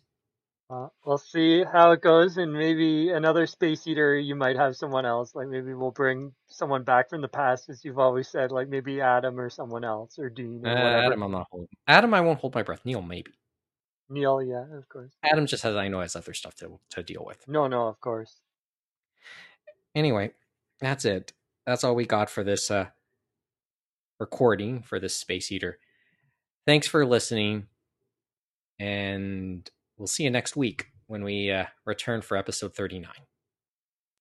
Uh, 0.68 0.88
we'll 1.04 1.16
see 1.18 1.62
how 1.62 1.92
it 1.92 2.00
goes, 2.00 2.38
and 2.38 2.52
maybe 2.52 3.10
another 3.10 3.46
space 3.46 3.86
eater. 3.86 4.18
You 4.18 4.34
might 4.34 4.56
have 4.56 4.74
someone 4.74 5.06
else. 5.06 5.32
Like 5.32 5.46
maybe 5.46 5.74
we'll 5.74 5.92
bring 5.92 6.32
someone 6.48 6.82
back 6.82 7.08
from 7.08 7.20
the 7.20 7.28
past, 7.28 7.68
as 7.68 7.84
you've 7.84 8.00
always 8.00 8.28
said. 8.28 8.50
Like 8.50 8.68
maybe 8.68 9.00
Adam 9.00 9.38
or 9.38 9.48
someone 9.48 9.84
else, 9.84 10.18
or 10.18 10.28
Dean 10.28 10.66
or 10.66 10.70
Uh. 10.70 11.06
Adam, 11.06 11.22
I'm 11.22 11.30
not 11.30 11.46
holding. 11.50 11.68
Adam, 11.86 12.12
I 12.14 12.20
won't 12.20 12.40
hold 12.40 12.54
my 12.54 12.64
breath. 12.64 12.80
Neil, 12.84 13.00
maybe. 13.00 13.30
Neil, 14.08 14.42
yeah, 14.42 14.64
of 14.76 14.88
course. 14.88 15.12
Adam 15.22 15.46
just 15.46 15.62
has, 15.62 15.76
I 15.76 15.86
know, 15.86 16.00
has 16.00 16.16
other 16.16 16.34
stuff 16.34 16.56
to 16.56 16.80
to 16.90 17.02
deal 17.04 17.24
with. 17.24 17.46
No, 17.46 17.68
no, 17.68 17.86
of 17.86 18.00
course. 18.00 18.40
Anyway, 19.94 20.32
that's 20.80 21.04
it. 21.04 21.32
That's 21.64 21.84
all 21.84 21.94
we 21.94 22.06
got 22.06 22.28
for 22.28 22.42
this 22.42 22.72
uh 22.72 22.86
recording 24.18 24.82
for 24.82 24.98
this 24.98 25.14
space 25.14 25.52
eater. 25.52 25.78
Thanks 26.66 26.88
for 26.88 27.06
listening, 27.06 27.68
and 28.80 29.70
we'll 29.98 30.06
see 30.06 30.24
you 30.24 30.30
next 30.30 30.56
week 30.56 30.90
when 31.06 31.22
we 31.24 31.50
uh, 31.50 31.66
return 31.84 32.22
for 32.22 32.36
episode 32.36 32.74
39. 32.74 33.10